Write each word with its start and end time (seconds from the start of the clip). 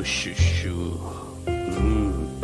Oh, 0.00 0.02
chuchu. 0.02 0.96
Hum. 1.46 2.40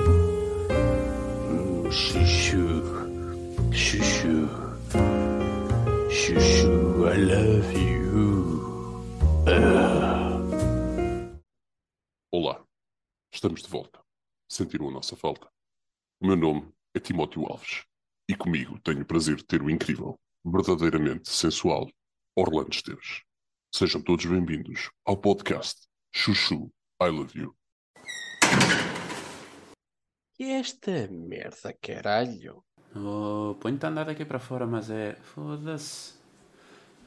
Hum, 1.49 1.91
chuchu. 1.91 2.83
Chuchu. 3.73 4.48
Chuchu, 6.11 7.09
I 7.09 7.16
love 7.16 7.73
you. 7.73 9.00
Ah. 9.48 10.37
Olá, 12.30 12.62
estamos 13.32 13.62
de 13.62 13.68
volta. 13.68 14.04
Sentiram 14.50 14.88
a 14.88 14.93
nossa 14.93 15.16
falta? 15.16 15.48
O 16.20 16.27
meu 16.27 16.36
nome 16.36 16.70
é 16.95 17.00
Timóteo 17.00 17.46
Alves 17.46 17.86
e 18.29 18.36
comigo 18.36 18.79
tenho 18.80 19.00
o 19.00 19.07
prazer 19.07 19.36
de 19.36 19.45
ter 19.46 19.62
o 19.62 19.70
incrível, 19.70 20.14
verdadeiramente 20.45 21.30
sensual 21.30 21.91
Orlando 22.36 22.75
Esteves. 22.75 23.23
Sejam 23.75 24.02
todos 24.02 24.27
bem-vindos 24.27 24.91
ao 25.07 25.16
podcast 25.16 25.86
Chuchu 26.14 26.70
I 27.03 27.11
Love 27.11 27.39
You. 27.39 27.55
Que 30.35 30.45
é 30.45 30.61
esta 30.61 31.09
merda, 31.11 31.75
caralho? 31.81 32.64
Oh, 32.95 33.55
Ponho-te 33.61 33.84
a 33.84 33.89
andar 33.89 34.05
daqui 34.06 34.25
para 34.25 34.39
fora, 34.39 34.67
mas 34.67 34.91
é. 34.91 35.14
Foda-se. 35.17 36.14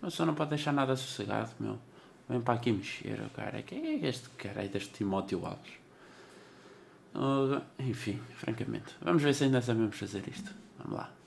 Mas 0.02 0.14
só 0.14 0.26
não 0.26 0.36
pode 0.36 0.52
deixar 0.52 0.72
nada 0.72 0.96
sossegado, 0.96 1.52
meu. 1.60 1.80
Vem 2.28 2.42
para 2.42 2.54
aqui 2.54 2.72
mexer, 2.72 3.20
cara. 3.32 3.64
Quem 3.64 3.86
é 3.88 4.08
este 4.08 4.30
caralho 4.32 4.70
deste 4.70 4.94
Timóteo 4.94 5.46
Alves? 5.46 5.74
Oh, 7.16 7.60
enfim, 7.80 8.20
francamente. 8.36 8.96
Vamos 9.02 9.24
ver 9.24 9.34
se 9.34 9.46
ainda 9.46 9.62
sabemos 9.62 9.98
fazer 9.98 10.28
isto. 10.28 10.54
Vamos 10.78 11.00
lá. 11.00 11.19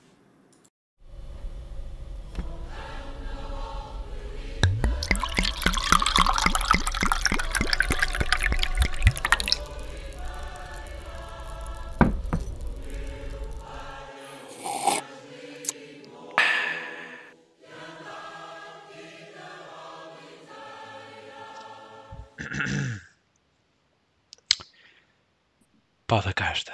Pau 26.13 26.21
da 26.21 26.31
casta. 26.31 26.71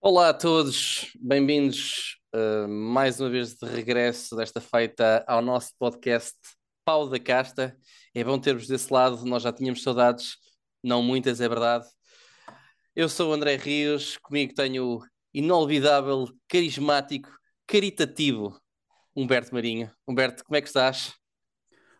Olá 0.00 0.30
a 0.30 0.34
todos, 0.34 1.12
bem-vindos 1.20 2.18
uh, 2.34 2.66
mais 2.66 3.20
uma 3.20 3.30
vez 3.30 3.54
de 3.54 3.64
regresso 3.64 4.34
desta 4.34 4.60
feita 4.60 5.24
ao 5.24 5.40
nosso 5.40 5.70
podcast 5.78 6.36
Pau 6.84 7.08
da 7.08 7.20
Casta. 7.20 7.78
É 8.12 8.24
bom 8.24 8.40
ter-vos 8.40 8.66
desse 8.66 8.92
lado, 8.92 9.24
nós 9.24 9.44
já 9.44 9.52
tínhamos 9.52 9.84
saudades, 9.84 10.36
não 10.82 11.00
muitas, 11.00 11.40
é 11.40 11.48
verdade. 11.48 11.86
Eu 12.96 13.08
sou 13.08 13.30
o 13.30 13.32
André 13.32 13.54
Rios, 13.54 14.16
comigo 14.16 14.52
tenho 14.52 14.84
o 14.84 15.06
inolvidável, 15.32 16.26
carismático, 16.48 17.30
caritativo 17.68 18.60
Humberto 19.14 19.54
Marinho. 19.54 19.92
Humberto, 20.08 20.42
como 20.42 20.56
é 20.56 20.60
que 20.60 20.66
estás? 20.66 21.14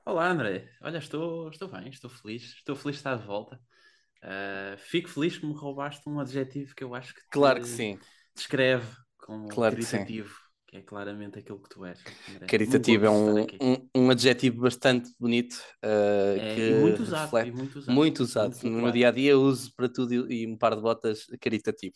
Olá, 0.05 0.33
André. 0.33 0.69
Olha, 0.83 0.99
estou, 0.99 1.49
estou 1.49 1.69
bem, 1.69 1.91
estou 1.91 2.11
feliz. 2.11 2.57
Estou 2.57 2.75
feliz 2.75 2.97
de 2.97 3.01
estar 3.03 3.15
de 3.15 3.25
volta. 3.25 3.61
Uh, 4.23 4.77
fico 4.79 5.09
feliz 5.09 5.39
que 5.39 5.47
me 5.47 5.55
roubaste 5.55 6.07
um 6.09 6.21
adjetivo 6.21 6.75
que 6.75 6.85
eu 6.85 6.95
acho 6.95 7.15
que 7.15 7.21
Claro 7.31 7.61
que 7.61 7.69
sim. 7.69 7.99
descreve 8.35 8.87
como 9.17 9.49
Claro 9.49 9.75
que 9.77 9.83
caritativo, 9.83 10.35
que, 10.67 10.77
é 10.77 10.83
claramente 10.83 11.39
aquilo 11.39 11.59
que 11.63 11.69
tu 11.71 11.85
és. 11.87 11.99
Caritativo 12.47 13.07
é 13.07 13.11
um, 13.11 13.41
um, 13.61 13.89
um 13.95 14.11
adjetivo 14.11 14.61
bastante 14.61 15.11
bonito 15.19 15.55
uh, 15.83 16.39
É, 16.39 16.55
que 16.55 16.61
e 16.71 16.75
muito 16.75 17.03
usado, 17.03 17.23
reflete- 17.25 17.53
muito 17.57 17.79
usado. 17.79 17.95
Muito 17.95 18.21
usado. 18.23 18.51
Muito 18.51 18.65
no 18.65 18.71
meu 18.71 18.79
popular. 18.81 18.93
dia 18.93 19.09
a 19.09 19.11
dia 19.11 19.39
uso 19.39 19.73
para 19.75 19.89
tudo 19.89 20.31
e 20.31 20.47
um 20.47 20.57
par 20.57 20.77
de 20.77 20.83
botas 20.83 21.27
caritativo. 21.41 21.95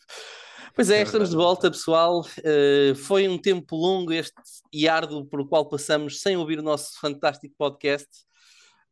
Pois 0.73 0.89
é, 0.89 0.97
É 0.99 1.01
estamos 1.03 1.29
de 1.29 1.35
verdade. 1.35 1.53
volta, 1.55 1.71
pessoal. 1.71 2.21
Uh, 2.39 2.95
foi 2.95 3.27
um 3.27 3.37
tempo 3.37 3.75
longo 3.75 4.11
este 4.11 4.33
e 4.73 4.87
árduo 4.89 5.25
por 5.25 5.39
o 5.41 5.47
qual 5.47 5.69
passamos 5.69 6.19
sem 6.21 6.35
ouvir 6.35 6.57
o 6.59 6.63
nosso 6.63 6.99
fantástico 6.99 7.53
podcast. 7.57 8.07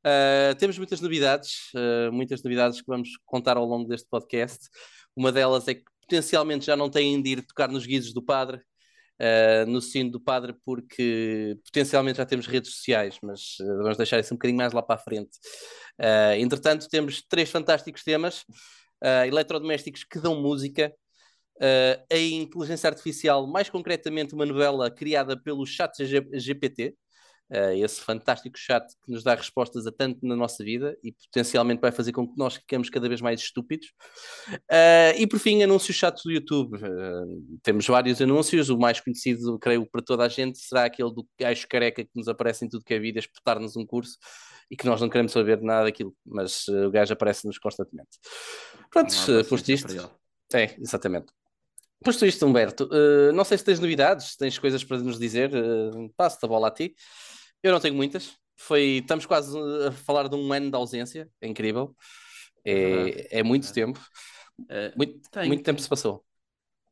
Uh, 0.06 0.54
temos 0.56 0.78
muitas 0.78 1.00
novidades, 1.00 1.72
uh, 1.74 2.12
muitas 2.12 2.44
novidades 2.44 2.82
que 2.82 2.88
vamos 2.88 3.12
contar 3.26 3.56
ao 3.56 3.66
longo 3.66 3.88
deste 3.88 4.08
podcast. 4.10 4.68
Uma 5.16 5.32
delas 5.32 5.66
é 5.68 5.76
que 5.76 5.84
potencialmente 6.02 6.66
já 6.66 6.76
não 6.76 6.90
têm 6.90 7.22
de 7.22 7.30
ir 7.30 7.46
tocar 7.46 7.70
nos 7.70 7.86
guidos 7.86 8.14
do 8.14 8.22
padre, 8.22 8.58
uh, 8.58 9.66
no 9.66 9.82
sino 9.82 10.12
do 10.12 10.20
padre, 10.20 10.54
porque 10.66 11.58
potencialmente 11.64 12.18
já 12.18 12.26
temos 12.26 12.48
redes 12.48 12.76
sociais, 12.76 13.18
mas 13.24 13.56
vamos 13.60 13.96
deixar 13.96 14.20
isso 14.20 14.34
um 14.34 14.38
bocadinho 14.38 14.58
mais 14.58 14.74
lá 14.74 14.82
para 14.82 14.96
a 14.96 15.04
frente. 15.04 15.38
Entretanto, 16.38 16.90
temos 16.90 17.22
três 17.22 17.50
fantásticos 17.50 18.04
temas: 18.04 18.44
eletrodomésticos 19.26 20.04
que 20.04 20.20
dão 20.20 20.42
música, 20.42 20.94
a 22.12 22.18
inteligência 22.18 22.90
artificial, 22.90 23.48
mais 23.48 23.70
concretamente, 23.70 24.34
uma 24.34 24.46
novela 24.46 24.92
criada 24.92 25.40
pelo 25.42 25.66
Chat 25.66 25.94
GPT. 26.06 26.96
Uh, 27.54 27.84
esse 27.84 28.02
fantástico 28.02 28.58
chat 28.58 28.84
que 29.06 29.12
nos 29.12 29.24
dá 29.24 29.36
respostas 29.36 29.86
a 29.86 29.92
tanto 29.92 30.26
na 30.26 30.36
nossa 30.36 30.64
vida 30.64 30.98
e 31.04 31.12
potencialmente 31.12 31.80
vai 31.80 31.92
fazer 31.92 32.12
com 32.12 32.28
que 32.28 32.36
nós 32.36 32.56
fiquemos 32.56 32.90
cada 32.90 33.08
vez 33.08 33.22
mais 33.22 33.40
estúpidos. 33.40 33.94
Uh, 34.50 35.14
e 35.18 35.28
por 35.28 35.38
fim, 35.38 35.62
anúncios 35.62 35.96
chatos 35.96 36.24
do 36.24 36.32
YouTube. 36.32 36.78
Uh, 36.78 37.60
temos 37.62 37.86
vários 37.86 38.20
anúncios. 38.20 38.70
O 38.70 38.78
mais 38.78 39.00
conhecido, 39.00 39.60
creio, 39.60 39.86
para 39.86 40.02
toda 40.02 40.24
a 40.24 40.30
gente 40.30 40.58
será 40.58 40.86
aquele 40.86 41.14
do 41.14 41.28
gajo 41.40 41.68
careca 41.68 42.04
que 42.04 42.10
nos 42.16 42.28
aparece 42.28 42.66
em 42.66 42.70
tudo 42.70 42.84
que 42.84 42.94
é 42.96 43.00
vida, 43.00 43.20
espetar-nos 43.20 43.76
um 43.76 43.86
curso 43.86 44.18
e 44.72 44.76
que 44.76 44.88
nós 44.88 45.00
não 45.00 45.10
queremos 45.10 45.32
saber 45.32 45.62
nada 45.62 45.84
daquilo, 45.84 46.16
mas 46.26 46.68
o 46.68 46.90
gajo 46.90 47.14
aparece-nos 47.14 47.60
constantemente. 47.60 48.18
Pronto, 48.90 49.14
posto 49.48 49.72
isto. 49.72 49.94
É, 50.54 50.76
exatamente. 50.80 51.28
Posto 52.04 52.26
isto, 52.26 52.46
Humberto, 52.46 52.90
uh, 52.92 53.32
não 53.32 53.46
sei 53.46 53.58
se 53.58 53.64
tens 53.64 53.80
novidades, 53.80 54.32
se 54.32 54.38
tens 54.38 54.60
coisas 54.60 54.84
para 54.84 54.98
nos 54.98 55.18
dizer, 55.18 55.52
uh, 55.56 56.10
passo-te 56.18 56.44
a 56.44 56.48
bola 56.50 56.68
a 56.68 56.72
ti. 56.72 56.94
Eu 57.64 57.72
não 57.72 57.80
tenho 57.80 57.96
muitas. 57.96 58.36
Foi, 58.56 59.00
estamos 59.02 59.26
quase 59.26 59.58
a 59.88 59.92
falar 59.92 60.28
de 60.28 60.36
um 60.36 60.52
ano 60.54 60.70
de 60.70 60.76
ausência, 60.76 61.28
é 61.42 61.48
incrível. 61.48 61.96
É 62.64 63.10
É, 63.34 63.40
é 63.40 63.44
muito 63.44 63.68
é. 63.70 63.72
tempo. 63.74 64.00
Uh, 64.62 64.96
Muito, 64.96 65.20
tenho, 65.32 65.48
muito 65.48 65.64
tempo 65.64 65.82
se 65.82 65.90
passou. 65.90 66.24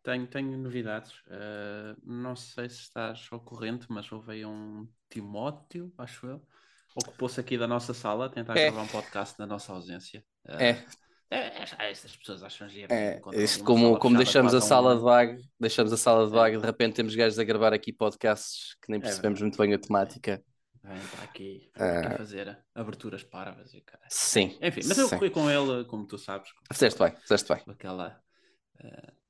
Tenho, 0.02 0.26
tenho 0.26 0.58
novidades. 0.58 1.12
Uh, 1.28 1.96
não 2.04 2.36
sei 2.36 2.68
se 2.70 2.82
estás 2.82 3.28
ao 3.32 3.40
corrente, 3.40 3.86
mas 3.88 4.12
houve 4.12 4.32
aí 4.32 4.46
um 4.46 4.88
Timóteo, 5.08 5.94
acho 5.98 6.26
eu, 6.26 6.42
ocupou-se 6.96 7.40
aqui 7.40 7.58
da 7.60 7.68
nossa 7.68 7.94
sala 7.94 8.26
a 8.26 8.30
tentar 8.30 8.58
É. 8.58 8.72
gravar 8.72 8.82
um 8.82 8.88
podcast 8.88 9.38
na 9.38 9.46
nossa 9.46 9.72
ausência. 9.72 10.24
Uh, 10.50 10.54
É, 10.60 10.70
é, 11.30 11.64
é, 11.78 11.92
estas 11.92 12.16
pessoas 12.18 12.42
acham 12.44 12.68
giro. 12.68 12.92
é. 12.92 13.22
uma 13.24 13.64
como, 13.64 13.98
como 14.00 14.18
deixamos 14.18 14.54
a 14.56 14.58
um 14.58 14.62
sala 14.62 14.96
de 14.96 15.02
vaga, 15.04 15.38
deixamos 15.60 15.94
a 15.94 15.98
sala 15.98 16.26
de 16.28 16.34
É. 16.34 16.36
vaga 16.36 16.56
e 16.58 16.60
de 16.60 16.66
repente 16.66 16.96
temos 16.96 17.16
gajos 17.16 17.38
a 17.38 17.44
gravar 17.44 17.74
aqui 17.74 17.94
podcasts 17.94 18.76
que 18.82 18.90
nem 18.92 19.00
É 19.00 19.04
percebemos 19.04 19.40
verdade. 19.40 19.58
muito 19.58 19.58
bem 19.58 19.74
a 19.76 19.80
temática. 19.80 20.44
Vem 20.84 20.98
para 21.08 21.24
aqui, 21.24 21.70
para 21.74 22.00
aqui 22.00 22.08
Ah. 22.08 22.18
fazer 22.18 22.58
aberturas 22.74 23.24
parvas 23.24 23.74
e 23.74 23.78
o 23.78 23.84
caralho. 23.84 24.08
Sim, 24.10 24.58
Enfim, 24.62 24.82
mas 24.88 24.98
eu 24.98 25.08
sim. 25.08 25.18
corri 25.18 25.30
com 25.30 25.50
ele, 25.50 25.86
como 25.86 26.06
tu 26.08 26.18
sabes, 26.18 26.52
com, 26.52 26.74
Fizeste 26.74 27.00
bem, 27.00 27.16
fizeste 27.22 27.54
bem. 27.54 27.64
com 27.64 27.72
aquela. 27.72 28.20
uh, 28.84 29.22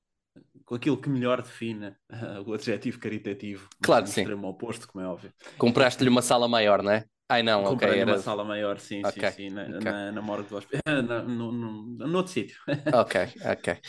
com 0.65 0.75
aquilo 0.75 0.99
que 1.01 1.09
melhor 1.09 1.41
define 1.41 1.87
uh, 1.89 2.41
o 2.45 2.53
adjetivo 2.53 2.99
caritativo, 2.99 3.67
Claro 3.81 4.05
no 4.05 4.11
sim. 4.11 4.21
extremo 4.21 4.47
oposto, 4.47 4.87
como 4.87 5.03
é 5.03 5.07
óbvio. 5.07 5.33
Compraste-lhe 5.57 6.09
uma 6.09 6.21
sala 6.21 6.47
maior, 6.47 6.81
não 6.81 6.91
é? 6.91 7.03
Ai 7.27 7.43
não, 7.43 7.63
ok, 7.63 7.71
Comprei 7.71 7.99
era. 7.99 8.11
uma 8.11 8.17
sala 8.17 8.43
maior, 8.43 8.79
sim, 8.79 9.01
Ok, 9.05 9.29
sim, 9.31 9.35
sim, 9.35 9.49
na, 9.49 9.63
ok. 9.67 9.79
na, 9.81 10.11
na 10.13 10.21
morgue 10.21 10.49
do 10.49 10.55
hospital, 10.57 10.81
na, 11.03 11.21
no, 11.23 11.51
no, 11.51 12.07
no 12.07 12.17
outro 12.17 12.31
sítio. 12.31 12.57
Ok, 12.93 13.15
ok. 13.45 13.79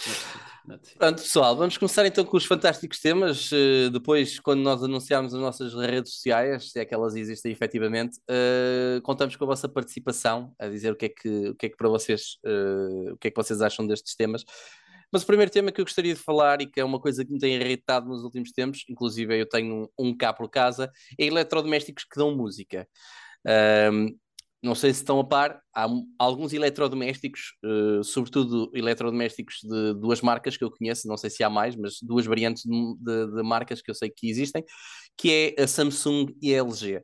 Pronto, 0.97 1.23
pessoal, 1.23 1.57
vamos 1.57 1.77
começar 1.77 2.07
então 2.07 2.25
com 2.25 2.37
os 2.37 2.45
fantásticos 2.45 3.01
temas. 3.01 3.51
eh, 3.53 3.91
depois, 3.91 4.39
quando 4.39 4.61
nós 4.61 4.83
anunciarmos 4.83 5.35
as 5.35 5.41
nossas 5.41 5.75
redes 5.75 6.15
sociais, 6.15 6.71
se 6.71 6.79
é 6.79 6.85
que 6.85 6.95
elas 6.95 7.17
existem 7.17 7.51
efetivamente, 7.51 8.21
eh, 8.31 9.01
contamos 9.03 9.35
com 9.35 9.45
a 9.45 9.49
vossa 9.49 9.69
participação, 9.69 10.55
a 10.59 10.69
dizer 10.69 10.93
o 10.93 10.97
que 10.97 11.07
é 11.07 11.09
que, 11.09 11.49
o 11.49 11.55
que, 11.57 11.67
é 11.67 11.69
que 11.69 11.77
para 11.77 11.89
vocês, 11.89 12.39
eh, 12.45 13.13
o 13.13 13.17
que 13.19 13.29
é 13.29 13.31
que 13.31 13.37
vocês 13.37 13.61
acham 13.61 13.87
destes 13.87 14.15
temas. 14.15 14.45
Mas 15.13 15.25
o 15.25 15.27
primeiro 15.27 15.51
tema 15.51 15.73
que 15.73 15.81
eu 15.81 15.85
gostaria 15.85 16.15
de 16.15 16.21
falar 16.21 16.63
e 16.63 16.67
que 16.67 16.81
é 16.81 16.85
uma 16.85 17.01
coisa 17.01 17.25
que 17.25 17.33
me 17.33 17.39
tem 17.39 17.55
irritado 17.55 18.09
nos 18.09 18.23
últimos 18.23 18.53
tempos, 18.53 18.85
inclusive 18.89 19.39
eu 19.41 19.49
tenho 19.49 19.91
um, 19.99 20.11
um 20.11 20.17
cá 20.17 20.33
por 20.33 20.49
casa, 20.49 20.91
é 21.19 21.27
eletrodomésticos 21.27 22.05
que 22.05 22.19
dão 22.19 22.35
música. 22.37 22.89
Ahm, 23.47 24.15
não 24.63 24.75
sei 24.75 24.93
se 24.95 25.01
estão 25.01 25.19
a 25.21 25.25
par, 25.25 25.61
há 25.75 25.87
alguns 26.19 26.53
eletrodomésticos, 26.53 27.55
eh, 27.65 28.03
sobretudo 28.05 28.71
eletrodomésticos 28.75 29.57
de 29.63 29.95
duas 29.95 30.21
marcas 30.21 30.57
que 30.57 30.63
eu 30.65 30.71
conheço, 30.71 31.09
não 31.09 31.17
sei 31.17 31.31
se 31.31 31.43
há 31.43 31.51
mais, 31.51 31.75
mas 31.77 31.99
duas 32.03 32.27
variantes 32.27 32.63
de, 32.65 32.71
de- 32.99 33.27
de 33.37 33.43
marcas 33.43 33.83
que 33.83 33.91
eu 33.91 33.95
sei 33.95 34.11
que 34.11 34.29
existem, 34.31 34.65
que 35.17 35.55
é 35.59 35.63
a 35.63 35.67
Samsung 35.67 36.27
e 36.41 36.55
a 36.55 36.59
LG. 36.59 37.03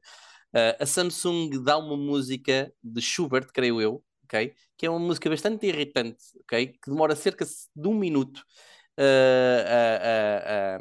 Eh, 0.54 0.76
a 0.80 0.86
Samsung 0.86 1.50
dá 1.62 1.76
uma 1.78 1.96
música 1.96 2.72
de 2.82 3.00
Schubert, 3.02 3.48
creio 3.52 3.80
eu, 3.80 4.04
ok? 4.24 4.54
Que 4.76 4.86
é 4.86 4.90
uma 4.90 4.98
música 5.00 5.28
bastante 5.30 5.66
irritante, 5.66 6.16
ok? 6.42 6.66
Que 6.68 6.90
demora 6.90 7.16
cerca 7.16 7.44
de 7.44 7.88
um 7.88 7.94
minuto 7.94 8.42
a- 8.98 10.78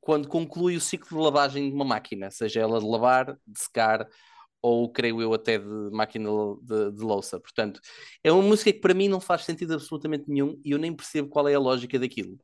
quando 0.00 0.28
conclui 0.28 0.76
o 0.76 0.80
ciclo 0.80 1.18
de 1.18 1.24
lavagem 1.24 1.68
de 1.68 1.74
uma 1.74 1.84
máquina, 1.84 2.30
seja 2.30 2.60
ela 2.60 2.80
de 2.80 2.86
lavar, 2.86 3.38
de 3.46 3.60
secar 3.60 4.08
ou 4.62 4.90
creio 4.90 5.20
eu 5.20 5.34
até 5.34 5.58
de 5.58 5.90
máquina 5.90 6.30
de, 6.62 6.92
de 6.92 7.02
louça. 7.02 7.40
Portanto, 7.40 7.80
é 8.22 8.30
uma 8.30 8.42
música 8.42 8.72
que 8.72 8.80
para 8.80 8.94
mim 8.94 9.08
não 9.08 9.20
faz 9.20 9.44
sentido 9.44 9.74
absolutamente 9.74 10.28
nenhum 10.28 10.58
e 10.64 10.70
eu 10.70 10.78
nem 10.78 10.94
percebo 10.94 11.28
qual 11.28 11.48
é 11.48 11.54
a 11.54 11.58
lógica 11.58 11.98
daquilo. 11.98 12.38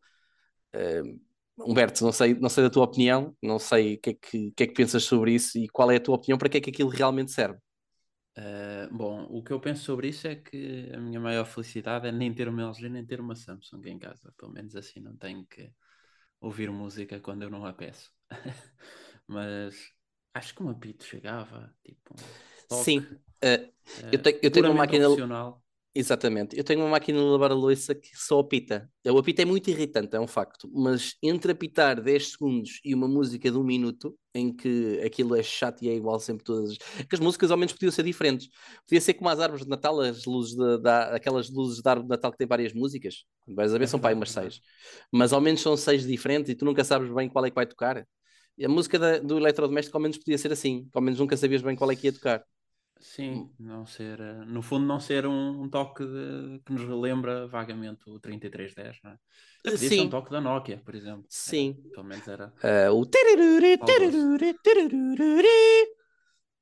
Uh, 0.75 1.21
Humberto, 1.61 2.05
não 2.05 2.13
sei, 2.13 2.35
não 2.35 2.49
sei 2.49 2.65
da 2.65 2.71
tua 2.71 2.85
opinião, 2.85 3.37
não 3.43 3.59
sei 3.59 3.95
o 3.95 4.01
que, 4.01 4.11
é 4.11 4.15
que, 4.15 4.53
que, 4.53 4.63
é 4.63 4.67
que 4.67 4.75
pensas 4.75 5.05
sobre 5.05 5.33
isso 5.35 5.59
e 5.59 5.69
qual 5.69 5.91
é 5.91 5.97
a 5.97 6.01
tua 6.01 6.17
opinião 6.17 6.39
para 6.39 6.49
que 6.49 6.59
é 6.59 6.61
que 6.61 6.71
aquilo 6.71 6.89
realmente 6.89 7.33
serve. 7.33 7.59
Uh, 8.37 8.95
bom, 8.97 9.27
o 9.31 9.43
que 9.43 9.51
eu 9.53 9.59
penso 9.59 9.83
sobre 9.83 10.09
isso 10.09 10.29
é 10.29 10.37
que 10.37 10.89
a 10.95 11.01
minha 11.01 11.19
maior 11.19 11.45
felicidade 11.45 12.07
é 12.07 12.13
nem 12.13 12.33
ter 12.33 12.49
uma 12.49 12.63
LG 12.63 12.89
nem 12.89 13.05
ter 13.05 13.21
uma 13.21 13.35
Samsung 13.35 13.83
em 13.87 13.99
casa. 13.99 14.33
Pelo 14.37 14.53
menos 14.53 14.77
assim 14.77 15.01
não 15.01 15.17
tenho 15.17 15.45
que 15.47 15.73
ouvir 16.41 16.71
música 16.71 17.19
quando 17.19 17.43
eu 17.43 17.51
não 17.51 17.65
a 17.65 17.73
peço. 17.73 18.13
Mas 19.27 19.93
acho 20.39 20.55
que 20.55 20.63
um 20.63 20.71
apito 20.71 21.05
chegava, 21.05 21.75
tipo. 21.85 22.15
Um 22.15 22.69
toque, 22.69 22.85
Sim, 22.85 22.99
uh, 22.99 23.73
eu, 24.13 24.23
tenho, 24.23 24.39
eu 24.43 24.51
tenho 24.51 24.67
uma 24.67 24.75
máquina. 24.75 25.07
Exatamente. 25.95 26.57
Eu 26.57 26.63
tenho 26.63 26.81
uma 26.81 26.89
máquina 26.89 27.19
de 27.19 27.25
lavar 27.25 27.51
a 27.51 27.55
louça 27.55 27.93
que 27.93 28.17
só 28.17 28.39
apita. 28.39 28.89
O 29.05 29.19
apito 29.19 29.43
é 29.43 29.45
muito 29.45 29.69
irritante, 29.69 30.15
é 30.15 30.21
um 30.21 30.29
facto. 30.29 30.71
Mas 30.73 31.17
entre 31.21 31.51
apitar 31.51 32.01
10 32.01 32.33
segundos 32.33 32.81
e 32.85 32.95
uma 32.95 33.09
música 33.09 33.51
de 33.51 33.57
um 33.57 33.65
minuto, 33.65 34.17
em 34.33 34.55
que 34.55 35.01
aquilo 35.05 35.35
é 35.35 35.43
chato 35.43 35.83
e 35.83 35.89
é 35.89 35.95
igual 35.95 36.21
sempre 36.21 36.45
todas. 36.45 36.77
Que 36.77 37.17
as 37.17 37.21
músicas 37.21 37.51
ao 37.51 37.57
menos 37.57 37.73
podiam 37.73 37.91
ser 37.91 38.05
diferentes. 38.05 38.49
Podia 38.87 39.01
ser 39.01 39.15
como 39.15 39.29
as 39.29 39.41
árvores 39.41 39.65
de 39.65 39.71
Natal, 39.71 39.99
as 40.01 40.25
luzes 40.25 40.55
de, 40.55 40.79
de, 40.79 40.89
aquelas 40.89 41.51
luzes 41.51 41.83
de 41.83 41.89
árvore 41.89 42.07
de 42.07 42.11
Natal 42.11 42.31
que 42.31 42.39
tem 42.39 42.47
várias 42.47 42.73
músicas. 42.73 43.25
Vais 43.49 43.75
a 43.75 43.79
ver, 43.79 43.89
são 43.89 43.99
para 43.99 44.11
aí 44.11 44.15
umas 44.15 44.31
seis. 44.31 44.61
Mas 45.11 45.33
ao 45.33 45.41
menos 45.41 45.61
são 45.61 45.77
seis 45.77 46.07
diferentes 46.07 46.49
e 46.49 46.55
tu 46.55 46.65
nunca 46.65 46.85
sabes 46.85 47.13
bem 47.13 47.29
qual 47.29 47.45
é 47.45 47.51
que 47.51 47.57
vai 47.57 47.67
tocar. 47.67 48.07
A 48.63 48.69
música 48.69 48.99
da, 48.99 49.19
do 49.19 49.37
eletrodoméstico 49.39 49.97
ao 49.97 50.03
menos 50.03 50.19
podia 50.19 50.39
ser 50.39 50.53
assim, 50.53 50.89
ao 50.93 51.01
menos 51.03 51.21
nunca 51.21 51.37
sabias 51.37 51.63
bem 51.63 51.77
qual 51.77 51.91
é 51.91 51.97
que 51.97 52.09
ia 52.09 52.13
tocar. 52.13 52.45
Sim, 53.01 53.49
não 53.61 53.87
ser, 53.87 54.21
eh, 54.21 54.45
no 54.45 54.61
fundo, 54.61 54.85
não 54.85 54.99
ser 54.99 55.25
um, 55.25 55.63
um 55.63 55.69
toque 55.69 56.05
de, 56.05 56.61
que 56.67 56.73
nos 56.73 56.83
relembra 56.83 57.47
vagamente 57.47 58.11
o 58.11 58.19
3310, 58.19 58.99
não 59.05 59.13
é? 59.13 59.19
Podia 59.63 59.79
Sim. 59.79 59.89
ser 59.89 60.01
um 60.01 60.11
toque 60.11 60.31
da 60.31 60.41
Nokia, 60.41 60.83
por 60.85 60.95
exemplo. 60.95 61.25
Sim. 61.29 61.77
Era, 61.79 61.91
pelo 61.95 62.07
menos 62.07 62.27
era. 62.29 62.53
Uh, 62.65 62.93
o. 62.93 63.07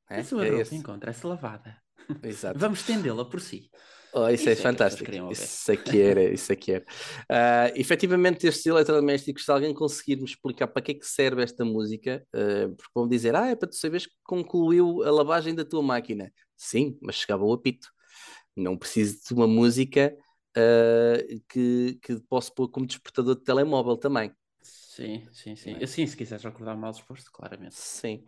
É, 0.09 0.21
Esse 0.21 0.35
é 0.39 0.61
esse. 0.61 0.75
encontra 0.77 1.11
essa 1.11 1.27
lavada. 1.27 1.77
Exato. 2.23 2.59
Vamos 2.59 2.81
estendê-la 2.81 3.25
por 3.25 3.41
si. 3.41 3.71
Oh, 4.19 4.31
isso, 4.31 4.49
é 4.49 4.53
isso, 4.53 4.63
é, 4.63 4.65
fantástico. 4.65 5.11
Isso 5.31 5.71
aqui 5.71 6.01
era, 6.01 6.25
isso 6.25 6.51
aqui 6.51 6.73
era. 6.73 6.85
Uh, 7.31 7.79
efetivamente, 7.79 8.47
estes 8.47 8.65
eletrodomésticos, 8.65 9.45
se 9.45 9.51
alguém 9.51 9.75
conseguir 9.75 10.17
me 10.17 10.25
explicar 10.25 10.69
para 10.69 10.81
que 10.81 10.93
é 10.93 10.95
que 10.95 11.07
serve 11.07 11.43
esta 11.43 11.67
música, 11.67 12.27
uh, 12.35 12.75
porque 12.75 12.93
vão 12.95 13.07
dizer, 13.07 13.37
ah, 13.37 13.49
é 13.49 13.55
para 13.55 13.69
tu 13.69 13.77
saberes 13.77 14.07
que 14.07 14.15
concluiu 14.25 15.03
a 15.03 15.11
lavagem 15.11 15.55
da 15.55 15.67
tua 15.67 15.83
máquina. 15.83 16.33
Sim, 16.57 16.97
mas 17.03 17.17
chegava 17.17 17.45
o 17.45 17.53
apito. 17.53 17.89
Não 18.57 18.75
preciso 18.79 19.19
de 19.29 19.35
uma 19.35 19.47
música 19.47 20.17
uh, 20.57 21.43
que, 21.47 21.99
que 22.01 22.19
posso 22.27 22.55
pôr 22.55 22.71
como 22.71 22.87
despertador 22.87 23.37
de 23.37 23.45
telemóvel 23.45 23.99
também. 23.99 24.33
Sim, 24.97 25.29
sim, 25.31 25.55
sim. 25.55 25.77
É? 25.79 25.85
Assim, 25.85 26.07
se 26.07 26.17
quiseres 26.17 26.47
acordar 26.47 26.75
mal 26.75 26.91
disposto, 26.91 27.31
claramente. 27.31 27.75
Sim. 27.75 28.25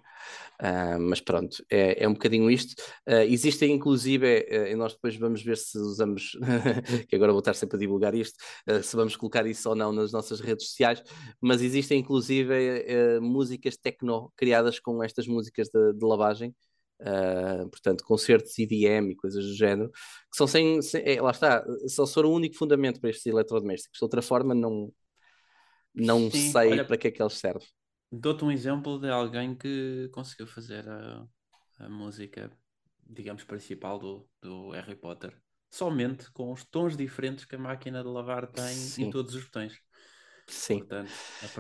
Uh, 0.61 1.01
mas 1.01 1.19
pronto, 1.19 1.65
é, 1.71 2.05
é 2.05 2.07
um 2.07 2.13
bocadinho 2.13 2.51
isto. 2.51 2.79
Uh, 3.09 3.25
existem 3.27 3.73
inclusive, 3.73 4.47
uh, 4.51 4.67
e 4.67 4.75
nós 4.75 4.93
depois 4.93 5.17
vamos 5.17 5.43
ver 5.43 5.57
se 5.57 5.79
usamos, 5.79 6.33
que 7.09 7.17
agora 7.17 7.33
vou 7.33 7.39
estar 7.39 7.55
sempre 7.55 7.77
a 7.77 7.81
divulgar 7.81 8.15
isto, 8.15 8.37
se 8.83 8.95
vamos 8.95 9.17
colocar 9.17 9.47
isso 9.47 9.67
ou 9.67 9.75
não 9.75 9.93
nas 9.93 10.13
nossas 10.13 10.41
redes 10.41 10.69
sociais, 10.69 11.03
mas 11.41 11.63
existem 11.63 12.01
inclusive 12.01 13.19
músicas 13.21 13.79
techno 13.79 14.31
criadas 14.37 14.79
com 14.79 15.03
estas 15.03 15.27
músicas 15.27 15.69
de, 15.69 15.95
de 15.95 16.05
lavagem. 16.05 16.55
portanto, 17.71 18.05
concertos 18.05 18.59
EDM 18.59 19.13
e 19.13 19.17
coisas 19.17 19.43
do 19.43 19.55
género, 19.55 19.91
que 19.91 20.37
são 20.37 20.47
sem, 20.47 20.83
sem 20.83 21.03
é, 21.03 21.23
lá 21.23 21.31
está, 21.31 21.65
só 21.87 22.07
for 22.07 22.27
o 22.27 22.33
único 22.33 22.57
fundamento 22.57 23.01
para 23.01 23.09
estes 23.09 23.25
eletrodomésticos. 23.25 23.99
De 23.99 24.05
outra 24.05 24.21
forma, 24.21 24.55
não, 24.55 24.93
não 25.99 26.31
Sim, 26.31 26.51
sei 26.51 26.71
olha, 26.71 26.85
para 26.85 26.97
que 26.97 27.09
é 27.09 27.11
que 27.11 27.23
eles 27.23 27.35
servem. 27.35 27.67
Dou-te 28.11 28.45
um 28.45 28.51
exemplo 28.51 28.99
de 28.99 29.11
alguém 29.11 29.55
que 29.55 30.09
conseguiu 30.13 30.47
fazer 30.47 30.89
a, 30.89 31.27
a 31.81 31.89
música, 31.89 32.51
digamos, 33.07 33.45
principal 33.45 33.99
do, 33.99 34.29
do 34.41 34.71
Harry 34.71 34.97
Potter, 34.97 35.37
somente 35.71 36.31
com 36.33 36.53
os 36.53 36.65
tons 36.65 36.97
diferentes 36.97 37.45
que 37.45 37.57
a 37.57 37.59
máquina 37.59 38.03
de 38.03 38.09
lavar 38.09 38.47
tem 38.47 38.75
Sim. 38.75 39.05
em 39.05 39.11
todos 39.11 39.35
os 39.35 39.45
botões. 39.45 39.79
Sim, 40.47 40.79
Portanto, 40.79 41.11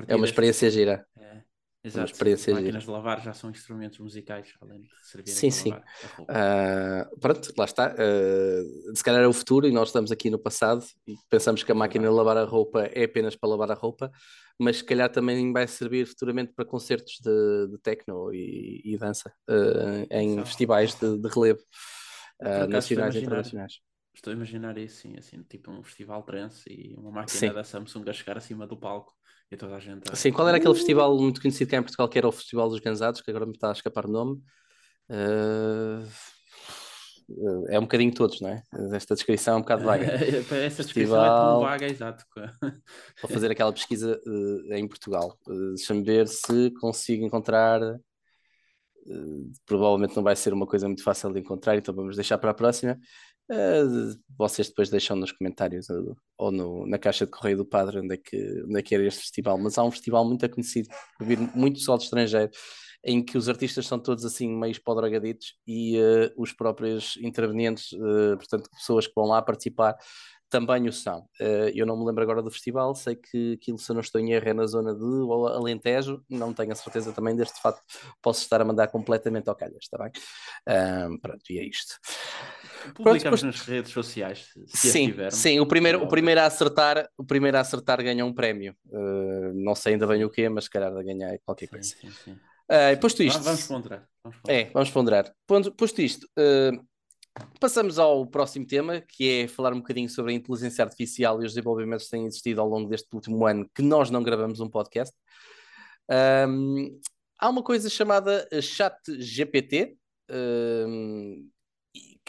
é 0.06 0.17
uma 0.17 0.25
experiência 0.25 0.67
deste... 0.67 0.79
gira. 0.79 1.06
É, 1.17 1.43
Exato. 1.83 2.01
Uma 2.01 2.13
experiência 2.13 2.55
máquinas 2.55 2.83
de 2.83 2.91
lavar 2.91 3.23
já 3.23 3.33
são 3.33 3.51
instrumentos 3.51 3.99
musicais, 4.01 4.53
além 4.61 4.83
de 4.83 4.89
servirem 5.01 5.39
sim, 5.39 5.51
sim. 5.51 5.73
Uh, 5.73 7.19
pronto, 7.21 7.53
lá 7.57 7.65
está. 7.65 7.95
Uh, 7.95 8.97
se 8.97 9.05
calhar 9.05 9.23
é 9.23 9.29
o 9.29 9.33
futuro 9.33 9.67
e 9.67 9.71
nós 9.71 9.89
estamos 9.89 10.11
aqui 10.11 10.29
no 10.29 10.39
passado 10.41 10.85
e 11.07 11.15
pensamos 11.31 11.63
que 11.63 11.71
a 11.71 11.75
máquina 11.75 12.09
de 12.09 12.15
lavar 12.15 12.37
a 12.37 12.45
roupa 12.45 12.83
é 12.93 13.05
apenas 13.05 13.37
para 13.37 13.49
lavar 13.51 13.71
a 13.71 13.75
roupa, 13.75 14.11
mas 14.59 14.79
se 14.79 14.85
calhar 14.85 15.09
também 15.09 15.53
vai 15.53 15.69
servir 15.69 16.07
futuramente 16.07 16.53
para 16.53 16.65
concertos 16.65 17.21
de, 17.23 17.69
de 17.69 17.79
techno 17.79 18.35
e, 18.35 18.83
e 18.85 18.99
dança 18.99 19.33
uh, 19.49 20.07
em 20.11 20.33
Exato. 20.33 20.47
festivais 20.47 20.95
de, 20.95 21.17
de 21.17 21.29
relevo 21.29 21.61
nacionais 22.69 23.15
e 23.15 23.19
internacionais. 23.21 23.75
Estou 24.13 24.33
a 24.33 24.37
imaginar 24.37 24.77
isso, 24.79 25.03
sim, 25.03 25.15
assim, 25.17 25.45
tipo 25.45 25.71
um 25.71 25.81
festival 25.85 26.25
trance 26.25 26.69
e 26.69 26.93
uma 26.97 27.13
máquina 27.13 27.39
sim. 27.39 27.53
da 27.53 27.63
Samsung 27.63 28.09
a 28.09 28.13
chegar 28.13 28.37
acima 28.37 28.67
do 28.67 28.77
palco 28.77 29.18
e 29.50 29.56
toda 29.56 29.77
a 29.77 29.81
gente. 29.81 30.11
A... 30.11 30.17
Sim, 30.17 30.33
qual 30.33 30.49
era 30.49 30.59
aquele 30.59 30.73
uh! 30.73 30.77
festival 30.77 31.17
muito 31.19 31.41
conhecido 31.41 31.71
cá 31.71 31.77
em 31.79 31.83
Portugal 31.83 32.09
que 32.09 32.19
era 32.19 32.29
o 32.29 32.33
Festival 32.33 32.69
dos 32.69 32.81
Gansados, 32.81 33.21
que 33.21 33.31
agora 33.31 33.47
me 33.47 33.53
está 33.53 33.71
a 33.71 33.73
escapar 33.73 34.06
o 34.06 34.11
nome? 34.11 34.43
Uh... 35.09 36.06
É 37.69 37.79
um 37.79 37.83
bocadinho 37.83 38.15
todos, 38.15 38.41
não 38.41 38.49
é? 38.49 38.62
Esta 38.95 39.15
descrição 39.15 39.55
é 39.55 39.56
um 39.59 39.61
bocado 39.61 39.85
vaga. 39.85 40.06
Essa 40.65 40.83
descrição 40.83 41.23
é 41.23 41.29
tão 41.29 41.61
vaga, 41.61 41.87
exato. 41.87 42.25
Vou 43.21 43.31
fazer 43.31 43.50
aquela 43.50 43.71
pesquisa 43.71 44.19
uh, 44.27 44.75
em 44.75 44.89
Portugal. 44.89 45.39
Uh, 45.47 45.75
Deixa-me 45.75 46.03
ver 46.03 46.27
se 46.27 46.71
consigo 46.81 47.27
encontrar. 47.27 47.83
Uh, 47.83 49.53
provavelmente 49.67 50.17
não 50.17 50.23
vai 50.23 50.35
ser 50.37 50.55
uma 50.55 50.67
coisa 50.67 50.87
muito 50.87 51.03
fácil 51.03 51.31
de 51.31 51.41
encontrar, 51.41 51.77
então 51.77 51.95
vamos 51.95 52.17
deixar 52.17 52.39
para 52.39 52.50
a 52.50 52.55
próxima. 52.55 52.99
Uh, 53.50 54.15
vocês 54.37 54.69
depois 54.69 54.91
deixam 54.91 55.17
nos 55.17 55.33
comentários 55.33 55.89
ou, 55.89 56.17
ou 56.37 56.53
no, 56.53 56.87
na 56.87 56.99
caixa 56.99 57.25
de 57.25 57.33
correio 57.33 57.56
do 57.56 57.65
padre 57.65 57.99
onde 57.99 58.15
é, 58.15 58.19
que, 58.19 58.62
onde 58.65 58.79
é 58.79 58.83
que 58.83 58.95
era 58.95 59.06
este 59.06 59.21
festival. 59.21 59.56
Mas 59.56 59.79
há 59.79 59.85
um 59.85 59.91
festival 59.91 60.25
muito 60.25 60.49
conhecido, 60.50 60.89
vir 61.21 61.39
muito 61.55 61.79
pessoal 61.79 61.97
de 61.97 62.05
estrangeiro, 62.05 62.50
em 63.03 63.25
que 63.25 63.39
os 63.39 63.49
artistas 63.49 63.87
são 63.87 63.99
todos 63.99 64.25
assim 64.25 64.49
meios 64.55 64.79
podrogaditos 64.79 65.55
e 65.67 65.99
uh, 65.99 66.33
os 66.37 66.53
próprios 66.53 67.17
intervenientes, 67.23 67.93
uh, 67.93 68.37
portanto, 68.37 68.69
pessoas 68.71 69.06
que 69.06 69.12
vão 69.17 69.27
lá 69.27 69.41
participar, 69.41 69.97
também 70.50 70.88
o 70.88 70.93
são. 70.93 71.28
eu 71.75 71.85
não 71.85 71.95
me 71.95 72.07
lembro 72.07 72.23
agora 72.23 72.43
do 72.43 72.50
festival, 72.50 72.95
sei 72.95 73.14
que 73.14 73.59
aquilo, 73.61 73.78
se 73.78 73.90
eu 73.90 73.95
não 73.95 74.00
estou 74.00 74.19
em 74.19 74.33
erro, 74.33 74.49
é 74.49 74.55
na 74.55 74.67
zona 74.67 74.95
de 74.95 75.05
Alentejo, 75.55 76.25
não 76.26 76.55
tenho 76.55 76.73
a 76.73 76.75
certeza 76.75 77.12
também 77.12 77.37
deste 77.37 77.61
fato, 77.61 77.83
posso 78.23 78.40
estar 78.40 78.59
a 78.59 78.64
mandar 78.64 78.88
completamente 78.88 79.50
ao 79.50 79.55
calhas, 79.55 79.83
está 79.83 79.99
bem? 79.99 80.11
pronto, 81.21 81.43
e 81.50 81.59
é 81.59 81.64
isto. 81.64 81.99
Publicamos 82.95 83.40
Pronto, 83.40 83.47
nas 83.47 83.61
redes 83.66 83.92
sociais. 83.92 84.49
Se 84.66 84.90
sim, 84.90 85.14
sim. 85.30 85.61
O 85.61 85.66
primeiro, 85.66 86.02
o 86.02 86.09
primeiro 86.09 86.40
a 86.40 86.47
acertar, 86.47 87.09
o 87.16 87.25
primeiro 87.25 87.57
a 87.57 87.61
acertar 87.61 88.02
ganha 88.02 88.25
um 88.25 88.33
prémio. 88.33 88.75
Uh, 88.87 89.52
não 89.54 89.75
sei 89.75 89.95
ainda 89.95 90.07
bem 90.07 90.25
o 90.25 90.30
quê, 90.30 90.49
mas 90.49 90.64
se 90.64 90.71
calhar 90.71 90.92
ganhar 91.04 91.38
qualquer 91.45 91.66
sim, 91.66 91.71
coisa. 91.71 91.88
Sim, 92.00 92.11
sim. 92.25 92.33
Uh, 92.33 93.00
posto 93.00 93.23
isto. 93.23 93.42
Vamos 93.42 93.66
ponderar. 93.66 94.07
Vamos 94.23 94.38
ponderar. 94.38 94.61
É, 94.61 94.71
vamos 94.73 94.90
ponderar. 94.90 95.35
Posto 95.76 96.02
isto, 96.02 96.28
uh, 96.38 96.87
passamos 97.59 97.99
ao 97.99 98.26
próximo 98.26 98.66
tema, 98.66 99.00
que 99.00 99.42
é 99.42 99.49
falar 99.49 99.73
um 99.73 99.78
bocadinho 99.78 100.09
sobre 100.09 100.33
a 100.33 100.35
inteligência 100.35 100.85
artificial 100.85 101.42
e 101.42 101.47
os 101.47 101.54
desenvolvimentos 101.54 102.04
que 102.04 102.11
têm 102.11 102.26
existido 102.26 102.61
ao 102.61 102.68
longo 102.68 102.88
deste 102.88 103.09
último 103.14 103.47
ano, 103.47 103.68
que 103.75 103.83
nós 103.83 104.11
não 104.11 104.23
gravamos 104.23 104.61
um 104.61 104.68
podcast. 104.68 105.14
Um, 106.49 107.00
há 107.38 107.49
uma 107.49 107.62
coisa 107.62 107.88
chamada 107.88 108.47
Chat 108.61 108.97
GPT. 109.18 109.97
Um, 110.30 111.49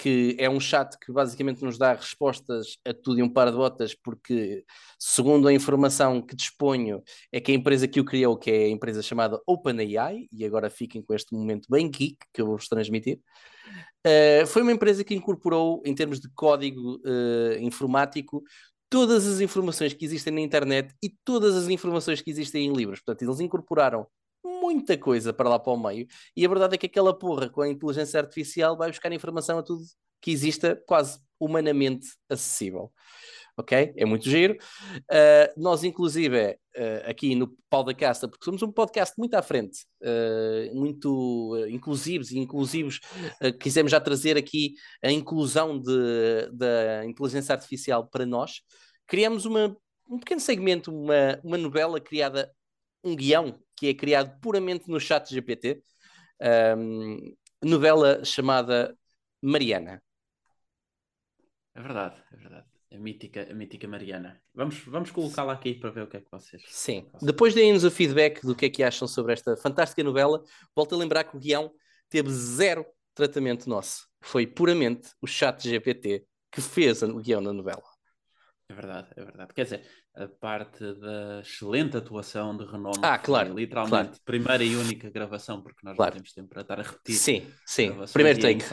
que 0.01 0.33
é 0.39 0.49
um 0.49 0.61
chat 0.61 0.97
que 0.97 1.11
basicamente 1.11 1.61
nos 1.61 1.77
dá 1.77 1.93
respostas 1.93 2.77
a 2.85 2.93
tudo 2.93 3.19
e 3.19 3.23
um 3.23 3.27
par 3.27 3.51
de 3.51 3.57
botas, 3.57 3.93
porque, 3.93 4.63
segundo 4.97 5.45
a 5.49 5.53
informação 5.53 6.21
que 6.21 6.37
disponho, 6.37 7.03
é 7.33 7.41
que 7.41 7.51
a 7.51 7.55
empresa 7.55 7.85
que 7.85 7.99
o 7.99 8.05
criou, 8.05 8.37
que 8.37 8.49
é 8.49 8.65
a 8.65 8.69
empresa 8.69 9.01
chamada 9.01 9.41
OpenAI, 9.45 10.29
e 10.31 10.45
agora 10.45 10.69
fiquem 10.69 11.01
com 11.01 11.13
este 11.13 11.35
momento 11.35 11.67
bem 11.69 11.91
geek 11.91 12.15
que 12.33 12.41
eu 12.41 12.45
vou-vos 12.45 12.69
transmitir, 12.69 13.19
uh, 14.07 14.47
foi 14.47 14.61
uma 14.61 14.71
empresa 14.71 15.03
que 15.03 15.13
incorporou, 15.13 15.81
em 15.85 15.93
termos 15.93 16.21
de 16.21 16.29
código 16.33 16.95
uh, 16.99 17.59
informático, 17.59 18.41
todas 18.89 19.27
as 19.27 19.41
informações 19.41 19.93
que 19.93 20.05
existem 20.05 20.33
na 20.33 20.39
internet 20.39 20.95
e 21.03 21.13
todas 21.25 21.57
as 21.57 21.67
informações 21.67 22.21
que 22.21 22.31
existem 22.31 22.67
em 22.67 22.73
livros. 22.73 23.01
Portanto, 23.01 23.27
eles 23.27 23.41
incorporaram 23.41 24.07
muita 24.61 24.97
coisa 24.97 25.33
para 25.33 25.49
lá 25.49 25.59
para 25.59 25.73
o 25.73 25.77
meio, 25.77 26.07
e 26.35 26.45
a 26.45 26.49
verdade 26.49 26.75
é 26.75 26.77
que 26.77 26.85
aquela 26.85 27.17
porra 27.17 27.49
com 27.49 27.61
a 27.61 27.69
inteligência 27.69 28.19
artificial 28.19 28.77
vai 28.77 28.89
buscar 28.89 29.11
informação 29.11 29.59
a 29.59 29.63
tudo 29.63 29.83
que 30.21 30.31
exista 30.31 30.81
quase 30.85 31.19
humanamente 31.39 32.07
acessível. 32.29 32.91
ok? 33.59 33.93
É 33.95 34.05
muito 34.05 34.29
giro. 34.29 34.57
Uh, 35.01 35.61
nós, 35.61 35.83
inclusive, 35.83 36.51
uh, 36.51 37.09
aqui 37.09 37.35
no 37.35 37.55
Pau 37.69 37.83
da 37.83 37.93
Casta, 37.93 38.27
porque 38.27 38.45
somos 38.45 38.61
um 38.61 38.71
podcast 38.71 39.13
muito 39.17 39.33
à 39.35 39.41
frente, 39.41 39.85
uh, 40.01 40.75
muito 40.75 41.55
inclusivos 41.69 42.31
e 42.31 42.39
inclusivos, 42.39 42.99
quisemos 43.59 43.91
já 43.91 43.99
trazer 43.99 44.37
aqui 44.37 44.75
a 45.03 45.11
inclusão 45.11 45.79
de, 45.79 46.49
da 46.53 47.05
inteligência 47.05 47.53
artificial 47.53 48.07
para 48.07 48.25
nós. 48.25 48.61
Criamos 49.05 49.45
uma, 49.45 49.75
um 50.09 50.19
pequeno 50.19 50.41
segmento, 50.41 50.91
uma, 50.93 51.39
uma 51.43 51.57
novela 51.57 51.99
criada, 51.99 52.51
um 53.03 53.15
guião 53.15 53.59
que 53.79 53.87
é 53.87 53.93
criado 53.93 54.37
puramente 54.41 54.89
no 54.89 54.99
chat 54.99 55.33
GPT, 55.33 55.81
um, 56.77 57.33
novela 57.63 58.25
chamada 58.25 58.93
Mariana. 59.41 60.03
É 61.73 61.81
verdade, 61.81 62.21
é 62.33 62.35
verdade. 62.35 62.67
A 62.91 62.97
mítica, 62.97 63.47
a 63.49 63.53
mítica 63.53 63.87
Mariana. 63.87 64.41
Vamos, 64.53 64.79
vamos 64.79 65.11
colocá-la 65.11 65.53
aqui 65.53 65.75
para 65.75 65.91
ver 65.91 66.03
o 66.03 66.07
que 66.07 66.17
é 66.17 66.21
que 66.21 66.29
vocês. 66.29 66.61
Sim. 66.67 67.09
Depois 67.21 67.53
deem-nos 67.53 67.85
o 67.85 67.91
feedback 67.91 68.41
do 68.41 68.53
que 68.53 68.65
é 68.65 68.69
que 68.69 68.83
acham 68.83 69.07
sobre 69.07 69.31
esta 69.31 69.55
fantástica 69.55 70.03
novela. 70.03 70.43
Volto 70.75 70.95
a 70.95 70.97
lembrar 70.97 71.23
que 71.23 71.37
o 71.37 71.39
guião 71.39 71.71
teve 72.09 72.29
zero 72.31 72.85
tratamento 73.13 73.69
nosso. 73.69 74.09
Foi 74.19 74.45
puramente 74.45 75.11
o 75.21 75.27
chat 75.27 75.61
GPT 75.69 76.25
que 76.51 76.59
fez 76.59 77.01
o 77.01 77.19
guião 77.19 77.39
na 77.39 77.53
novela. 77.53 77.83
É 78.69 78.73
verdade, 78.73 79.07
é 79.15 79.23
verdade. 79.23 79.53
Quer 79.53 79.63
dizer, 79.63 79.81
a 80.15 80.27
parte 80.27 80.93
da 80.93 81.41
excelente 81.41 81.97
atuação 81.97 82.55
de 82.55 82.65
renome. 82.65 82.99
Ah, 83.01 83.17
claro. 83.17 83.55
Literalmente, 83.55 83.91
claro. 83.91 84.21
primeira 84.23 84.63
e 84.63 84.75
única 84.75 85.09
gravação, 85.09 85.61
porque 85.61 85.79
nós 85.83 85.95
claro. 85.95 86.11
não 86.11 86.17
temos 86.17 86.33
tempo 86.33 86.49
para 86.49 86.61
estar 86.61 86.79
a 86.79 86.83
repetir. 86.83 87.15
Sim, 87.15 87.47
sim. 87.65 87.91
Primeiro 88.13 88.39
take. 88.39 88.63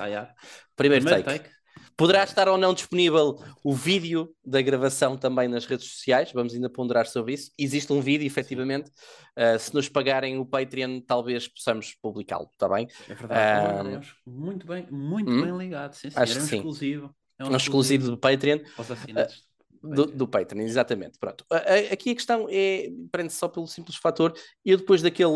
Primeiro, 0.77 1.05
Primeiro 1.05 1.25
take. 1.25 1.45
take. 1.45 1.57
Poderá 1.97 2.25
estar 2.25 2.47
ou 2.47 2.59
não 2.59 2.75
disponível 2.75 3.43
o 3.65 3.75
vídeo 3.75 4.29
da 4.45 4.61
gravação 4.61 5.17
também 5.17 5.49
nas 5.49 5.65
redes 5.65 5.89
sociais, 5.89 6.31
vamos 6.31 6.55
ainda 6.55 6.69
ponderar 6.69 7.07
sobre 7.07 7.33
isso. 7.33 7.51
Existe 7.59 7.91
um 7.91 8.03
vídeo, 8.03 8.27
efetivamente. 8.27 8.91
Uh, 9.35 9.59
se 9.59 9.75
nos 9.75 9.89
pagarem 9.89 10.39
o 10.39 10.45
Patreon, 10.45 11.01
talvez 11.01 11.49
possamos 11.49 11.95
publicá-lo, 11.95 12.51
está 12.53 12.69
bem? 12.69 12.87
É 13.09 13.15
verdade, 13.15 14.15
uh, 14.27 14.31
muito 14.31 14.67
bem, 14.67 14.87
muito 14.91 15.31
hum? 15.31 15.43
bem 15.43 15.57
ligado. 15.57 15.95
Sim, 15.95 16.11
sim. 16.11 16.19
Acho 16.19 16.39
é 16.39 16.43
um 16.43 16.47
que 16.47 16.57
exclusivo. 16.57 17.17
É 17.39 17.45
um, 17.45 17.57
exclusivo, 17.57 18.11
do 18.11 18.19
Patreon. 18.19 18.59
Os 18.79 18.91
assinantes. 18.91 19.37
Uh, 19.37 19.56
do, 19.87 20.07
do 20.07 20.29
Patreon, 20.29 20.63
exatamente. 20.63 21.19
Pronto. 21.19 21.45
Aqui 21.91 22.11
a 22.11 22.15
questão 22.15 22.47
é, 22.51 22.89
prende 23.11 23.33
só 23.33 23.49
pelo 23.49 23.67
simples 23.67 23.97
fator, 23.97 24.33
eu 24.65 24.77
depois 24.77 25.03
daquele, 25.03 25.33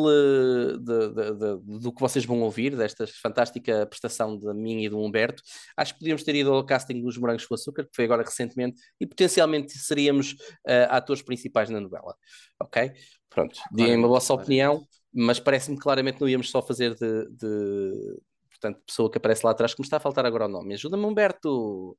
de, 0.78 1.08
de, 1.08 1.34
de, 1.34 1.80
do 1.80 1.92
que 1.92 2.00
vocês 2.00 2.24
vão 2.24 2.40
ouvir, 2.42 2.76
desta 2.76 3.06
fantástica 3.06 3.86
prestação 3.86 4.38
de 4.38 4.52
mim 4.54 4.82
e 4.82 4.88
do 4.88 4.98
Humberto, 4.98 5.42
acho 5.76 5.94
que 5.94 6.00
podíamos 6.00 6.22
ter 6.22 6.34
ido 6.34 6.52
ao 6.52 6.64
casting 6.64 7.00
dos 7.00 7.16
Morangos 7.16 7.46
com 7.46 7.54
Açúcar, 7.54 7.84
que 7.84 7.94
foi 7.94 8.04
agora 8.04 8.22
recentemente, 8.22 8.80
e 9.00 9.06
potencialmente 9.06 9.72
seríamos 9.78 10.32
uh, 10.32 10.88
atores 10.90 11.22
principais 11.22 11.70
na 11.70 11.80
novela. 11.80 12.14
Ok? 12.60 12.92
Pronto, 13.28 13.58
deem-me 13.72 14.04
a 14.04 14.08
vossa 14.08 14.34
opinião, 14.34 14.84
mas 15.12 15.38
parece-me 15.38 15.78
claramente 15.78 16.20
não 16.20 16.28
íamos 16.28 16.50
só 16.50 16.60
fazer 16.60 16.94
de, 16.94 17.28
de 17.30 18.20
portanto, 18.50 18.82
pessoa 18.86 19.10
que 19.10 19.18
aparece 19.18 19.44
lá 19.44 19.52
atrás, 19.52 19.74
que 19.74 19.80
me 19.80 19.86
está 19.86 19.96
a 19.96 20.00
faltar 20.00 20.26
agora 20.26 20.44
o 20.44 20.48
nome. 20.48 20.74
Ajuda-me, 20.74 21.04
Humberto! 21.04 21.96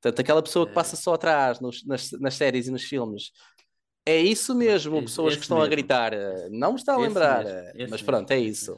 Portanto, 0.00 0.20
aquela 0.20 0.42
pessoa 0.42 0.66
que 0.66 0.72
passa 0.72 0.96
é. 0.96 0.98
só 0.98 1.14
atrás 1.14 1.60
nos, 1.60 1.84
nas, 1.86 2.10
nas 2.12 2.34
séries 2.34 2.66
e 2.66 2.70
nos 2.70 2.84
filmes. 2.84 3.32
É 4.06 4.18
isso 4.18 4.54
mesmo, 4.54 4.96
esse, 4.96 5.04
pessoas 5.04 5.32
esse 5.32 5.38
que 5.38 5.44
estão 5.44 5.58
mesmo. 5.58 5.66
a 5.66 5.70
gritar. 5.70 6.12
Não 6.50 6.72
me 6.72 6.78
está 6.78 6.94
a 6.94 6.98
lembrar, 6.98 7.44
esse 7.76 7.90
mas 7.90 8.00
pronto, 8.00 8.30
é 8.30 8.38
isso. 8.38 8.72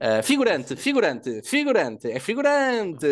Uh, 0.00 0.22
figurante, 0.22 0.76
figurante, 0.76 1.42
figurante, 1.42 2.10
é 2.10 2.20
figurante. 2.20 3.06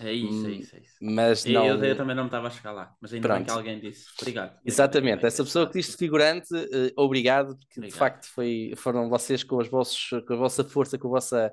É 0.00 0.12
isso, 0.12 0.46
é 0.46 0.50
isso, 0.50 0.76
é 0.76 0.78
isso. 0.80 0.94
Mas 1.00 1.44
não... 1.44 1.66
eu, 1.66 1.84
eu 1.84 1.96
também 1.96 2.16
não 2.16 2.26
estava 2.26 2.48
a 2.48 2.50
chegar 2.50 2.72
lá, 2.72 2.94
mas 3.00 3.12
ainda 3.12 3.28
Pronto. 3.28 3.38
bem 3.38 3.46
que 3.46 3.50
alguém 3.52 3.80
disse. 3.80 4.06
Obrigado. 4.18 4.58
Exatamente, 4.64 5.26
essa 5.26 5.44
pessoa 5.44 5.66
que 5.66 5.78
disse 5.78 5.96
figurante, 5.96 6.48
obrigado, 6.96 7.56
porque 7.56 7.78
obrigado. 7.78 7.92
de 7.92 7.98
facto 7.98 8.26
foi, 8.26 8.72
foram 8.76 9.08
vocês 9.08 9.44
com, 9.44 9.60
as 9.60 9.68
vossos, 9.68 10.08
com 10.26 10.32
a 10.32 10.36
vossa 10.36 10.64
força, 10.64 10.98
com 10.98 11.08
a 11.08 11.10
vossa, 11.10 11.52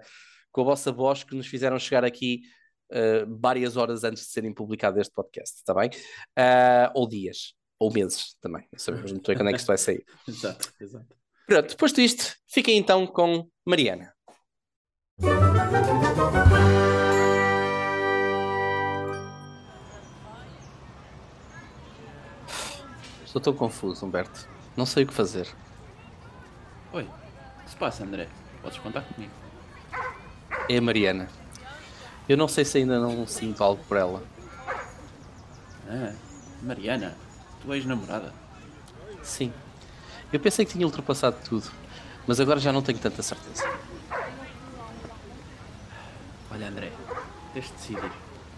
com 0.51 0.61
a 0.61 0.63
vossa 0.63 0.91
voz 0.91 1.23
que 1.23 1.35
nos 1.35 1.45
fizeram 1.45 1.77
chegar 1.77 2.03
aqui 2.03 2.41
uh, 2.91 3.39
várias 3.39 3.77
horas 3.77 4.03
antes 4.03 4.23
de 4.23 4.29
serem 4.29 4.53
publicado 4.53 4.99
este 4.99 5.13
podcast, 5.13 5.57
está 5.57 5.73
bem? 5.73 5.89
Uh, 6.37 6.91
ou 6.93 7.07
dias, 7.07 7.53
ou 7.79 7.91
meses 7.91 8.35
também, 8.41 8.67
não 8.71 8.79
sabemos 8.79 9.11
muito 9.11 9.27
bem 9.27 9.37
quando 9.37 9.49
é 9.49 9.51
que 9.51 9.59
isto 9.59 9.67
vai 9.67 9.77
sair. 9.77 10.03
exato, 10.27 10.73
exato. 10.79 11.15
Pronto, 11.45 11.69
depois 11.69 11.93
disto, 11.93 12.35
fiquem 12.47 12.77
então 12.77 13.07
com 13.07 13.49
Mariana. 13.65 14.13
Estou 23.25 23.41
tão 23.41 23.53
confuso, 23.53 24.05
Humberto. 24.05 24.47
Não 24.75 24.85
sei 24.85 25.03
o 25.03 25.07
que 25.07 25.13
fazer. 25.13 25.47
Oi, 26.91 27.03
o 27.03 27.63
que 27.63 27.69
se 27.69 27.77
passa, 27.77 28.03
André? 28.03 28.27
Podes 28.61 28.79
contar 28.79 29.01
comigo. 29.01 29.31
É 30.69 30.77
a 30.77 30.81
Mariana. 30.81 31.29
Eu 32.27 32.35
não 32.35 32.47
sei 32.47 32.65
se 32.65 32.77
ainda 32.77 32.99
não 32.99 33.25
sinto 33.25 33.63
algo 33.63 33.81
por 33.87 33.97
ela. 33.97 34.23
Ah, 35.89 36.13
Mariana, 36.61 37.15
tu 37.61 37.71
és 37.71 37.85
namorada? 37.85 38.33
Sim. 39.23 39.53
Eu 40.31 40.39
pensei 40.39 40.65
que 40.65 40.73
tinha 40.73 40.85
ultrapassado 40.85 41.37
tudo, 41.47 41.71
mas 42.27 42.39
agora 42.39 42.59
já 42.59 42.73
não 42.73 42.81
tenho 42.81 42.99
tanta 42.99 43.23
certeza. 43.23 43.63
Olha, 46.51 46.67
André, 46.67 46.91
tens 47.53 47.67
de 47.67 47.71
decidir. 47.73 48.11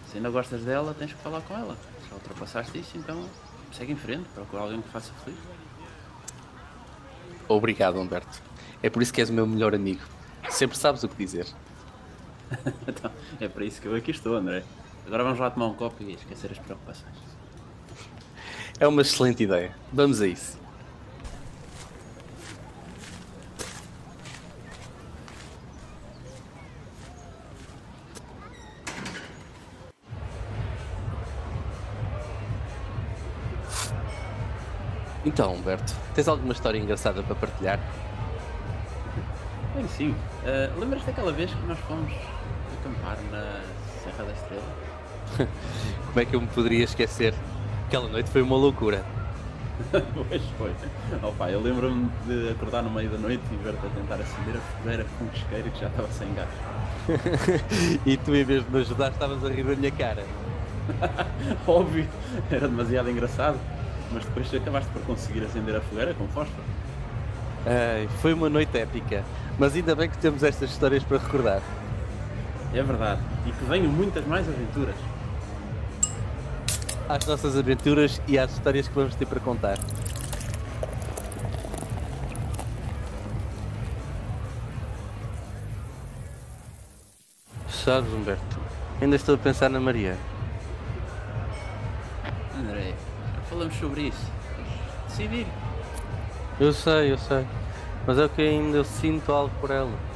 Se 0.09 0.17
ainda 0.17 0.31
gostas 0.31 0.63
dela, 0.63 0.95
tens 0.97 1.13
que 1.13 1.21
falar 1.21 1.41
com 1.41 1.55
ela. 1.55 1.77
Já 2.09 2.15
ultrapassaste 2.15 2.79
isso, 2.79 2.97
então 2.97 3.23
segue 3.71 3.93
em 3.93 3.95
frente, 3.95 4.27
procura 4.29 4.63
alguém 4.63 4.81
que 4.81 4.89
faça 4.89 5.13
feliz. 5.23 5.39
Obrigado, 7.47 7.99
Humberto. 7.99 8.41
É 8.81 8.89
por 8.89 9.03
isso 9.03 9.13
que 9.13 9.21
és 9.21 9.29
o 9.29 9.33
meu 9.33 9.45
melhor 9.45 9.75
amigo. 9.75 10.01
Sempre 10.49 10.77
sabes 10.77 11.03
o 11.03 11.09
que 11.09 11.15
dizer. 11.15 11.45
então, 12.87 13.11
é 13.39 13.47
para 13.47 13.65
isso 13.65 13.81
que 13.81 13.87
eu 13.87 13.95
aqui 13.95 14.11
estou, 14.11 14.35
André. 14.35 14.63
Agora 15.05 15.23
vamos 15.23 15.39
lá 15.39 15.49
tomar 15.49 15.67
um 15.67 15.73
copo 15.73 16.03
e 16.03 16.13
esquecer 16.13 16.51
as 16.51 16.59
preocupações. 16.59 17.15
É 18.79 18.87
uma 18.87 19.01
excelente 19.01 19.43
ideia. 19.43 19.75
Vamos 19.91 20.21
a 20.21 20.27
isso. 20.27 20.57
Então, 35.25 35.53
Humberto, 35.53 35.93
tens 36.15 36.27
alguma 36.27 36.53
história 36.53 36.77
engraçada 36.77 37.21
para 37.21 37.35
partilhar? 37.35 37.79
Bem, 39.75 39.87
sim. 39.89 40.15
Uh, 40.43 40.79
Lembras 40.79 41.03
daquela 41.03 41.31
vez 41.31 41.53
que 41.53 41.65
nós 41.67 41.77
fomos 41.79 42.11
acampar 42.79 43.17
na 43.31 43.61
Serra 44.03 44.25
da 44.25 44.33
Estrela. 44.33 44.63
Como 46.07 46.19
é 46.19 46.25
que 46.25 46.35
eu 46.35 46.41
me 46.41 46.47
poderia 46.47 46.83
esquecer? 46.83 47.33
Aquela 47.87 48.07
noite 48.07 48.29
foi 48.29 48.41
uma 48.41 48.55
loucura. 48.55 49.03
pois 49.91 50.41
foi. 50.57 50.71
Oh, 51.23 51.31
pá, 51.31 51.49
eu 51.49 51.61
lembro-me 51.61 52.09
de 52.25 52.49
acordar 52.49 52.81
no 52.83 52.89
meio 52.89 53.09
da 53.09 53.17
noite 53.17 53.43
e 53.51 53.55
ver-te 53.57 53.85
a 53.85 53.89
tentar 53.89 54.15
acender 54.15 54.55
a 54.55 54.59
fogueira 54.59 55.05
com 55.17 55.25
um 55.25 55.29
isqueiro 55.33 55.71
que 55.71 55.79
já 55.79 55.87
estava 55.87 56.07
sem 56.11 56.33
gás. 56.33 56.49
e 58.05 58.17
tu, 58.17 58.35
em 58.35 58.43
vez 58.43 58.65
de 58.65 58.71
me 58.71 58.79
ajudar, 58.79 59.11
estavas 59.11 59.43
a 59.43 59.49
rir 59.49 59.63
da 59.63 59.75
minha 59.75 59.91
cara. 59.91 60.25
Óbvio, 61.67 62.07
era 62.51 62.67
demasiado 62.67 63.09
engraçado. 63.09 63.59
Mas 64.11 64.25
depois 64.25 64.53
acabaste 64.53 64.89
por 64.89 65.01
conseguir 65.03 65.43
acender 65.43 65.75
a 65.75 65.81
fogueira 65.81 66.13
com 66.15 66.27
fósforo. 66.27 66.63
Ai, 67.65 68.07
foi 68.21 68.33
uma 68.33 68.49
noite 68.49 68.75
épica, 68.77 69.23
mas 69.57 69.75
ainda 69.75 69.95
bem 69.95 70.09
que 70.09 70.17
temos 70.17 70.41
estas 70.43 70.71
histórias 70.71 71.03
para 71.03 71.19
recordar. 71.19 71.61
É 72.73 72.83
verdade. 72.83 73.21
E 73.45 73.51
que 73.51 73.63
venham 73.65 73.91
muitas 73.91 74.25
mais 74.25 74.47
aventuras. 74.47 74.95
Às 77.07 77.25
nossas 77.25 77.57
aventuras 77.57 78.21
e 78.27 78.37
às 78.37 78.51
histórias 78.51 78.87
que 78.87 78.93
vamos 78.93 79.15
ter 79.15 79.25
para 79.25 79.39
contar. 79.39 79.77
Sabes, 87.67 88.13
Humberto, 88.13 88.59
ainda 89.01 89.15
estou 89.15 89.33
a 89.33 89.37
pensar 89.39 89.69
na 89.69 89.79
Maria. 89.79 90.15
André, 92.55 92.93
já 93.35 93.41
falamos 93.49 93.73
sobre 93.75 94.01
isso. 94.01 94.31
Decidir. 95.07 95.47
Eu 96.59 96.71
sei, 96.71 97.11
eu 97.11 97.17
sei. 97.17 97.47
Mas 98.05 98.19
é 98.19 98.27
que 98.27 98.41
ainda 98.43 98.83
sinto 98.83 99.31
algo 99.31 99.51
por 99.59 99.71
ela. 99.71 100.08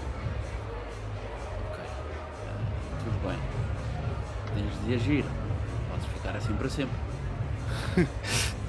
De 4.85 4.95
agir. 4.95 5.25
Podes 5.89 6.05
ficar 6.07 6.35
assim 6.35 6.53
para 6.53 6.69
sempre. 6.69 6.95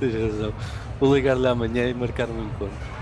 Tens 0.00 0.14
razão. 0.14 0.54
Vou 1.00 1.14
ligar-lhe 1.14 1.46
amanhã 1.46 1.88
e 1.88 1.94
marcar 1.94 2.28
um 2.28 2.46
encontro. 2.46 2.94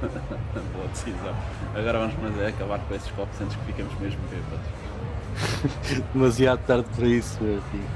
Boa 0.00 0.88
decisão. 0.88 1.34
Agora 1.74 1.98
vamos 1.98 2.40
é 2.40 2.48
acabar 2.48 2.78
com 2.80 2.94
esses 2.94 3.10
copos 3.12 3.40
antes 3.40 3.56
que 3.56 3.64
fiquemos 3.66 3.94
mesmo 4.00 4.20
bêbados. 4.30 6.04
Demasiado 6.12 6.60
tarde 6.66 6.86
para 6.96 7.06
isso, 7.06 7.42
meu 7.42 7.60
filho. 7.70 7.88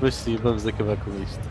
Mas 0.00 0.14
sim, 0.14 0.36
vamos 0.36 0.66
acabar 0.66 0.96
com 0.96 1.10
isto. 1.22 1.48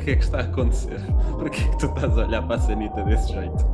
O 0.00 0.02
que 0.02 0.10
é 0.12 0.16
que 0.16 0.24
está 0.24 0.38
a 0.38 0.42
acontecer? 0.42 0.98
Por 1.38 1.50
que 1.50 1.62
é 1.62 1.68
que 1.68 1.78
tu 1.78 1.86
estás 1.86 2.18
a 2.18 2.22
olhar 2.22 2.42
para 2.42 2.56
a 2.56 2.58
Sanita 2.58 3.02
desse 3.02 3.32
jeito? 3.32 3.66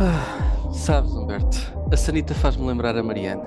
Ah, 0.00 0.72
sabes, 0.72 1.12
Humberto, 1.12 1.58
a 1.92 1.96
Sanita 1.96 2.34
faz-me 2.34 2.66
lembrar 2.66 2.96
a 2.96 3.02
Mariana. 3.02 3.42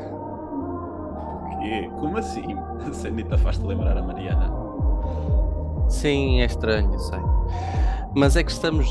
Quê? 1.60 1.90
Como 2.00 2.18
assim? 2.18 2.56
A 2.88 2.94
Sanita 2.94 3.38
faz-te 3.38 3.66
lembrar 3.66 3.98
a 3.98 4.04
Mariana? 4.04 4.52
Sim, 5.90 6.42
é 6.42 6.46
estranho, 6.46 6.98
sei. 7.00 7.20
Mas 8.16 8.36
é 8.36 8.44
que 8.44 8.52
estamos. 8.52 8.88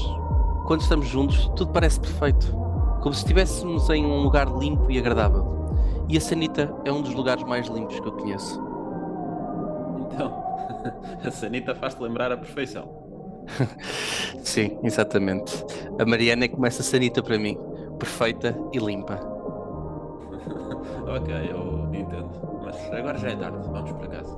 Quando 0.66 0.80
estamos 0.80 1.06
juntos, 1.06 1.50
tudo 1.56 1.72
parece 1.72 2.00
perfeito. 2.00 2.52
Como 3.00 3.14
se 3.14 3.20
estivéssemos 3.20 3.88
em 3.90 4.04
um 4.04 4.22
lugar 4.22 4.48
limpo 4.48 4.90
e 4.90 4.98
agradável. 4.98 5.74
E 6.08 6.16
a 6.16 6.20
Sanita 6.20 6.74
é 6.84 6.92
um 6.92 7.00
dos 7.00 7.14
lugares 7.14 7.44
mais 7.44 7.68
limpos 7.68 7.98
que 7.98 8.06
eu 8.06 8.12
conheço. 8.12 8.69
A 11.24 11.30
Sanita 11.30 11.74
faz-te 11.74 12.02
lembrar 12.02 12.32
a 12.32 12.36
perfeição. 12.36 13.10
Sim, 14.42 14.78
exatamente. 14.82 15.64
A 15.98 16.04
Mariana 16.04 16.44
é 16.44 16.48
como 16.48 16.66
essa 16.66 16.82
Sanita 16.82 17.22
para 17.22 17.38
mim. 17.38 17.58
Perfeita 17.98 18.56
e 18.72 18.78
limpa. 18.78 19.14
ok, 21.06 21.34
eu 21.50 21.88
entendo. 21.92 22.30
Mas 22.64 22.76
agora 22.92 23.18
já 23.18 23.30
é 23.30 23.36
tarde, 23.36 23.58
vamos 23.68 23.92
para 23.92 24.08
casa. 24.08 24.36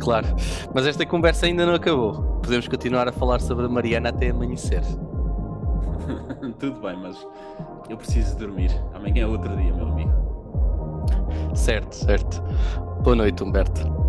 claro, 0.00 0.26
mas 0.74 0.86
esta 0.86 1.06
conversa 1.06 1.46
ainda 1.46 1.64
não 1.64 1.74
acabou. 1.74 2.40
Podemos 2.42 2.66
continuar 2.66 3.08
a 3.08 3.12
falar 3.12 3.40
sobre 3.40 3.66
a 3.66 3.68
Mariana 3.68 4.08
até 4.08 4.30
amanhecer. 4.30 4.82
Tudo 6.58 6.80
bem, 6.80 6.96
mas 6.96 7.26
eu 7.88 7.96
preciso 7.96 8.36
dormir. 8.36 8.70
Amanhã 8.92 9.24
é 9.24 9.26
outro 9.26 9.56
dia, 9.56 9.72
meu 9.72 9.88
amigo. 9.88 10.12
Certo, 11.54 11.94
certo. 11.94 12.42
Boa 13.02 13.16
noite, 13.16 13.42
Humberto. 13.42 14.03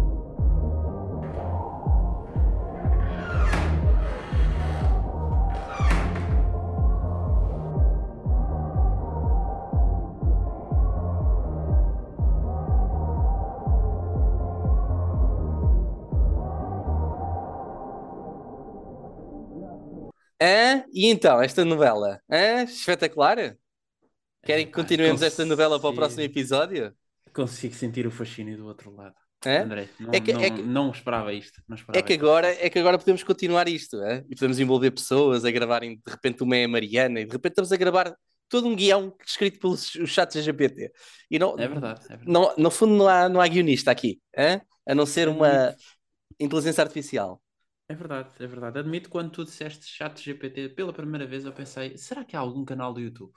Hã? 20.45 20.85
E 20.93 21.07
então, 21.07 21.41
esta 21.41 21.65
novela? 21.65 22.21
Hã? 22.29 22.61
Espetacular? 22.63 23.57
Querem 24.43 24.67
que 24.67 24.73
continuemos 24.73 25.23
esta 25.23 25.43
novela 25.43 25.79
para 25.79 25.89
o 25.89 25.93
próximo 25.93 26.21
episódio? 26.21 26.93
Consigo 27.33 27.73
sentir 27.73 28.05
o 28.05 28.11
fascínio 28.11 28.55
do 28.55 28.67
outro 28.67 28.93
lado. 28.95 29.15
André, 29.43 29.89
não, 29.99 30.11
É 30.13 30.19
que- 30.19 30.33
não, 30.33 30.41
é 30.41 30.49
que- 30.51 30.61
não 30.61 30.91
esperava 30.91 31.33
isto. 31.33 31.61
Não 31.67 31.75
esperava 31.75 31.97
É 31.99 32.01
que 32.07 32.13
agora, 32.13 32.47
é 32.63 32.69
que 32.69 32.77
agora 32.77 32.97
podemos 32.99 33.23
continuar 33.23 33.67
isto, 33.67 33.99
é? 34.03 34.23
e 34.29 34.35
podemos 34.35 34.59
envolver 34.59 34.91
pessoas 34.91 35.43
a 35.45 35.49
gravarem, 35.51 35.95
de 35.95 36.11
repente 36.11 36.43
uma 36.43 36.55
é 36.55 36.67
Mariana, 36.67 37.21
e 37.21 37.25
de 37.25 37.31
repente 37.31 37.51
estamos 37.53 37.71
a 37.71 37.77
gravar 37.77 38.15
todo 38.47 38.67
um 38.67 38.75
guião 38.75 39.15
escrito 39.25 39.59
pelos 39.59 39.95
os 39.95 40.09
chats 40.11 40.43
GPT. 40.43 40.91
E 41.29 41.39
não, 41.39 41.55
É 41.59 41.67
verdade, 41.67 42.01
é 42.05 42.17
verdade. 42.17 42.31
não, 42.31 42.53
no 42.57 42.69
fundo 42.71 42.93
não 42.95 43.07
há, 43.07 43.27
não 43.29 43.41
há 43.41 43.47
guionista 43.47 43.89
aqui, 43.91 44.19
é? 44.35 44.61
a 44.87 44.93
não 44.95 45.05
ser 45.07 45.27
uma 45.27 45.47
Admito. 45.69 45.83
inteligência 46.39 46.83
artificial. 46.83 47.41
É 47.87 47.93
verdade, 47.93 48.29
é 48.39 48.47
verdade. 48.47 48.79
Admito 48.79 49.09
quando 49.09 49.31
tu 49.31 49.43
disseste 49.43 49.85
chat 49.85 50.19
GPT 50.21 50.69
pela 50.69 50.91
primeira 50.91 51.27
vez, 51.27 51.45
eu 51.45 51.53
pensei, 51.53 51.97
será 51.97 52.25
que 52.25 52.35
há 52.35 52.39
algum 52.39 52.65
canal 52.65 52.93
do 52.93 52.99
YouTube? 52.99 53.31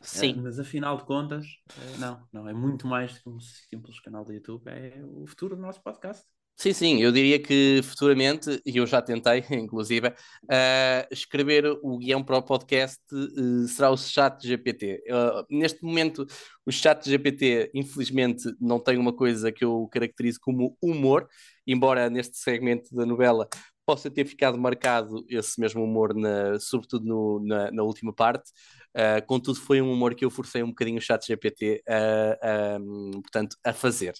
Sim, 0.00 0.34
mas 0.36 0.58
afinal 0.58 0.96
de 0.96 1.04
contas, 1.04 1.46
eh, 1.76 1.98
não, 1.98 2.26
não, 2.32 2.48
é 2.48 2.54
muito 2.54 2.86
mais 2.86 3.14
do 3.14 3.20
que 3.20 3.28
um 3.28 3.40
simples 3.40 4.00
canal 4.00 4.24
do 4.24 4.32
YouTube, 4.32 4.68
é 4.68 5.02
o 5.04 5.26
futuro 5.26 5.54
do 5.56 5.62
nosso 5.62 5.82
podcast. 5.82 6.26
sim, 6.56 6.72
sim, 6.72 7.02
eu 7.02 7.12
diria 7.12 7.38
que 7.42 7.80
futuramente, 7.82 8.60
e 8.64 8.76
eu 8.78 8.86
já 8.86 9.02
tentei, 9.02 9.44
inclusive, 9.50 10.12
ah, 10.50 11.06
escrever 11.10 11.66
o 11.82 11.98
guião 11.98 12.22
para 12.24 12.38
o 12.38 12.42
podcast 12.42 13.00
eh, 13.12 13.68
será 13.68 13.90
o 13.90 13.96
chat 13.96 14.46
GPT. 14.46 15.02
Ah, 15.10 15.44
neste 15.50 15.82
momento, 15.82 16.26
o 16.64 16.72
chat 16.72 17.04
GPT, 17.08 17.70
infelizmente, 17.74 18.44
não 18.60 18.78
tem 18.80 18.96
uma 18.98 19.12
coisa 19.14 19.52
que 19.52 19.64
eu 19.64 19.88
caracterizo 19.92 20.38
como 20.40 20.76
humor, 20.82 21.28
embora 21.66 22.08
neste 22.08 22.38
segmento 22.38 22.94
da 22.94 23.04
novela 23.04 23.48
possa 23.86 24.10
ter 24.10 24.24
ficado 24.26 24.58
marcado 24.58 25.24
esse 25.28 25.60
mesmo 25.60 25.82
humor, 25.84 26.14
na- 26.14 26.58
sobretudo 26.60 27.04
no- 27.06 27.40
na, 27.46 27.70
na 27.70 27.82
última 27.82 28.12
parte. 28.12 28.50
Uh, 28.96 29.24
contudo, 29.26 29.58
foi 29.60 29.80
um 29.82 29.92
humor 29.92 30.14
que 30.14 30.24
eu 30.24 30.30
forcei 30.30 30.62
um 30.62 30.68
bocadinho 30.68 30.98
o 30.98 31.00
chat 31.00 31.26
GPT 31.26 31.82
a, 31.88 32.76
a, 32.76 32.80
portanto, 33.22 33.56
a 33.64 33.72
fazer. 33.72 34.14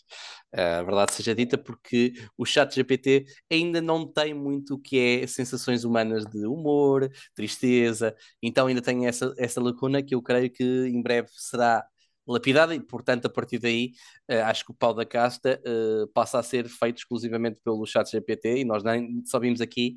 Uh, 0.55 0.81
a 0.81 0.83
verdade 0.83 1.13
seja 1.15 1.35
dita, 1.35 1.57
porque 1.59 2.15
o 2.37 2.45
chat 2.45 2.75
GPT 2.75 3.25
ainda 3.51 3.81
não 3.81 4.07
tem 4.11 4.35
muito 4.35 4.75
o 4.75 4.79
que 4.79 4.99
é 5.23 5.27
sensações 5.27 5.85
humanas 5.85 6.25
de 6.27 6.47
humor, 6.47 7.09
tristeza, 7.35 8.15
então 8.43 8.67
ainda 8.67 8.83
tem 8.83 9.07
essa, 9.07 9.33
essa 9.39 9.61
lacuna 9.61 10.03
que 10.03 10.15
eu 10.15 10.23
creio 10.23 10.51
que 10.51 10.65
em 10.89 11.03
breve 11.03 11.29
será 11.33 11.85
lapidada 12.27 12.75
e, 12.75 12.81
portanto, 12.81 13.27
a 13.27 13.31
partir 13.31 13.59
daí, 13.59 13.93
uh, 14.31 14.45
acho 14.45 14.65
que 14.65 14.73
o 14.73 14.75
pau 14.75 14.95
da 14.95 15.05
casta 15.05 15.61
uh, 15.67 16.07
passa 16.09 16.39
a 16.39 16.43
ser 16.43 16.69
feito 16.69 16.99
exclusivamente 16.99 17.61
pelo 17.65 17.87
chat 17.87 18.11
GPT 18.11 18.59
e 18.59 18.65
nós 18.65 18.83
nem 18.83 19.25
só 19.25 19.39
vimos 19.39 19.61
aqui 19.61 19.97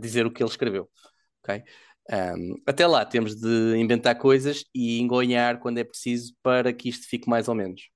dizer 0.00 0.24
o 0.24 0.30
que 0.30 0.40
ele 0.40 0.50
escreveu. 0.50 0.88
ok? 1.42 1.64
Um, 2.10 2.54
até 2.66 2.86
lá 2.86 3.04
temos 3.04 3.34
de 3.34 3.76
inventar 3.76 4.16
coisas 4.18 4.64
e 4.74 5.00
engonhar 5.00 5.58
quando 5.60 5.78
é 5.78 5.84
preciso 5.84 6.34
para 6.42 6.72
que 6.72 6.88
isto 6.88 7.06
fique 7.08 7.28
mais 7.28 7.48
ou 7.48 7.54
menos. 7.54 7.88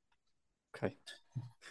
Ok. 0.75 0.97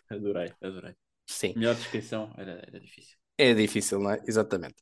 Adorei, 0.09 0.53
adorei. 0.61 0.93
Sim, 1.27 1.53
Melhor 1.55 1.75
descrição 1.75 2.33
era, 2.37 2.61
era 2.67 2.79
difícil. 2.79 3.17
é 3.37 3.53
difícil, 3.53 3.99
não 3.99 4.11
é? 4.11 4.21
Exatamente. 4.27 4.75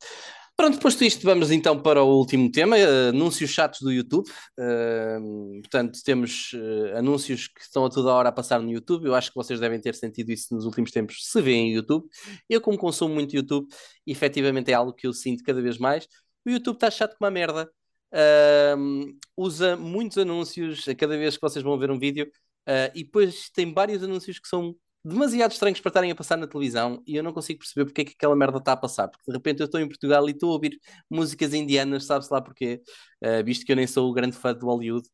Pronto, 0.56 0.80
posto 0.80 1.04
isto, 1.04 1.24
vamos 1.24 1.50
então 1.50 1.82
para 1.82 2.04
o 2.04 2.18
último 2.18 2.50
tema, 2.52 2.78
uh, 2.78 3.10
anúncios 3.10 3.50
chatos 3.50 3.82
do 3.82 3.92
YouTube. 3.92 4.30
Uh, 4.58 5.62
portanto, 5.62 6.00
temos 6.06 6.54
uh, 6.54 6.98
anúncios 6.98 7.48
que 7.48 7.62
estão 7.62 7.86
a 7.86 7.90
toda 7.90 8.14
hora 8.14 8.30
a 8.30 8.32
passar 8.32 8.62
no 8.62 8.72
YouTube. 8.72 9.06
Eu 9.06 9.16
acho 9.16 9.30
que 9.30 9.36
vocês 9.36 9.60
devem 9.60 9.82
ter 9.82 9.96
sentido 9.96 10.32
isso 10.32 10.54
nos 10.54 10.66
últimos 10.66 10.92
tempos, 10.92 11.28
se 11.28 11.42
veem 11.42 11.74
YouTube. 11.74 12.08
Eu, 12.48 12.62
como 12.62 12.78
consumo 12.78 13.14
muito 13.16 13.36
YouTube, 13.36 13.68
efetivamente 14.06 14.72
é 14.72 14.76
algo 14.76 14.94
que 14.94 15.08
eu 15.08 15.14
sinto 15.14 15.44
cada 15.44 15.62
vez 15.62 15.80
mais. 15.80 16.08
O 16.46 16.50
YouTube 16.52 16.76
está 16.76 16.92
chato 16.92 17.18
como 17.18 17.26
uma 17.28 17.32
merda. 17.32 17.70
Uh, 18.14 19.18
usa 19.36 19.76
muitos 19.76 20.20
anúncios 20.20 20.88
a 20.88 20.94
cada 20.94 21.18
vez 21.18 21.36
que 21.36 21.42
vocês 21.42 21.64
vão 21.64 21.80
ver 21.80 21.90
um 21.90 21.98
vídeo 21.98 22.32
uh, 22.70 22.92
e 22.94 23.04
depois 23.04 23.50
tem 23.50 23.74
vários 23.74 24.04
anúncios 24.04 24.38
que 24.38 24.48
são 24.48 24.76
demasiado 25.04 25.52
estranhos 25.52 25.80
para 25.82 25.90
estarem 25.90 26.12
a 26.12 26.16
passar 26.16 26.38
na 26.38 26.48
televisão 26.48 27.04
e 27.06 27.16
eu 27.16 27.24
não 27.24 27.34
consigo 27.34 27.60
perceber 27.60 27.86
porque 27.86 28.02
é 28.02 28.06
que 28.06 28.14
aquela 28.14 28.36
merda 28.36 28.58
está 28.58 28.72
a 28.72 28.78
passar. 28.78 29.10
Porque 29.10 29.26
de 29.28 29.34
repente 29.34 29.60
eu 29.60 29.66
estou 29.66 29.80
em 29.80 29.88
Portugal 29.88 30.28
e 30.28 30.32
estou 30.32 30.50
a 30.50 30.54
ouvir 30.54 30.80
músicas 31.10 31.54
indianas, 31.54 32.06
sabe-se 32.06 32.32
lá 32.34 32.42
porquê, 32.42 32.82
uh, 33.24 33.44
visto 33.44 33.66
que 33.66 33.72
eu 33.72 33.76
nem 33.76 33.88
sou 33.88 34.10
o 34.10 34.14
grande 34.14 34.38
fã 34.38 34.56
de 34.56 34.64
Hollywood. 34.64 35.08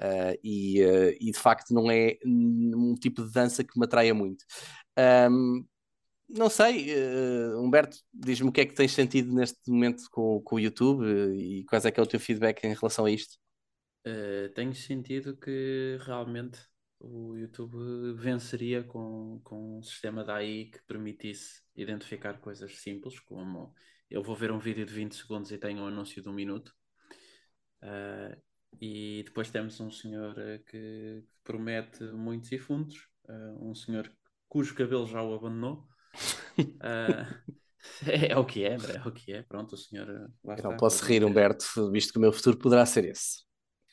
Uh, 0.00 0.38
e, 0.44 0.82
uh, 0.84 1.16
e, 1.20 1.32
de 1.32 1.38
facto 1.38 1.74
não 1.74 1.90
é 1.90 2.18
um 2.24 2.94
tipo 2.94 3.24
de 3.24 3.32
dança 3.32 3.64
que 3.64 3.78
me 3.78 3.84
atraia 3.84 4.14
muito. 4.14 4.44
Um, 5.30 5.64
não 6.28 6.50
sei, 6.50 6.94
Humberto, 7.56 7.96
diz-me 8.12 8.50
o 8.50 8.52
que 8.52 8.60
é 8.60 8.66
que 8.66 8.74
tens 8.74 8.92
sentido 8.92 9.34
neste 9.34 9.58
momento 9.66 10.04
com, 10.10 10.42
com 10.42 10.56
o 10.56 10.60
YouTube 10.60 11.06
e 11.34 11.64
quais 11.64 11.86
é 11.86 11.90
que 11.90 11.98
é 11.98 12.02
o 12.02 12.06
teu 12.06 12.20
feedback 12.20 12.64
em 12.64 12.74
relação 12.74 13.06
a 13.06 13.10
isto? 13.10 13.38
Tenho 14.54 14.74
sentido 14.74 15.34
que 15.34 15.96
realmente 16.02 16.58
o 17.00 17.36
YouTube 17.36 18.14
venceria 18.14 18.82
com, 18.82 19.40
com 19.44 19.78
um 19.78 19.82
sistema 19.82 20.24
da 20.24 20.36
AI 20.36 20.70
que 20.72 20.80
permitisse 20.86 21.62
identificar 21.76 22.40
coisas 22.40 22.78
simples, 22.78 23.20
como 23.20 23.72
eu 24.10 24.22
vou 24.22 24.34
ver 24.34 24.50
um 24.50 24.58
vídeo 24.58 24.84
de 24.84 24.92
20 24.92 25.14
segundos 25.14 25.50
e 25.52 25.58
tenho 25.58 25.82
um 25.82 25.86
anúncio 25.86 26.22
de 26.22 26.28
um 26.28 26.32
minuto. 26.32 26.74
Uh, 27.82 28.36
e 28.80 29.22
depois 29.24 29.50
temos 29.50 29.78
um 29.80 29.90
senhor 29.90 30.34
que 30.68 31.22
promete 31.44 32.04
muitos 32.04 32.50
e 32.52 32.58
fundos, 32.58 33.08
um 33.60 33.74
senhor 33.74 34.12
cujo 34.48 34.74
cabelo 34.74 35.06
já 35.06 35.22
o 35.22 35.34
abandonou. 35.34 35.86
Uh, 36.58 37.58
é, 38.06 38.32
é, 38.32 38.36
o 38.36 38.44
que 38.44 38.64
é, 38.64 38.74
é 38.74 39.08
o 39.08 39.12
que 39.12 39.32
é. 39.32 39.42
Pronto, 39.42 39.74
o 39.74 39.78
senhor. 39.78 40.30
Não 40.62 40.76
posso 40.76 41.04
rir, 41.04 41.24
Humberto, 41.24 41.90
visto 41.90 42.12
que 42.12 42.18
o 42.18 42.20
meu 42.20 42.32
futuro 42.32 42.58
poderá 42.58 42.84
ser 42.84 43.04
esse. 43.04 43.47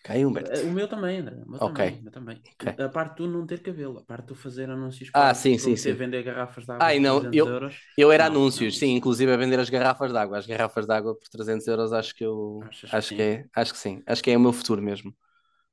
Ok, 0.05 0.23
Humberto. 0.23 0.61
O 0.61 0.71
meu 0.71 0.87
também, 0.87 1.19
André. 1.19 1.35
O 1.35 1.49
meu 1.49 1.59
okay. 1.61 1.85
também. 1.89 2.01
Meu 2.03 2.11
também. 2.11 2.41
Okay. 2.53 2.85
A 2.85 2.89
parte 2.89 3.15
tu 3.15 3.27
não 3.27 3.43
ter 3.45 3.59
cabelo, 3.59 3.97
a 3.97 4.03
parte 4.03 4.21
de 4.21 4.27
tu 4.27 4.35
fazer 4.35 4.69
anúncios 4.69 5.09
ah, 5.11 5.33
sim, 5.33 5.57
sim, 5.57 5.75
sim. 5.75 5.93
vender 5.93 6.21
garrafas 6.21 6.63
de 6.63 6.71
água 6.71 6.85
ah, 6.85 6.91
por 6.91 6.99
não, 6.99 7.19
300 7.21 7.37
eu, 7.37 7.47
euros. 7.47 7.81
Eu 7.97 8.11
era 8.11 8.29
não, 8.29 8.35
anúncios, 8.35 8.75
não, 8.75 8.79
sim, 8.79 8.95
inclusive 8.95 9.31
a 9.31 9.37
vender 9.37 9.59
as 9.59 9.69
garrafas 9.69 10.11
de 10.11 10.17
água. 10.17 10.37
As 10.37 10.45
garrafas 10.45 10.85
de 10.85 10.93
água 10.93 11.15
por 11.15 11.27
300 11.27 11.67
euros, 11.67 11.91
acho 11.91 12.13
que 12.13 12.23
eu. 12.23 12.63
Achas 12.67 12.93
acho 12.93 13.09
que, 13.09 13.15
que 13.15 13.21
é, 13.21 13.45
acho 13.55 13.73
que 13.73 13.79
sim. 13.79 14.03
Acho 14.05 14.23
que 14.23 14.29
é 14.29 14.37
o 14.37 14.39
meu 14.39 14.53
futuro 14.53 14.79
mesmo. 14.79 15.09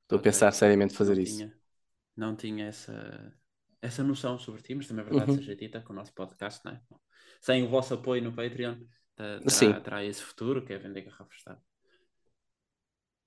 Estou 0.01 0.17
okay. 0.17 0.29
a 0.29 0.33
pensar 0.33 0.51
seriamente 0.51 0.95
fazer 0.95 1.15
não 1.15 1.21
isso. 1.21 1.37
Tinha, 1.37 1.53
não 2.17 2.35
tinha 2.35 2.65
essa, 2.65 3.33
essa 3.83 4.03
noção 4.03 4.39
sobre 4.39 4.63
ti, 4.63 4.73
mas 4.73 4.87
também 4.87 5.05
é 5.05 5.09
verdade 5.09 5.29
uhum. 5.29 5.37
seja 5.37 5.55
dita 5.55 5.79
com 5.81 5.93
o 5.93 5.95
nosso 5.95 6.11
podcast, 6.11 6.59
não 6.65 6.71
é? 6.71 6.81
Sem 7.39 7.63
o 7.63 7.69
vosso 7.69 7.93
apoio 7.93 8.23
no 8.23 8.33
Patreon, 8.33 8.77
terá, 9.15 9.79
terá 9.79 10.03
esse 10.03 10.23
futuro 10.23 10.65
que 10.65 10.73
é 10.73 10.77
vender 10.79 11.01
garrafas 11.01 11.37
de 11.37 11.51
água 11.51 11.72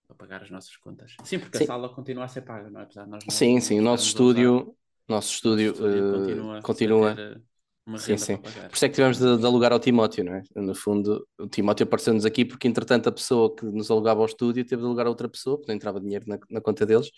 para 0.06 0.16
pagar 0.16 0.42
as 0.42 0.50
nossas 0.50 0.76
contas. 0.76 1.16
Sim, 1.24 1.38
porque 1.38 1.58
sim. 1.58 1.64
a 1.64 1.66
sala 1.66 1.88
continua 1.88 2.24
a 2.24 2.28
ser 2.28 2.42
paga, 2.42 2.70
não 2.70 2.80
é? 2.80 2.84
Apesar 2.84 3.04
de 3.04 3.10
nós 3.10 3.24
não, 3.26 3.34
sim, 3.34 3.60
sim, 3.60 3.78
o 3.78 3.82
nosso 3.82 4.06
estúdio, 4.06 4.76
nosso 5.08 5.32
estúdio, 5.32 5.72
estúdio 5.72 6.08
uh, 6.08 6.18
continua, 6.18 6.62
continua. 6.62 7.14
Ter, 7.14 7.42
uma 7.86 7.98
Sim, 7.98 8.16
sim. 8.18 8.36
para. 8.36 8.68
Por 8.68 8.74
isso 8.74 8.84
é 8.84 8.88
que 8.88 8.94
tivemos 8.96 9.16
de, 9.16 9.36
de 9.36 9.46
alugar 9.46 9.72
ao 9.72 9.78
Timóteo, 9.78 10.24
não 10.24 10.34
é? 10.34 10.42
No 10.56 10.74
fundo, 10.74 11.24
o 11.38 11.46
Timóteo 11.46 11.84
apareceu-nos 11.84 12.24
aqui 12.24 12.44
porque, 12.44 12.66
entretanto, 12.66 13.08
a 13.08 13.12
pessoa 13.12 13.54
que 13.54 13.64
nos 13.64 13.88
alugava 13.92 14.18
ao 14.20 14.26
estúdio 14.26 14.64
teve 14.64 14.82
de 14.82 14.86
alugar 14.86 15.06
a 15.06 15.08
outra 15.08 15.28
pessoa, 15.28 15.56
porque 15.56 15.70
não 15.70 15.76
entrava 15.76 16.00
dinheiro 16.00 16.24
na, 16.26 16.36
na 16.50 16.60
conta 16.60 16.84
deles, 16.84 17.08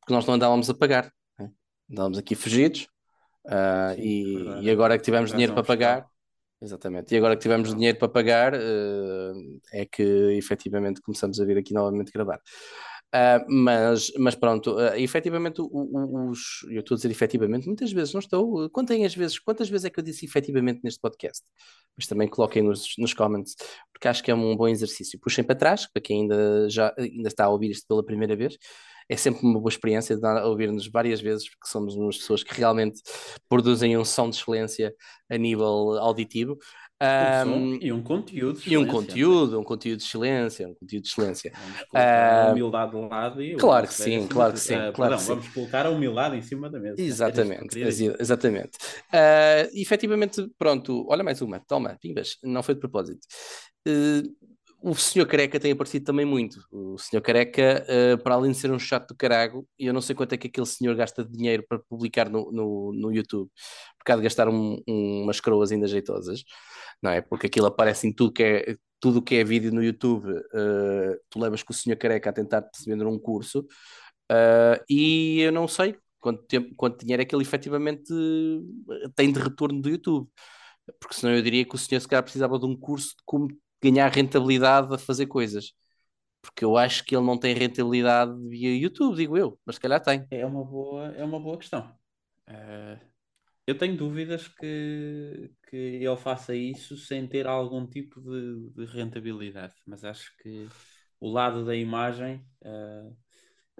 porque 0.00 0.14
nós 0.14 0.24
não 0.24 0.32
andávamos 0.32 0.70
a 0.70 0.74
pagar. 0.74 1.12
não 1.38 1.44
é? 1.44 1.50
Andávamos 1.90 2.16
aqui 2.16 2.34
fugidos, 2.34 2.88
ah, 3.46 3.92
Sim, 3.94 4.00
e, 4.00 4.34
verdade. 4.36 4.64
e 4.64 4.70
agora 4.70 4.96
que 4.96 5.04
tivemos 5.04 5.30
dinheiro 5.30 5.52
para 5.52 5.62
fiscal. 5.62 5.76
pagar, 5.76 6.06
exatamente, 6.64 7.14
e 7.14 7.18
agora 7.18 7.36
que 7.36 7.42
tivemos 7.42 7.74
dinheiro 7.74 7.98
para 7.98 8.08
pagar, 8.08 8.54
ah, 8.54 9.32
é 9.72 9.84
que 9.86 10.02
efetivamente 10.36 11.00
começamos 11.02 11.40
a 11.40 11.44
vir 11.44 11.58
aqui 11.58 11.74
novamente 11.74 12.10
gravar. 12.12 12.40
Ah, 13.12 13.44
mas, 13.48 14.12
mas 14.18 14.34
pronto, 14.34 14.76
ah, 14.78 14.98
efetivamente 14.98 15.60
o- 15.60 15.66
o- 15.72 16.30
os, 16.30 16.64
eu 16.70 16.80
estou 16.80 16.94
a 16.96 16.98
dizer 16.98 17.10
efetivamente, 17.10 17.66
muitas 17.66 17.92
vezes 17.92 18.12
não 18.12 18.20
estou, 18.20 18.68
contem 18.70 19.04
as 19.06 19.14
vezes, 19.14 19.38
quantas 19.38 19.68
vezes 19.70 19.84
é 19.86 19.90
que 19.90 20.00
eu 20.00 20.04
disse 20.04 20.26
efetivamente 20.26 20.80
neste 20.82 21.00
podcast? 21.00 21.42
Mas 21.96 22.06
também 22.08 22.26
coloquem 22.28 22.62
nos, 22.62 22.88
nos 22.98 23.14
comments, 23.14 23.54
porque 23.92 24.08
acho 24.08 24.22
que 24.24 24.30
é 24.30 24.34
um 24.34 24.56
bom 24.56 24.66
exercício. 24.68 25.18
Puxem 25.20 25.44
para 25.44 25.54
trás, 25.56 25.86
para 25.86 26.02
quem 26.02 26.22
ainda, 26.22 26.68
já, 26.68 26.92
ainda 26.98 27.28
está 27.28 27.44
a 27.44 27.48
ouvir 27.50 27.70
isto 27.70 27.86
pela 27.86 28.04
primeira 28.04 28.34
vez, 28.36 28.56
é 29.08 29.16
sempre 29.16 29.44
uma 29.46 29.58
boa 29.60 29.68
experiência 29.70 30.16
ouvir-nos 30.44 30.86
várias 30.88 31.20
vezes, 31.20 31.48
porque 31.48 31.68
somos 31.68 31.94
umas 31.94 32.16
pessoas 32.18 32.42
que 32.42 32.54
realmente 32.54 33.00
produzem 33.48 33.96
um 33.96 34.04
som 34.04 34.30
de 34.30 34.36
excelência 34.36 34.94
a 35.30 35.36
nível 35.36 35.98
auditivo. 35.98 36.56
Um 37.00 37.06
Ahm, 37.06 37.78
e 37.82 37.92
um 37.92 38.02
conteúdo. 38.02 38.58
de 38.60 38.70
e 38.72 38.78
um 38.78 38.86
conteúdo, 38.86 39.60
um 39.60 39.64
conteúdo 39.64 39.98
de 39.98 40.04
excelência, 40.04 40.66
um 40.68 40.74
conteúdo 40.74 41.02
de 41.02 41.08
excelência. 41.10 41.52
Vamos 41.54 41.82
colocar 41.84 42.00
Ah, 42.00 42.48
a 42.48 42.52
humildade 42.52 42.92
de 42.92 42.96
lado 43.08 43.42
e 43.42 43.54
claro 43.56 43.86
que 43.86 43.92
iceberg 43.92 44.16
sim, 44.16 44.24
acima 44.24 44.34
claro 44.34 44.52
que 44.54 44.60
sim, 44.60 44.74
Ah, 44.74 44.92
claro 44.92 44.92
perdão, 44.94 45.16
que 45.16 45.22
sim. 45.22 45.28
vamos 45.34 45.48
colocar 45.48 45.86
a 45.86 45.90
humildade 45.90 46.36
em 46.36 46.42
cima 46.42 46.70
da 46.70 46.78
mesa. 46.80 47.02
Exatamente, 47.02 47.78
exi- 47.78 48.14
exatamente. 48.18 48.78
Ah, 49.12 49.68
efetivamente, 49.74 50.48
pronto, 50.56 51.06
olha 51.10 51.22
mais 51.24 51.42
uma, 51.42 51.60
toma, 51.60 51.98
pimbas, 52.00 52.38
não 52.42 52.62
foi 52.62 52.74
de 52.74 52.80
propósito. 52.80 53.20
Eh, 53.86 54.22
o 54.90 54.94
senhor 54.94 55.26
Careca 55.26 55.58
tem 55.58 55.72
aparecido 55.72 56.04
também 56.04 56.26
muito. 56.26 56.58
O 56.70 56.98
senhor 56.98 57.22
Careca, 57.22 57.84
eh, 57.88 58.16
para 58.18 58.34
além 58.34 58.52
de 58.52 58.58
ser 58.58 58.70
um 58.70 58.78
chato 58.78 59.08
do 59.08 59.16
carago, 59.16 59.66
e 59.78 59.86
eu 59.86 59.94
não 59.94 60.00
sei 60.02 60.14
quanto 60.14 60.34
é 60.34 60.36
que 60.38 60.48
aquele 60.48 60.66
senhor 60.66 60.94
gasta 60.94 61.24
de 61.24 61.32
dinheiro 61.32 61.64
para 61.68 61.78
publicar 61.78 62.28
no, 62.30 62.50
no, 62.52 62.92
no 62.92 63.12
YouTube, 63.12 63.50
porque 63.98 64.12
há 64.12 64.16
de 64.16 64.22
gastar 64.22 64.48
um- 64.48 64.78
um- 64.88 65.22
umas 65.24 65.40
coroas 65.40 65.72
ainda 65.72 65.86
jeitosas, 65.86 66.44
não 67.02 67.10
é? 67.12 67.20
Porque 67.22 67.46
aquilo 67.46 67.66
aparece 67.66 68.06
em 68.06 68.12
tudo 68.12 68.32
que 68.32 68.42
é, 68.42 68.76
tudo 69.00 69.22
que 69.22 69.36
é 69.36 69.44
vídeo 69.44 69.72
no 69.72 69.82
YouTube, 69.82 70.30
eh, 70.54 71.18
tu 71.30 71.38
levas 71.40 71.62
com 71.62 71.72
o 71.72 71.76
senhor 71.76 71.96
Careca 71.96 72.30
a 72.30 72.32
tentar 72.32 72.62
te 72.62 72.84
vender 72.88 73.06
um 73.06 73.18
curso, 73.18 73.66
ah, 74.30 74.80
e 74.88 75.40
eu 75.40 75.52
não 75.52 75.68
sei 75.68 75.96
quanto 76.20 76.42
tempo, 76.46 76.74
quanto 76.76 77.00
dinheiro 77.00 77.22
é 77.22 77.26
que 77.26 77.34
ele 77.34 77.42
efetivamente 77.44 78.12
tem 79.14 79.32
de 79.32 79.38
retorno 79.40 79.80
do 79.80 79.88
YouTube. 79.88 80.28
Porque 81.00 81.16
senão 81.16 81.34
eu 81.34 81.42
diria 81.42 81.64
que 81.64 81.74
o 81.74 81.78
senhor 81.78 82.00
se 82.00 82.08
calhar 82.08 82.22
precisava 82.22 82.58
de 82.58 82.66
um 82.66 82.76
curso 82.76 83.10
de 83.10 83.22
como 83.24 83.48
ganhar 83.90 84.08
rentabilidade 84.12 84.94
a 84.94 84.98
fazer 84.98 85.26
coisas. 85.26 85.72
Porque 86.42 86.64
eu 86.64 86.76
acho 86.78 87.04
que 87.04 87.16
ele 87.16 87.26
não 87.26 87.38
tem 87.38 87.54
rentabilidade 87.54 88.32
via 88.48 88.76
YouTube, 88.76 89.16
digo 89.16 89.36
eu, 89.38 89.58
mas 89.66 89.76
se 89.76 89.80
calhar 89.82 90.02
tem. 90.02 90.28
É 90.30 90.44
uma 90.46 90.64
boa, 90.64 91.08
é 91.14 91.24
uma 91.24 91.38
boa 91.40 91.58
questão. 91.58 91.94
Eh, 92.48 92.98
eu 93.66 93.78
tenho 93.78 93.96
dúvidas 93.96 94.48
que, 94.48 95.52
que 95.70 95.76
ele 96.02 96.16
faça 96.16 96.54
isso 96.56 96.96
sem 96.96 97.28
ter 97.28 97.46
algum 97.46 97.86
tipo 97.88 98.20
de, 98.22 98.70
de 98.72 98.86
rentabilidade, 98.86 99.74
mas 99.86 100.04
acho 100.04 100.36
que 100.38 100.72
o 101.20 101.30
lado 101.30 101.64
da 101.66 101.76
imagem, 101.76 102.46
calhar 102.64 103.12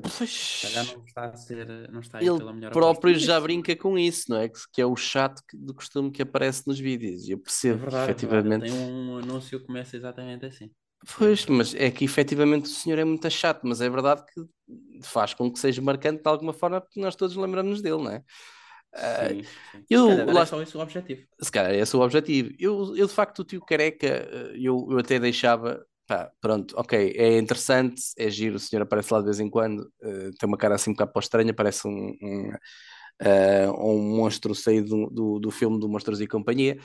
Pois, 0.02 0.62
não 0.74 1.04
está 1.04 1.24
a 1.26 1.36
ser, 1.36 1.66
não 1.90 2.00
está 2.00 2.20
ele 2.20 2.38
próprio 2.72 3.12
aposta. 3.12 3.18
já 3.26 3.40
brinca 3.40 3.76
com 3.76 3.96
isso, 3.96 4.24
não 4.28 4.38
é? 4.38 4.48
Que, 4.48 4.58
que 4.72 4.80
é 4.82 4.86
o 4.86 4.96
chato 4.96 5.40
que, 5.48 5.56
de 5.56 5.72
costume 5.72 6.10
que 6.10 6.22
aparece 6.22 6.66
nos 6.66 6.78
vídeos. 6.80 7.28
E 7.28 7.32
eu 7.32 7.38
É 7.38 7.40
percebo 7.40 7.74
é 7.76 7.78
verdade. 7.82 8.10
Efetivamente. 8.10 8.62
tem 8.62 8.72
um 8.72 9.18
anúncio 9.18 9.60
que 9.60 9.66
começa 9.66 9.96
exatamente 9.96 10.46
assim. 10.46 10.70
Pois, 11.16 11.46
mas 11.46 11.74
é 11.74 11.90
que 11.90 12.04
efetivamente 12.04 12.64
o 12.64 12.68
senhor 12.68 12.98
é 12.98 13.04
muito 13.04 13.28
chato, 13.30 13.60
mas 13.64 13.80
é 13.80 13.88
verdade 13.88 14.24
que 14.32 14.40
faz 15.02 15.32
com 15.34 15.52
que 15.52 15.58
seja 15.58 15.80
marcante 15.82 16.22
de 16.22 16.28
alguma 16.28 16.52
forma, 16.52 16.80
porque 16.80 17.00
nós 17.00 17.14
todos 17.14 17.36
lembramos 17.36 17.80
dele, 17.82 18.02
não 18.02 18.10
é? 18.10 18.22
Ah, 18.94 19.28
Sim, 19.28 19.42
sim. 19.42 19.84
eu- 19.90 20.10
Se 20.10 20.16
calhar 20.16 20.34
lá- 20.34 20.42
é 20.42 20.46
só 20.46 20.62
esse 20.62 20.76
o 20.76 20.80
objetivo. 20.80 21.22
se 21.40 21.50
calhar 21.52 21.74
esse 21.74 21.94
é 21.94 21.98
o 21.98 22.02
objetivo. 22.02 22.50
Eu, 22.58 22.96
eu 22.96 23.06
de 23.06 23.12
facto, 23.12 23.40
o 23.40 23.44
tio 23.44 23.60
Careca, 23.60 24.06
eu, 24.54 24.86
eu 24.90 24.98
até 24.98 25.18
deixava, 25.18 25.84
pá, 26.06 26.30
pronto, 26.40 26.74
ok, 26.78 27.14
é 27.16 27.38
interessante, 27.38 28.02
é 28.18 28.30
giro, 28.30 28.56
o 28.56 28.58
senhor 28.60 28.82
aparece 28.82 29.12
lá 29.12 29.20
de 29.20 29.26
vez 29.26 29.40
em 29.40 29.50
quando, 29.50 29.90
eh, 30.02 30.30
tem 30.38 30.46
uma 30.48 30.56
cara 30.58 30.74
assim 30.76 30.90
um 30.90 30.94
bocado 30.94 31.12
para 31.12 31.20
estranha, 31.22 31.54
parece 31.54 31.86
um, 31.88 32.16
um, 32.22 32.52
eh, 33.20 33.68
um 33.70 34.16
monstro 34.16 34.54
saído 34.54 34.88
do, 34.88 35.10
do, 35.10 35.38
do 35.40 35.50
filme 35.50 35.78
do 35.80 35.88
Monstros 35.88 36.20
e 36.20 36.26
Companhia, 36.28 36.78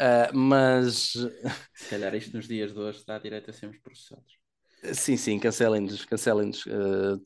Ah, 0.00 0.30
mas 0.34 1.12
Se 1.80 1.86
calhar 1.90 2.12
isto 2.16 2.36
nos 2.36 2.48
dias 2.48 2.72
de 2.74 2.80
hoje 2.80 3.04
dá 3.06 3.16
direito 3.18 3.48
a 3.50 3.52
sermos 3.52 3.78
processados. 3.78 4.32
sim, 4.94 5.16
sim, 5.16 5.38
cancelem-nos, 5.38 6.04
cancelem-nos 6.04 6.64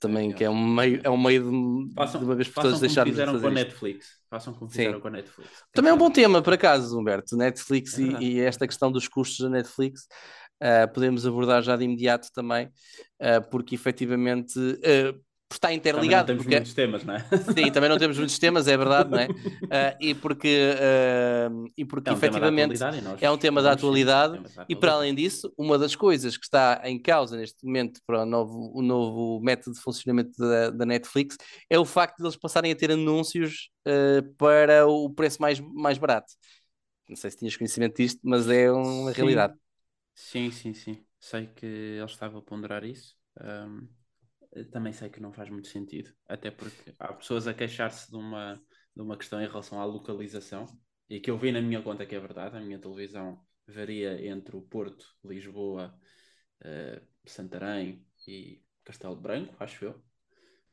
também, 0.01 0.33
É, 0.33 0.35
que 0.35 0.45
é 0.45 0.51
um 0.51 0.75
meio, 0.75 1.01
é 1.05 1.11
um 1.11 1.19
meio 1.21 1.43
de, 1.45 1.49
Façam, 1.95 2.21
de 2.21 2.25
uma 2.25 2.35
vez 2.35 2.49
por 2.49 2.55
façam 2.55 2.61
todas 2.61 2.81
como 2.81 2.81
deixarmos 2.81 3.19
de 3.19 3.25
fizeram 3.25 3.29
fazer 3.29 3.41
com 3.41 3.49
a. 3.49 3.51
Netflix. 3.51 4.23
Façam 4.31 4.55
como 4.55 4.71
Sim. 4.71 4.71
fizeram 4.71 5.01
com 5.01 5.09
a 5.09 5.11
Netflix. 5.11 5.65
Também 5.75 5.91
é 5.91 5.95
um 5.95 5.99
bom 5.99 6.11
tema, 6.11 6.43
por 6.43 6.53
acaso, 6.55 6.99
Humberto. 6.99 7.37
Netflix 7.37 7.97
É 7.97 7.99
e, 7.99 8.17
e 8.37 8.41
esta 8.41 8.67
questão 8.67 8.93
dos 8.93 9.09
custos 9.09 9.41
da 9.41 9.51
Netflix 9.51 10.07
ah, 10.61 10.89
podemos 10.89 11.27
abordar 11.27 11.63
já 11.63 11.77
de 11.77 11.85
imediato 11.85 12.29
também, 12.33 12.71
ah, 13.21 13.41
porque 13.41 13.75
efetivamente 13.75 14.59
ah, 14.85 15.15
está 15.51 15.69
Também 15.69 15.77
não 15.77 15.77
interligado. 15.77 16.27
temos 16.27 16.43
Porque, 16.43 16.57
muitos 16.57 16.75
temas, 16.75 17.05
não 17.05 17.15
é? 17.15 17.25
sim, 17.55 17.71
também 17.73 17.89
não 17.89 17.99
temos 17.99 18.19
muitos 18.19 18.39
temas, 18.39 18.69
é 18.69 18.77
verdade, 18.77 19.11
não 19.11 19.19
é? 19.19 19.29
Ah, 19.71 19.97
e 20.01 20.15
porque, 20.15 20.75
ah, 20.79 21.51
e 21.77 21.85
porque 21.85 22.11
É 22.11 22.13
um 22.13 22.17
efetivamente 22.17 22.75
e 23.21 23.25
é 23.25 23.31
um 23.31 23.39
tema 23.39 23.63
da 23.63 23.73
atualidade 23.73 24.35
da 24.43 24.67
e 24.69 24.77
para 24.77 24.93
além 24.93 25.15
disso, 25.15 25.53
uma 25.57 25.79
das 25.79 25.97
coisas 25.97 26.37
que 26.37 26.45
está 26.45 26.81
em 26.85 27.01
causa 27.01 27.37
neste 27.37 27.65
momento 27.65 28.01
para 28.07 28.23
o 28.23 28.27
novo, 28.27 28.71
o 28.75 28.83
novo 28.83 29.41
método 29.43 29.75
de 29.77 29.83
funcionamento 29.83 30.39
da, 30.39 30.71
da 30.71 30.87
Netflix 30.87 31.37
é 31.71 31.79
o 31.79 31.85
facto 31.85 32.19
de 32.19 32.25
eles 32.25 32.37
passarem 32.37 32.71
a 32.71 32.77
ter 32.77 32.91
anúncios 32.91 33.71
eh, 33.87 34.23
para 34.37 34.87
o 34.87 35.11
preço 35.11 35.41
mais, 35.41 35.61
mais 35.61 35.99
barato. 35.99 36.33
Não 37.09 37.17
sei 37.17 37.31
se 37.31 37.39
tinhas 37.39 37.57
conhecimento 37.57 37.97
disto, 37.97 38.21
mas 38.23 38.49
é 38.49 38.71
uma 38.71 39.11
Sim. 39.13 39.17
realidade. 39.17 39.55
Sim, 40.23 40.51
sim, 40.51 40.75
sim. 40.75 41.07
Sei 41.19 41.47
que 41.47 41.65
ele 41.67 42.05
estava 42.05 42.39
a 42.39 42.43
ponderar 42.43 42.85
isso. 42.85 43.17
Eu 44.53 44.69
também 44.71 44.93
sei 44.93 45.09
que 45.11 45.21
não 45.21 45.33
faz 45.33 45.49
muito 45.51 45.69
sentido. 45.69 46.13
Até 46.27 46.51
porque 46.51 46.95
há 46.99 47.13
pessoas 47.13 47.47
a 47.47 47.55
queixar-se 47.55 48.11
de 48.11 48.17
uma, 48.17 48.61
de 48.95 49.03
uma 49.03 49.17
questão 49.17 49.41
em 49.41 49.47
relação 49.47 49.81
à 49.81 49.85
localização 49.85 50.67
e 51.09 51.21
que 51.21 51.31
eu 51.31 51.39
vi 51.39 51.53
na 51.53 51.61
minha 51.61 51.83
conta 51.83 52.07
que 52.07 52.15
é 52.15 52.21
verdade. 52.21 52.57
A 52.57 52.61
minha 52.61 52.79
televisão 52.79 53.45
varia 53.67 54.27
entre 54.27 54.57
o 54.57 54.63
Porto, 54.63 55.07
Lisboa, 55.25 55.99
eh, 56.65 57.03
Santarém 57.27 58.07
e 58.27 58.63
Castelo 58.85 59.17
Branco, 59.17 59.55
acho 59.61 59.85
eu. 59.87 60.03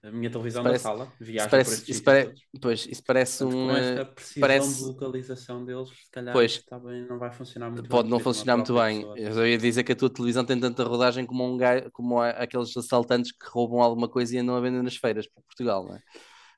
A 0.05 0.11
minha 0.11 0.29
televisão 0.29 0.61
parece- 0.63 0.83
da 0.83 0.89
sala 0.91 1.13
viaja 1.19 1.49
parece, 1.49 1.69
por 1.71 1.73
estes 1.77 1.95
isso 1.95 2.03
pare- 2.03 2.33
pois, 2.61 2.85
isso 2.85 3.03
parece 3.05 3.37
Portanto, 3.39 3.57
um. 3.59 3.67
com 3.67 3.75
esta 3.75 4.05
precisão 4.05 4.41
parece- 4.41 4.75
de 4.77 4.83
localização 4.85 5.65
deles, 5.65 5.89
se 5.89 6.11
calhar 6.11 6.33
Pois. 6.33 6.63
também 6.65 7.05
não 7.07 7.17
vai 7.17 7.31
funcionar 7.31 7.69
muito 7.71 7.89
Pode 7.89 8.03
bem. 8.03 8.09
não 8.11 8.17
a 8.17 8.19
uma 8.19 8.23
funcionar 8.23 8.57
muito 8.57 8.73
bem. 8.75 9.01
pessoa. 9.15 9.19
Eu 9.43 9.47
ia 9.47 9.57
dizer 9.57 9.83
que 9.83 9.91
a 9.91 9.95
tua 9.95 10.09
televisão 10.09 10.45
tem 10.45 10.59
tanta 10.59 10.83
rodagem 10.83 11.25
como, 11.25 11.43
um 11.43 11.57
gajo, 11.57 11.89
como 11.91 12.21
aqueles 12.21 12.75
assaltantes 12.77 13.31
que 13.31 13.45
roubam 13.49 13.81
alguma 13.81 14.07
coisa 14.07 14.35
e 14.35 14.39
andam 14.39 14.55
a 14.55 14.59
vender 14.61 14.83
nas 14.83 14.95
feiras 14.95 15.27
para 15.27 15.41
Portugal, 15.43 15.83
não 15.87 15.95
é? 15.95 15.99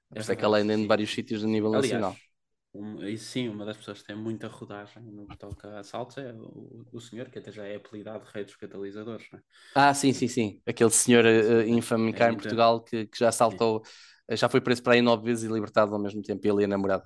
Por 0.10 0.20
isso 0.22 0.32
é 0.32 0.36
que 0.36 0.44
ela 0.46 0.58
anda 0.60 0.74
em 0.74 0.88
vários 0.88 1.10
sítios 1.14 1.44
a 1.44 1.48
nível 1.48 1.70
Aliás, 1.74 1.92
nacional. 1.92 2.16
Um- 2.74 3.04
e 3.04 3.18
sim, 3.18 3.50
uma 3.50 3.66
das 3.66 3.78
pessoas 3.78 4.02
que 4.02 4.08
tem 4.08 4.16
muita 4.16 4.48
rodagem 4.48 5.04
no 5.04 5.28
que 5.28 5.38
toca 5.38 5.70
a 5.78 5.80
assaltos 5.80 6.18
é 6.18 6.34
o, 6.34 6.86
o 6.92 7.00
senhor, 7.02 7.30
que 7.30 7.40
até 7.40 7.52
já 7.52 7.66
é 7.66 7.76
apelidado 7.76 8.26
Rei 8.26 8.44
dos 8.46 8.56
Catalisadores. 8.56 9.28
É? 9.34 9.40
Ah, 9.76 9.94
sim, 9.94 10.12
sim, 10.12 10.28
sim. 10.28 10.62
Aquele 10.66 10.90
senhor 10.90 11.24
Sim, 11.68 11.68
infame 11.68 12.12
é 12.12 12.20
cá 12.20 12.30
em 12.30 12.36
muita- 12.36 12.36
Portugal 12.36 12.82
que, 12.84 13.06
que 13.08 13.20
já 13.20 13.32
saltou, 13.32 13.84
eh, 14.28 14.36
já 14.36 14.50
foi 14.50 14.60
preso 14.60 14.82
para 14.82 14.94
aí 14.94 15.02
nove 15.04 15.24
vezes 15.26 15.44
e 15.50 15.54
libertado 15.54 15.94
ao 15.94 16.02
mesmo 16.02 16.22
tempo, 16.24 16.46
ele 16.48 16.62
e 16.64 16.66
a 16.66 16.68
namorada. 16.68 17.04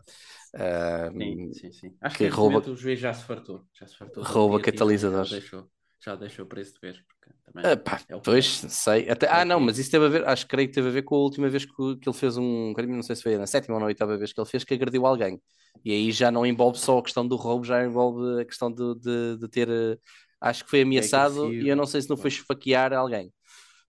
Ah, 0.54 1.10
Sim, 1.18 1.44
sim, 1.52 1.72
sim. 1.72 1.98
Acho 2.02 2.18
que 2.18 2.28
que 2.30 2.30
rouba- 2.30 2.72
o 2.72 2.76
juiz 2.76 3.00
já 3.00 3.14
se 3.14 3.24
fartou. 3.26 3.68
Já 3.74 3.88
se 3.88 3.96
fartou. 3.98 4.32
rouba 4.32 4.60
catalisadores. 4.62 5.34
Deixou, 5.34 5.70
já 6.04 6.16
deixou 6.16 6.46
preço 6.46 6.74
de 6.74 6.80
ver. 6.80 7.06
Porque 7.08 7.36
também 7.46 7.72
ah, 7.72 7.78
pá, 7.78 8.02
é 8.08 8.16
o 8.16 8.22
pois, 8.22 8.64
é. 8.64 8.70
sei. 8.70 9.10
Até, 9.10 9.28
É 9.28 9.30
o 9.30 9.34
ah, 9.34 9.46
não, 9.46 9.58
é. 9.58 9.60
mas 9.60 9.78
isso 9.78 9.92
teve 9.92 10.06
a 10.06 10.10
ver, 10.10 10.28
acho 10.28 10.46
que 10.46 10.50
creio 10.50 10.68
que 10.68 10.74
teve 10.74 10.88
a 10.88 10.92
ver 10.92 11.04
com 11.04 11.16
a 11.16 11.20
última 11.20 11.50
vez 11.50 11.66
que, 11.66 11.74
que 11.98 12.10
ele 12.10 12.18
fez 12.18 12.38
um 12.38 12.74
crime, 12.74 12.94
não 12.96 13.04
sei 13.04 13.16
se 13.16 13.24
foi 13.24 13.38
na 13.38 13.48
sétima 13.48 13.76
ou 13.76 13.80
na 13.80 13.88
oitava 13.88 14.18
vez 14.18 14.34
que 14.34 14.40
ele 14.40 14.50
fez, 14.50 14.64
que 14.64 14.74
agrediu 14.74 15.06
alguém. 15.06 15.42
E 15.86 15.92
aí 15.92 16.12
já 16.12 16.32
não 16.32 16.46
envolve 16.46 16.78
só 16.78 16.98
a 16.98 17.04
questão 17.04 17.28
do 17.28 17.36
roubo, 17.36 17.64
já 17.66 17.84
envolve 17.84 18.42
a 18.42 18.46
questão 18.46 18.72
de, 18.72 18.96
de, 19.00 19.38
de 19.38 19.48
ter, 19.48 19.70
eh, 19.70 19.98
acho 20.40 20.64
que 20.64 20.70
foi 20.70 20.82
ameaçado 20.82 21.54
e 21.54 21.68
eu 21.70 21.76
não 21.76 21.86
sei 21.86 22.02
se 22.02 22.10
não 22.10 22.18
foi 22.18 22.30
esfaquear 22.30 22.94
alguém. 22.94 23.32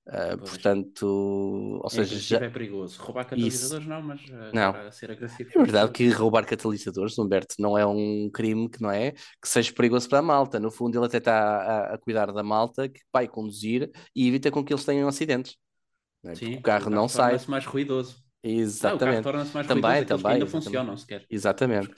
Ah, 0.07 0.37
portanto, 0.37 1.07
ou 1.83 1.89
É 1.93 2.03
seja, 2.05 2.19
já, 2.19 2.39
é 2.47 2.51
perigoso. 2.51 3.01
Roubar 3.03 3.25
catalisadores 3.27 3.87
não, 3.87 4.03
mas 4.03 4.21
eh, 4.29 4.55
Não. 4.55 4.73
ser 4.91 5.11
agressivo. 5.11 5.53
É 5.55 5.59
verdade 5.59 5.93
que 5.93 6.09
roubar 6.11 6.47
catalisadores, 6.47 7.19
Humberto, 7.19 7.55
não 7.59 7.77
é 7.77 7.87
um 7.87 8.31
crime 8.33 8.69
que 8.71 8.81
não 8.83 8.91
é 8.91 9.13
que 9.13 9.49
seja 9.49 9.73
perigoso 9.73 10.09
para 10.09 10.19
a 10.21 10.23
malta. 10.23 10.59
No 10.61 10.71
fundo, 10.71 10.99
ele 10.99 11.07
até 11.07 11.19
está 11.19 11.91
a, 11.93 11.95
a 11.95 11.99
cuidar 11.99 12.33
da 12.33 12.43
malta 12.43 12.89
que 12.89 13.01
vai 13.13 13.29
conduzir 13.29 13.91
e 14.15 14.29
evita 14.29 14.51
com 14.51 14.65
que 14.65 14.73
eles 14.73 14.85
tenham 14.85 15.09
acidentes. 15.09 15.57
não 16.23 16.33
é? 16.33 16.37
Porque 16.37 16.59
Sim, 16.59 16.59
o 16.59 16.63
carro 16.63 16.91
não 16.91 17.09
sai. 17.09 17.39
torna-se 17.39 17.49
mais 17.51 17.65
ruidoso. 17.67 18.23
Ah, 18.83 18.95
o 18.95 19.01
carro 19.01 19.21
Exatamente. 19.23 19.23
torna-se 19.23 19.55
mais 19.55 19.67
Também, 19.67 20.05
ruidoso, 20.07 20.07
também, 20.07 20.33
ainda 20.33 20.47
exatamente. 20.47 20.47
funcionam 20.47 20.97
sequer. 20.97 21.29
Exatamente. 21.31 21.95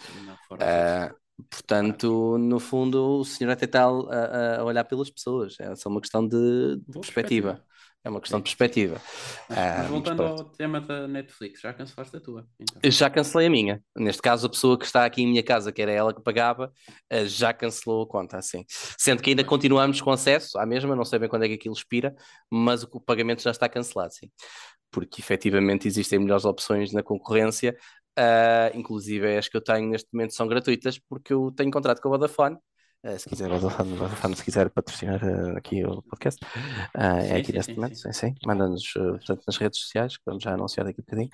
Ah, 0.58 1.14
Portanto, 1.50 2.38
no 2.38 2.60
fundo, 2.60 3.20
o 3.20 3.24
senhor 3.24 3.50
até 3.50 3.64
está 3.66 3.84
a, 3.86 4.58
a 4.60 4.64
olhar 4.64 4.84
pelas 4.84 5.10
pessoas. 5.10 5.56
É 5.60 5.74
só 5.76 5.88
uma 5.88 6.00
questão 6.00 6.26
de, 6.28 6.76
de 6.78 6.98
perspectiva. 7.00 7.60
perspectiva. 7.64 7.64
É 8.04 8.10
uma 8.10 8.20
questão 8.20 8.38
de 8.38 8.42
perspectiva. 8.44 9.00
Mas, 9.48 9.58
Ah, 9.58 9.82
voltando 9.88 10.16
pronto. 10.18 10.42
ao 10.42 10.48
tema 10.50 10.78
da 10.78 11.08
Netflix, 11.08 11.60
já 11.62 11.72
cancelaste 11.72 12.14
a 12.14 12.20
tua? 12.20 12.46
Então. 12.60 12.90
Já 12.90 13.08
cancelei 13.08 13.46
a 13.46 13.50
minha. 13.50 13.82
Neste 13.96 14.20
caso, 14.20 14.46
a 14.46 14.50
pessoa 14.50 14.78
que 14.78 14.84
está 14.84 15.06
aqui 15.06 15.22
em 15.22 15.26
minha 15.26 15.42
casa, 15.42 15.72
que 15.72 15.80
era 15.80 15.90
ela 15.90 16.12
que 16.12 16.20
pagava, 16.22 16.70
eh, 17.08 17.24
já 17.24 17.54
cancelou 17.54 18.02
a 18.02 18.06
conta, 18.06 18.36
assim. 18.36 18.64
Sendo 18.98 19.22
que 19.22 19.30
ainda 19.30 19.42
continuamos 19.42 20.02
com 20.02 20.10
acesso 20.10 20.58
à 20.58 20.66
mesma, 20.66 20.94
não 20.94 21.04
sei 21.04 21.18
bem 21.18 21.30
quando 21.30 21.44
é 21.44 21.48
que 21.48 21.54
aquilo 21.54 21.74
expira, 21.74 22.14
mas 22.50 22.82
o 22.82 23.00
pagamento 23.00 23.42
já 23.42 23.50
está 23.50 23.68
cancelado, 23.70 24.12
sim. 24.12 24.30
Porque 24.90 25.22
efetivamente 25.22 25.88
existem 25.88 26.18
melhores 26.18 26.44
opções 26.44 26.92
na 26.92 27.02
concorrência, 27.02 27.74
ah, 28.18 28.70
inclusive 28.74 29.38
as 29.38 29.48
que 29.48 29.56
eu 29.56 29.62
tenho 29.62 29.88
neste 29.88 30.08
momento 30.12 30.34
são 30.34 30.46
gratuitas, 30.46 30.98
porque 31.08 31.32
eu 31.32 31.50
tenho 31.56 31.70
contrato 31.70 32.02
com 32.02 32.08
a 32.08 32.12
Vodafone. 32.12 32.58
Ah, 33.06 33.18
se 33.18 33.28
quiser, 33.28 33.50
Vodafone, 33.50 34.34
se 34.34 34.42
quiser 34.42 34.70
patrocinar 34.70 35.20
ah, 35.22 35.58
aqui 35.58 35.84
o 35.84 36.00
podcast, 36.00 36.40
é 36.94 37.20
Sim, 37.20 37.32
aqui 37.34 37.46
sim, 37.46 37.52
neste 37.52 37.72
sim, 37.72 37.76
momento, 37.76 37.96
sim. 37.98 38.12
sim. 38.14 38.34
Manda-nos, 38.46 38.92
portanto, 38.94 39.42
nas 39.46 39.56
redes 39.58 39.78
sociais, 39.80 40.16
que 40.16 40.22
vamos 40.24 40.42
já 40.42 40.54
anunciar 40.54 40.86
daqui 40.86 41.02
a 41.02 41.04
bocadinho. 41.04 41.30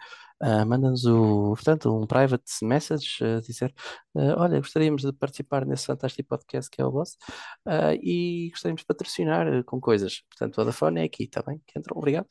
Manda-nos 0.66 1.04
o, 1.06 1.52
portanto, 1.54 1.96
um 1.96 2.08
private 2.08 2.42
message 2.62 3.22
a 3.22 3.40
dizer: 3.40 3.72
Olha, 4.14 4.58
gostaríamos 4.58 5.02
de 5.02 5.12
participar 5.12 5.64
nesse 5.64 5.86
fantástico 5.86 6.28
podcast 6.28 6.68
que 6.68 6.82
é 6.82 6.84
o 6.84 6.90
Boss 6.90 7.16
ah, 7.64 7.94
e 7.94 8.48
gostaríamos 8.50 8.80
de 8.80 8.86
patrocinar 8.86 9.62
com 9.62 9.80
coisas. 9.80 10.22
Portanto, 10.28 10.60
a 10.60 10.64
Vodafone 10.64 11.02
é 11.02 11.04
aqui, 11.04 11.24
está 11.24 11.40
bem? 11.40 11.60
Que 11.68 11.78
entram, 11.78 11.96
obrigado. 11.96 12.26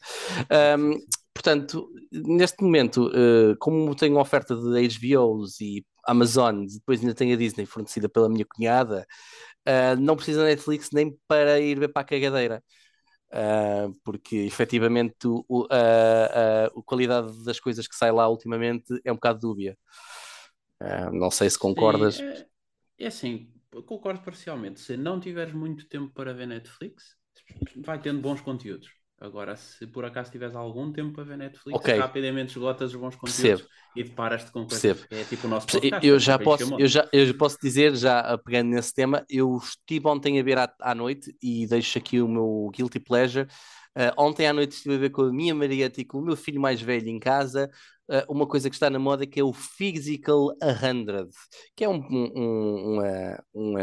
Ahm, 0.49 0.99
portanto, 1.33 1.87
neste 2.11 2.61
momento, 2.61 3.09
como 3.57 3.95
tenho 3.95 4.19
oferta 4.19 4.53
de 4.53 4.89
HBOs 4.89 5.61
e 5.61 5.85
Amazon, 6.05 6.65
depois 6.65 7.01
ainda 7.01 7.15
tenho 7.15 7.33
a 7.35 7.37
Disney 7.37 7.65
fornecida 7.65 8.09
pela 8.09 8.29
minha 8.29 8.45
cunhada, 8.45 9.05
ah, 9.65 9.95
não 9.97 10.15
preciso 10.15 10.39
da 10.39 10.45
Netflix 10.45 10.89
nem 10.93 11.17
para 11.27 11.59
ir 11.59 11.79
ver 11.79 11.89
para 11.89 12.01
a 12.03 12.05
cagadeira. 12.05 12.63
Uh, 13.33 13.93
porque 14.03 14.37
efetivamente 14.37 15.27
o, 15.27 15.45
o- 15.49 15.67
a, 15.71 16.65
a- 16.65 16.67
a 16.67 16.83
qualidade 16.85 17.43
das 17.45 17.59
coisas 17.59 17.87
que 17.87 17.95
sai 17.95 18.11
lá 18.11 18.27
ultimamente 18.29 18.85
é 19.05 19.11
um 19.11 19.15
bocado 19.15 19.39
dúbia. 19.39 19.77
Uh, 20.81 21.11
não 21.11 21.29
sei 21.31 21.49
se 21.49 21.57
concordas. 21.59 22.17
Sim, 22.17 22.19
é, 22.19 22.47
é 22.99 23.07
assim, 23.07 23.51
concordo 23.85 24.23
parcialmente. 24.23 24.79
Se 24.79 24.97
não 24.97 25.19
tiveres 25.19 25.53
muito 25.53 25.87
tempo 25.87 26.13
para 26.13 26.33
ver 26.33 26.47
Netflix, 26.47 27.17
vai 27.75 28.01
tendo 28.01 28.21
bons 28.21 28.41
conteúdos. 28.41 28.93
Agora, 29.21 29.55
se 29.57 29.85
por 29.85 30.05
acaso 30.05 30.31
tiveres 30.31 30.55
algum 30.55 30.93
tempo 30.93 31.13
para 31.13 31.25
ver 31.25 31.37
Netflix, 31.37 31.77
Ok. 31.77 31.97
rapidamente 31.97 32.51
esgotas 32.51 32.93
os 32.93 32.99
bons 32.99 33.15
conteúdos 33.15 33.61
Percebo. 33.61 33.69
e 33.95 34.03
deparas-te 34.03 34.51
com 34.51 34.65
coisas 34.65 34.81
Percebo. 34.81 35.07
é 35.11 35.23
tipo 35.25 35.45
o 35.47 35.49
nosso 35.49 35.67
podcast. 35.67 36.07
Eu 36.07 36.15
é 36.15 36.19
já 36.19 36.39
posso, 36.39 36.79
eu 36.79 36.87
já, 36.87 37.09
eu 37.11 37.37
posso 37.37 37.57
dizer, 37.61 37.95
já 37.95 38.33
uh, 38.33 38.37
pegando 38.41 38.69
nesse 38.69 38.93
tema, 38.93 39.25
eu 39.29 39.57
estive 39.57 40.07
ontem 40.07 40.39
a 40.39 40.43
ver 40.43 40.57
à, 40.57 40.73
à 40.81 40.95
noite 40.95 41.35
e 41.41 41.67
deixo 41.67 41.97
aqui 41.97 42.21
o 42.21 42.27
meu 42.29 42.69
guilty 42.73 42.99
pleasure. 42.99 43.45
Uh, 43.97 44.13
ontem 44.17 44.47
à 44.47 44.53
noite 44.53 44.73
estive 44.73 44.95
a 44.95 44.97
ver 44.99 45.09
com 45.09 45.23
a 45.23 45.31
minha 45.33 45.53
Marieta 45.53 45.99
e 45.99 46.05
com 46.05 46.19
o 46.19 46.21
meu 46.21 46.37
filho 46.37 46.61
mais 46.61 46.79
velho 46.81 47.09
em 47.09 47.19
casa 47.19 47.69
uh, 48.09 48.31
uma 48.31 48.47
coisa 48.47 48.69
que 48.69 48.75
está 48.75 48.89
na 48.89 48.99
moda 48.99 49.25
que 49.25 49.39
é 49.39 49.43
o 49.43 49.51
Physical 49.51 50.49
100, 50.61 51.05
que 51.75 51.83
é 51.83 51.89
um, 51.89 51.95
um, 51.95 52.99
um, 53.55 53.73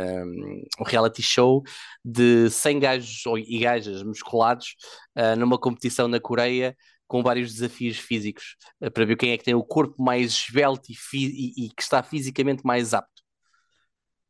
reality 0.87 1.23
show 1.23 1.63
de 2.05 2.49
100 2.51 2.79
gajos 2.81 3.23
e 3.47 3.59
gajas 3.59 4.03
musculados 4.03 4.77
uh, 5.19 5.37
numa 5.39 5.59
competição 5.59 6.09
na 6.09 6.21
Coreia 6.21 6.77
com 7.07 7.23
vários 7.23 7.53
desafios 7.53 7.99
físicos 7.99 8.57
para 8.93 9.05
ver 9.05 9.17
quem 9.17 9.31
é 9.31 9.39
que 9.39 9.45
tem 9.45 9.55
o 9.55 9.63
corpo 9.63 10.03
mais 10.03 10.33
esbelto 10.33 10.91
e, 10.91 10.97
e- 11.17 11.67
e 11.67 11.69
que 11.71 11.83
está 11.83 12.03
fisicamente 12.03 12.63
mais 12.65 12.93
apto, 12.95 13.16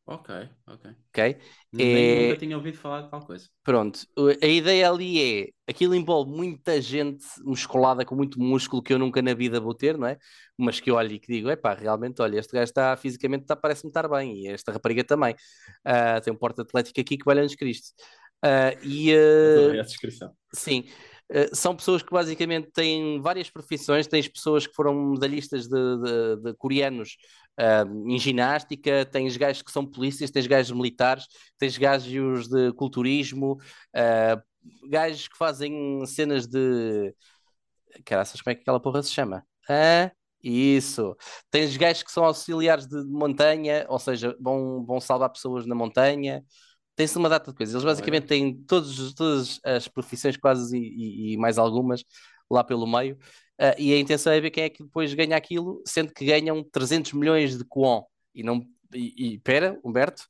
Ok, 0.07 0.31
ok. 0.67 0.85
ok? 1.11 1.37
Nem, 1.73 2.09
É- 2.09 2.23
Nunca 2.23 2.37
tinha 2.39 2.57
ouvido 2.57 2.79
falar 2.79 3.03
de 3.03 3.11
tal 3.11 3.27
coisa. 3.27 3.49
Pronto, 3.65 3.99
a 4.43 4.47
ideia 4.47 4.89
ali 4.89 5.43
é, 5.67 5.71
aquilo 5.73 5.93
envolve 5.93 6.31
muita 6.31 6.81
gente 6.81 7.25
musculada 7.45 8.05
com 8.05 8.15
muito 8.15 8.39
músculo 8.41 8.81
que 8.81 8.93
eu 8.93 8.99
nunca 8.99 9.21
na 9.21 9.35
vida 9.35 9.61
vou 9.61 9.75
ter, 9.75 9.99
não 9.99 10.07
é? 10.07 10.17
Mas 10.57 10.79
que 10.79 10.89
eu 10.89 10.95
olho 10.95 11.11
e 11.13 11.19
que 11.19 11.27
digo, 11.33 11.51
epá, 11.51 11.75
realmente, 11.75 12.23
olha, 12.23 12.39
este 12.39 12.53
gajo 12.53 12.63
está 12.65 12.97
fisicamente, 12.97 13.43
está, 13.43 13.57
parece-me 13.57 13.91
estar 13.91 14.09
bem, 14.09 14.37
e 14.45 14.49
esta 14.49 14.71
rapariga 14.71 15.03
também. 15.03 15.35
Ah, 15.85 16.21
tem 16.21 16.33
um 16.33 16.37
porte 16.37 16.61
atlético 16.61 17.01
aqui 17.01 17.17
que 17.19 17.25
valha-nos 17.25 17.57
Cristo. 17.57 17.89
Ah, 18.41 18.71
e, 18.85 19.13
Adorei 19.43 19.81
a 19.81 19.83
descrição. 19.83 20.37
Sim, 20.55 20.85
são 21.53 21.75
pessoas 21.77 22.03
que 22.03 22.11
basicamente 22.13 22.71
têm 22.73 23.21
várias 23.21 23.51
profissões. 23.51 24.07
Tens 24.07 24.29
pessoas 24.29 24.67
que 24.67 24.75
foram 24.75 24.95
medalhistas 25.13 25.67
de, 25.69 25.77
de- 25.99 26.37
de 26.43 26.55
coreanos 26.57 27.17
ah, 27.59 27.85
em 28.07 28.19
ginástica, 28.19 29.05
tens 29.07 29.37
gajos 29.37 29.63
que 29.63 29.73
são 29.73 29.85
polícias, 29.87 30.31
tens 30.31 30.47
gajos 30.47 30.77
militares, 30.77 31.27
tens 31.59 31.77
gajos 31.79 32.49
de 32.49 32.73
culturismo, 32.75 33.57
ah, 33.95 34.41
gajos 34.89 35.29
que 35.29 35.37
fazem 35.37 36.05
cenas 36.07 36.47
de. 36.47 37.15
Caraças, 38.05 38.41
como 38.43 38.53
é 38.53 38.55
que 38.55 38.63
aquela 38.63 38.81
porra 38.81 39.03
se 39.03 39.11
chama? 39.13 39.45
Ah, 39.69 40.11
isso. 40.43 41.17
Tens 41.51 41.77
gajos 41.77 42.03
que 42.03 42.11
são 42.13 42.25
auxiliares 42.25 42.87
de 42.87 43.03
montanha, 43.05 43.87
ou 43.89 43.99
seja, 43.99 44.37
vão, 44.41 44.85
vão 44.85 45.01
salvar 45.01 45.31
pessoas 45.31 45.67
na 45.67 45.75
montanha 45.75 46.45
tem-se 46.97 47.19
uma 47.19 47.29
data 47.29 47.51
de 47.51 47.57
coisas. 47.57 47.75
Eles 47.75 47.85
basicamente 47.85 48.23
Olha. 48.23 48.29
têm 48.29 48.55
todos, 48.65 49.15
todas 49.15 49.61
as 49.65 49.89
profissões 49.89 50.37
quase 50.37 50.77
e, 50.79 51.35
e- 51.35 51.37
mais 51.39 51.59
algumas 51.59 52.05
lá 52.51 52.65
pelo 52.65 52.87
meio. 52.87 53.19
Ah, 53.59 53.75
e 53.79 53.93
a 53.95 53.99
intenção 53.99 54.33
é 54.33 54.41
ver 54.41 54.51
quem 54.51 54.65
é 54.65 54.71
que 54.71 54.83
depois 54.85 55.13
ganha 55.15 55.37
aquilo, 55.37 55.83
sendo 55.87 56.13
que 56.13 56.25
ganham 56.27 56.65
300 56.65 57.13
milhões 57.13 57.57
de 57.59 57.65
Kwon. 57.65 58.05
E 58.35 58.43
não. 58.43 58.67
E, 58.95 59.35
e 59.35 59.39
pera, 59.41 59.79
Humberto, 59.85 60.25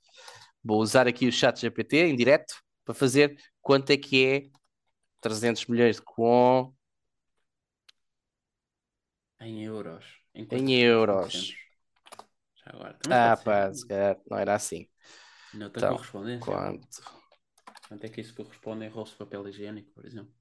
vou 0.65 0.81
usar 0.81 1.07
aqui 1.09 1.27
o 1.29 1.33
chat 1.33 1.61
GPT 1.61 1.99
em 2.09 2.17
direto 2.17 2.55
para 2.85 2.95
fazer 2.95 3.37
quanto 3.63 3.91
é 3.91 3.97
que 3.97 4.27
é 4.27 4.43
300 5.21 5.67
milhões 5.67 5.97
de 5.97 6.03
Kwon 6.03 6.73
Em 9.41 9.63
euros. 9.65 10.05
em 10.35 10.45
quantos 10.47 10.71
euros. 10.71 11.55
Já 12.55 12.71
agora. 12.75 12.99
Ah, 13.11 13.37
pá, 13.37 13.73
se 13.73 13.87
calhar 13.87 14.17
não 14.31 14.39
era 14.39 14.55
assim. 14.55 14.89
Nota 15.59 15.79
Então, 15.79 15.97
correspondência. 15.97 16.53
Quanto? 16.53 17.03
Quanto 17.89 18.05
é 18.05 18.09
que 18.09 18.21
isso 18.21 18.35
corresponde 18.35 18.85
em 18.85 18.89
rolos 18.89 19.11
de 19.11 19.17
papel 19.17 19.49
higiênico, 19.49 19.91
por 19.93 20.05
exemplo? 20.05 20.35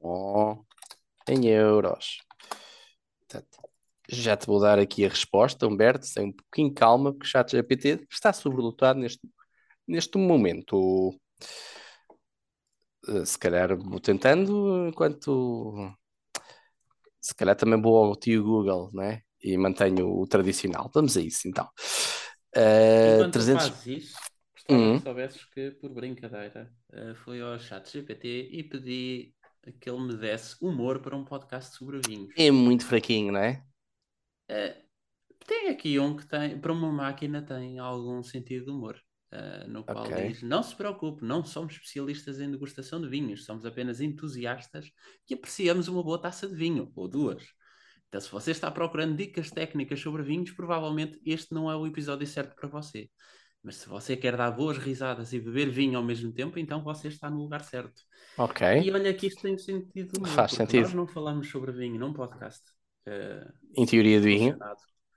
Kwon 0.00 0.64
em 1.28 1.46
euros. 1.46 2.18
Já 4.08 4.36
te 4.36 4.46
vou 4.46 4.60
dar 4.60 4.78
aqui 4.78 5.04
a 5.04 5.08
resposta, 5.08 5.66
Humberto, 5.66 6.06
tem 6.12 6.26
um 6.28 6.32
pouquinho 6.32 6.68
de 6.68 6.74
calma, 6.74 7.12
porque 7.12 7.26
o 7.26 7.28
chat 7.30 7.50
GPT 7.52 8.06
está 8.10 8.32
sobrelotado 8.32 8.98
neste, 8.98 9.20
neste 9.86 10.18
momento. 10.18 11.12
Eh, 13.08 13.24
Se 13.24 13.38
calhar 13.38 13.76
vou 13.76 14.00
tentando, 14.00 14.86
enquanto 14.88 15.94
se 17.20 17.34
calhar 17.34 17.56
também 17.56 17.80
vou 17.80 17.96
ao 18.04 18.16
tio 18.16 18.42
Google, 18.42 18.90
né? 18.92 19.22
E 19.42 19.56
mantenho 19.56 20.08
o 20.20 20.26
tradicional. 20.26 20.90
Vamos 20.94 21.16
a 21.16 21.20
isso 21.20 21.48
então. 21.48 21.68
Eh, 22.54 23.28
Enquanto 23.30 23.32
300... 23.32 23.44
fazes 23.44 23.86
isso, 23.86 24.30
gostava 24.54 24.90
Hum. 24.90 24.94
que 24.94 25.00
soubesses 25.00 25.44
que, 25.44 25.70
por 25.72 25.90
brincadeira, 25.92 26.72
eh, 26.92 27.14
fui 27.14 27.40
ao 27.40 27.58
chat 27.58 27.90
GPT 27.92 28.48
e 28.52 28.64
pedi 28.64 29.34
que 29.80 29.88
ele 29.90 30.00
me 30.00 30.16
desse 30.16 30.56
humor 30.64 31.00
para 31.02 31.16
um 31.16 31.24
podcast 31.24 31.76
sobre 31.76 32.00
vinhos. 32.00 32.34
É 32.36 32.50
muito 32.50 32.84
fraquinho, 32.86 33.32
não 33.32 33.40
é? 33.40 33.64
Eh, 34.48 34.82
tem 35.46 35.68
aqui 35.70 35.98
um 36.00 36.16
que 36.16 36.26
tem, 36.26 36.60
para 36.60 36.72
uma 36.72 36.92
máquina 36.92 37.42
tem 37.42 37.78
algum 37.78 38.22
sentido 38.24 38.66
de 38.66 38.70
humor, 38.72 39.00
eh, 39.32 39.66
no 39.68 39.84
qual 39.84 40.12
Ok. 40.12 40.12
diz: 40.12 40.42
Não 40.42 40.62
se 40.62 40.76
preocupe, 40.76 41.24
não 41.24 41.44
somos 41.44 41.74
especialistas 41.74 42.40
em 42.40 42.50
degustação 42.50 43.00
de 43.02 43.08
vinhos, 43.08 43.44
somos 43.44 43.66
apenas 43.66 44.00
entusiastas 44.00 44.90
que 45.26 45.34
apreciamos 45.34 45.88
uma 45.88 46.02
boa 46.02 46.20
taça 46.20 46.48
de 46.48 46.54
vinho, 46.56 46.92
ou 46.96 47.08
duas. 47.08 47.44
Então, 48.12 48.20
se 48.20 48.30
você 48.30 48.50
está 48.50 48.70
procurando 48.70 49.16
dicas 49.16 49.50
técnicas 49.50 49.98
sobre 49.98 50.22
vinhos, 50.22 50.50
provavelmente 50.50 51.18
este 51.24 51.54
não 51.54 51.70
é 51.70 51.74
o 51.74 51.86
episódio 51.86 52.26
certo 52.26 52.54
para 52.54 52.68
você. 52.68 53.08
Mas 53.62 53.76
se 53.76 53.88
você 53.88 54.18
quer 54.18 54.36
dar 54.36 54.50
boas 54.50 54.76
risadas 54.76 55.32
e 55.32 55.40
beber 55.40 55.70
vinho 55.70 55.96
ao 55.96 56.04
mesmo 56.04 56.30
tempo, 56.30 56.58
então 56.58 56.84
você 56.84 57.08
está 57.08 57.30
no 57.30 57.38
lugar 57.38 57.64
certo. 57.64 58.02
Ok. 58.36 58.66
E 58.82 58.90
olha 58.90 59.14
que 59.14 59.28
isto 59.28 59.40
tem 59.40 59.56
sentido 59.56 60.20
de 60.20 60.28
Faz 60.28 60.52
sentido. 60.52 60.82
nós 60.82 60.92
não 60.92 61.06
falamos 61.06 61.48
sobre 61.48 61.72
vinho 61.72 61.98
num 61.98 62.12
podcast. 62.12 62.62
eh, 63.06 63.50
Em 63.78 63.86
teoria 63.86 64.18
do 64.20 64.24
vinho. 64.26 64.58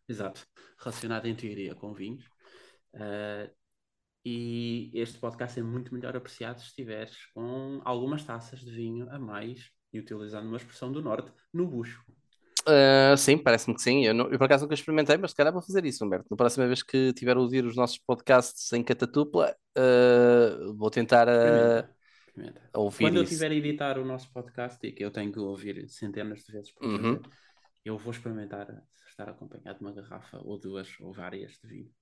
exato, 0.07 0.47
relacionado 0.79 1.25
em 1.25 1.35
teoria 1.35 1.75
com 1.75 1.93
vinhos. 1.93 2.23
Eh, 2.93 3.51
e 4.23 4.89
este 4.93 5.19
podcast 5.19 5.59
é 5.59 5.63
muito 5.63 5.93
melhor 5.93 6.15
apreciado 6.15 6.61
se 6.61 6.67
estiveres 6.67 7.25
com 7.33 7.81
algumas 7.83 8.23
taças 8.23 8.61
de 8.61 8.71
vinho 8.71 9.09
a 9.11 9.19
mais, 9.19 9.69
e 9.91 9.99
utilizando 9.99 10.47
uma 10.47 10.55
expressão 10.57 10.91
do 10.93 11.01
norte, 11.01 11.29
no 11.53 11.67
bucho. 11.67 12.01
Uh, 12.67 13.15
sim, 13.17 13.37
parece-me 13.37 13.75
que 13.75 13.81
sim. 13.81 14.05
Eu, 14.05 14.13
não- 14.13 14.25
eu 14.31 14.37
por 14.39 14.45
acaso 14.45 14.63
nunca 14.63 14.73
experimentei, 14.73 15.17
mas 15.17 15.31
se 15.31 15.37
calhar 15.37 15.53
vou 15.53 15.61
fazer 15.61 15.85
isso, 15.85 16.03
Humberto. 16.03 16.27
Na 16.31 16.37
próxima 16.37 16.65
vez 16.67 16.81
que 16.81 17.13
tiver 17.13 17.37
a 17.37 17.39
ouvir 17.39 17.63
os 17.65 17.75
nossos 17.75 17.97
podcasts 17.99 18.71
em 18.73 18.83
catatupla, 18.83 19.55
uh, 19.77 20.73
vou 20.75 20.89
tentar 20.89 21.27
uh, 21.27 21.31
Experimenta, 21.33 21.95
experimenta. 22.17 22.61
ouvir 22.73 22.97
Quando 22.99 23.17
eu 23.17 23.23
isso. 23.23 23.23
estiver 23.23 23.51
a 23.51 23.55
editar 23.55 23.97
o 23.99 24.05
nosso 24.05 24.31
podcast, 24.31 24.79
e 24.87 24.91
que 24.91 25.03
eu 25.05 25.11
tenho 25.11 25.31
que 25.31 25.39
ouvir 25.39 25.87
centenas 25.89 26.43
de 26.43 26.51
vezes 26.51 26.71
por 26.71 26.83
Uhum. 26.83 26.95
fazer, 26.95 27.21
eu 27.85 27.97
vou 27.97 28.11
experimentar 28.11 28.67
estar 29.07 29.29
acompanhado 29.29 29.79
de 29.79 29.85
uma 29.85 29.93
garrafa, 29.93 30.39
ou 30.39 30.59
duas, 30.59 30.89
ou 31.01 31.13
várias 31.13 31.53
de 31.59 31.67
vinho. 31.67 31.93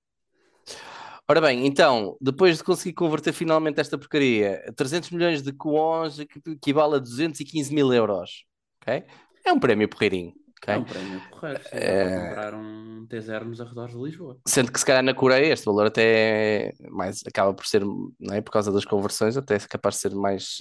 Ora 1.28 1.40
bem, 1.40 1.66
então, 1.66 2.16
depois 2.20 2.58
de 2.58 2.64
conseguir 2.64 2.92
converter 2.94 3.32
finalmente 3.32 3.80
esta 3.80 3.96
porcaria, 3.98 4.62
300 4.76 5.10
milhões 5.10 5.42
de 5.42 5.52
coons 5.52 6.18
equivale 6.18 6.96
a 6.96 6.98
215 6.98 7.74
mil 7.74 7.92
euros. 7.92 8.44
ok? 8.82 9.04
É 9.44 9.52
um 9.52 9.58
prémio 9.60 9.88
porreirinho. 9.88 10.34
É 10.66 10.78
um 10.78 10.84
prémio. 10.84 11.20
Sim, 11.20 11.76
É. 11.76 12.28
comprar 12.28 12.54
um 12.54 13.06
T0 13.08 13.44
nos 13.44 13.60
arredores 13.60 13.94
de 13.94 14.02
Lisboa. 14.02 14.38
Sendo 14.46 14.72
que 14.72 14.78
se 14.78 14.86
calhar 14.86 15.02
na 15.02 15.14
Coreia 15.14 15.52
este 15.52 15.66
valor 15.66 15.86
até 15.86 16.04
é 16.04 16.72
mais, 16.90 17.22
acaba 17.26 17.52
por 17.52 17.66
ser, 17.66 17.84
não 17.84 18.34
é? 18.34 18.40
Por 18.40 18.50
causa 18.50 18.72
das 18.72 18.84
conversões, 18.84 19.36
até 19.36 19.56
é 19.56 19.58
capaz 19.60 19.96
de 19.96 20.00
ser 20.02 20.14
mais 20.14 20.58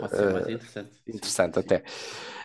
Pode 0.00 0.16
ser 0.16 0.32
mais 0.32 0.48
eh, 0.48 0.52
interessante. 0.52 0.90
Sim, 0.94 1.12
interessante 1.16 1.54
sim. 1.54 1.60
até. 1.60 1.82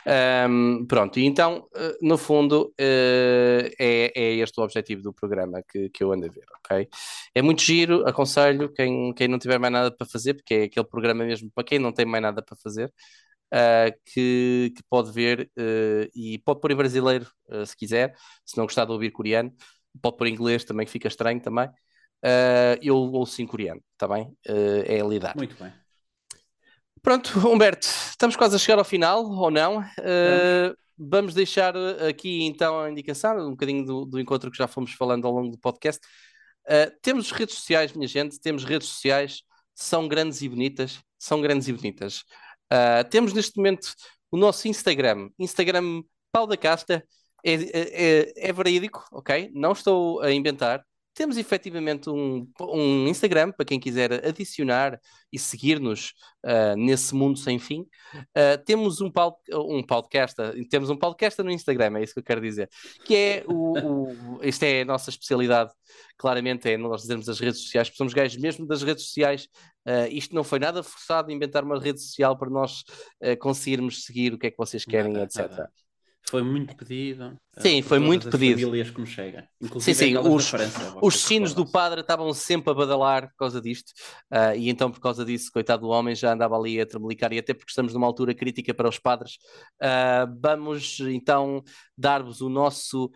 Ahm, 0.06 0.86
pronto, 0.88 1.20
e 1.20 1.26
então, 1.26 1.68
no 2.02 2.18
fundo, 2.18 2.74
é, 2.78 4.12
é 4.16 4.34
este 4.36 4.60
o 4.60 4.64
objetivo 4.64 5.02
do 5.04 5.14
programa 5.14 5.62
que, 5.68 5.90
que 5.90 6.04
eu 6.04 6.12
ando 6.12 6.26
a 6.26 6.30
ver, 6.30 6.46
ok? 6.64 6.88
É 7.36 7.42
muito 7.42 7.62
giro, 7.62 8.08
aconselho 8.08 8.72
quem, 8.74 9.14
quem 9.14 9.28
não 9.28 9.38
tiver 9.38 9.60
mais 9.60 9.72
nada 9.72 9.92
para 9.92 10.08
fazer, 10.08 10.34
porque 10.34 10.54
é 10.54 10.64
aquele 10.64 10.86
programa 10.88 11.24
mesmo 11.24 11.52
para 11.54 11.64
quem 11.64 11.78
não 11.80 11.92
tem 11.92 12.06
mais 12.06 12.22
nada 12.24 12.42
para 12.42 12.58
fazer, 12.58 12.92
ah, 13.52 13.92
que, 14.06 14.72
que 14.76 14.84
pode 14.90 15.12
ver 15.12 15.52
eh, 15.58 16.10
e 16.16 16.40
pode 16.40 16.62
pôr 16.62 16.72
em 16.72 16.76
brasileiro 16.76 17.28
eh, 17.50 17.66
se 17.66 17.76
quiser, 17.76 18.16
se 18.46 18.58
não 18.58 18.66
gostar 18.66 18.86
de 18.86 18.92
ouvir 18.94 19.12
coreano, 19.12 19.54
pode 20.02 20.16
pôr 20.16 20.28
em 20.28 20.34
inglês 20.34 20.64
também, 20.64 20.86
que 20.86 20.92
fica 20.92 21.10
estranho 21.10 21.42
também. 21.42 21.70
Eu 22.82 22.96
ouço 22.96 23.42
em 23.42 23.48
coreano, 23.48 23.82
está 23.94 24.08
bem? 24.08 24.32
É 24.46 25.00
lidar. 25.00 25.36
Muito 25.36 25.56
bem. 25.62 25.74
Pronto, 27.02 27.30
Humberto, 27.50 27.88
estamos 27.88 28.36
quase 28.36 28.56
a 28.56 28.60
chegar 28.60 28.78
ao 28.78 28.86
final, 28.86 29.26
ou 29.26 29.50
não? 29.50 29.80
Uh, 29.80 30.78
vamos 30.96 31.34
deixar 31.34 31.74
aqui 32.08 32.44
então 32.44 32.80
a 32.80 32.92
indicação, 32.92 33.48
um 33.48 33.52
bocadinho 33.52 33.84
do, 33.84 34.06
do 34.06 34.20
encontro 34.20 34.52
que 34.52 34.58
já 34.58 34.68
fomos 34.68 34.94
falando 34.94 35.26
ao 35.26 35.34
longo 35.34 35.50
do 35.50 35.58
podcast. 35.58 36.00
Uh, 36.68 36.94
temos 37.02 37.32
redes 37.32 37.56
sociais, 37.56 37.92
minha 37.94 38.08
gente, 38.08 38.40
temos 38.40 38.64
redes 38.64 38.88
sociais, 38.88 39.42
são 39.74 40.08
grandes 40.08 40.44
e 40.44 40.48
bonitas, 40.48 41.00
são 41.18 41.42
grandes 41.42 41.68
e 41.68 41.74
bonitas. 41.74 42.24
Uh, 42.72 43.04
temos 43.10 43.34
neste 43.34 43.58
momento 43.58 43.94
o 44.32 44.38
nosso 44.38 44.68
Instagram, 44.68 45.30
Instagram 45.38 46.04
Pau 46.32 46.48
da 46.48 46.56
Casta, 46.56 47.04
é, 47.44 47.54
é, 47.54 48.50
é 48.50 48.54
verídico, 48.54 49.04
ok? 49.12 49.52
Não 49.54 49.74
estou 49.74 50.22
a 50.22 50.32
inventar. 50.32 50.86
Temos 51.14 51.38
efetivamente 51.38 52.10
um, 52.10 52.48
um 52.62 53.08
Instagram 53.08 53.52
para 53.52 53.66
quem 53.66 53.80
quiser 53.80 54.26
adicionar 54.26 55.00
e 55.32 55.38
seguir-nos 55.38 56.14
uh, 56.46 56.76
nesse 56.78 57.14
mundo 57.14 57.38
sem 57.38 57.60
fim. 57.60 57.82
Uh, 58.16 58.64
temos 58.66 59.02
um, 59.02 59.12
pal 59.12 59.38
um 59.54 59.84
podcast, 59.84 60.36
temos 60.70 60.90
um 60.90 60.96
podcast 60.96 61.42
no 61.44 61.52
Instagram, 61.52 61.98
é 61.98 62.04
isso 62.04 62.14
que 62.14 62.20
eu 62.20 62.24
quero 62.24 62.40
dizer, 62.40 62.70
que 63.06 63.16
é 63.16 63.44
o, 63.46 64.38
o 64.38 64.40
esta 64.42 64.66
é 64.66 64.82
a 64.82 64.86
nossa 64.86 65.10
especialidade, 65.10 65.72
claramente 66.18 66.70
é 66.70 66.78
nós 66.78 67.02
dizermos 67.02 67.28
as 67.28 67.40
redes 67.40 67.62
sociais, 67.62 67.90
porque 67.90 67.98
somos 67.98 68.14
gajos 68.14 68.38
mesmo 68.38 68.66
das 68.66 68.82
redes 68.82 69.06
sociais. 69.06 69.48
Uh, 69.86 70.08
isto 70.12 70.34
não 70.34 70.44
foi 70.44 70.60
nada 70.60 70.82
forçado 70.82 71.32
inventar 71.32 71.64
uma 71.64 71.80
rede 71.80 72.02
social 72.02 72.38
para 72.38 72.50
nós 72.50 72.84
conseguirmos 73.40 74.06
seguir 74.06 74.34
o 74.34 74.38
que 74.38 74.48
é 74.48 74.52
que 74.52 74.58
vocês 74.58 74.86
querem, 74.86 75.12
Nada, 75.12 75.26
etc. 75.26 75.50
nada. 75.50 75.72
Foi 76.32 76.42
muito 76.42 76.74
pedido. 76.78 77.36
Sim, 77.60 77.80
eh, 77.80 77.82
por 77.82 77.90
foi 77.90 78.00
muito 78.00 78.30
as 78.30 78.32
pedido. 78.32 78.62
famílias 78.62 78.90
que 78.90 79.02
nos 79.02 79.10
chegam. 79.10 79.44
Inclusive 79.62 79.94
Sim, 79.94 80.06
sim, 80.12 80.18
os- 80.18 80.48
França, 80.50 80.98
Os 81.02 81.16
sinos 81.20 81.54
do 81.54 81.70
padre 81.70 82.00
estavam 82.00 82.34
sempre 82.34 82.72
a 82.72 82.74
badalar 82.74 83.28
por 83.28 83.36
causa 83.36 83.60
disto, 83.60 83.92
ah, 84.32 84.56
e 84.56 84.70
então, 84.70 84.90
por 84.90 85.02
causa 85.02 85.26
disso, 85.26 85.52
coitado 85.52 85.82
do 85.82 85.90
homem, 85.90 86.16
já 86.16 86.32
andava 86.32 86.56
ali 86.58 86.80
a 86.80 86.86
tremelicar, 86.86 87.34
e 87.34 87.40
até 87.40 87.54
porque 87.54 87.70
estamos 87.70 87.94
numa 87.94 88.08
altura 88.08 88.34
crítica 88.34 88.74
para 88.74 88.88
os 88.88 88.98
padres. 88.98 89.34
ah, 89.82 90.26
vamos 90.42 91.02
então 91.02 91.62
dar-vos 91.98 92.40
o 92.40 92.48
nosso 92.48 93.12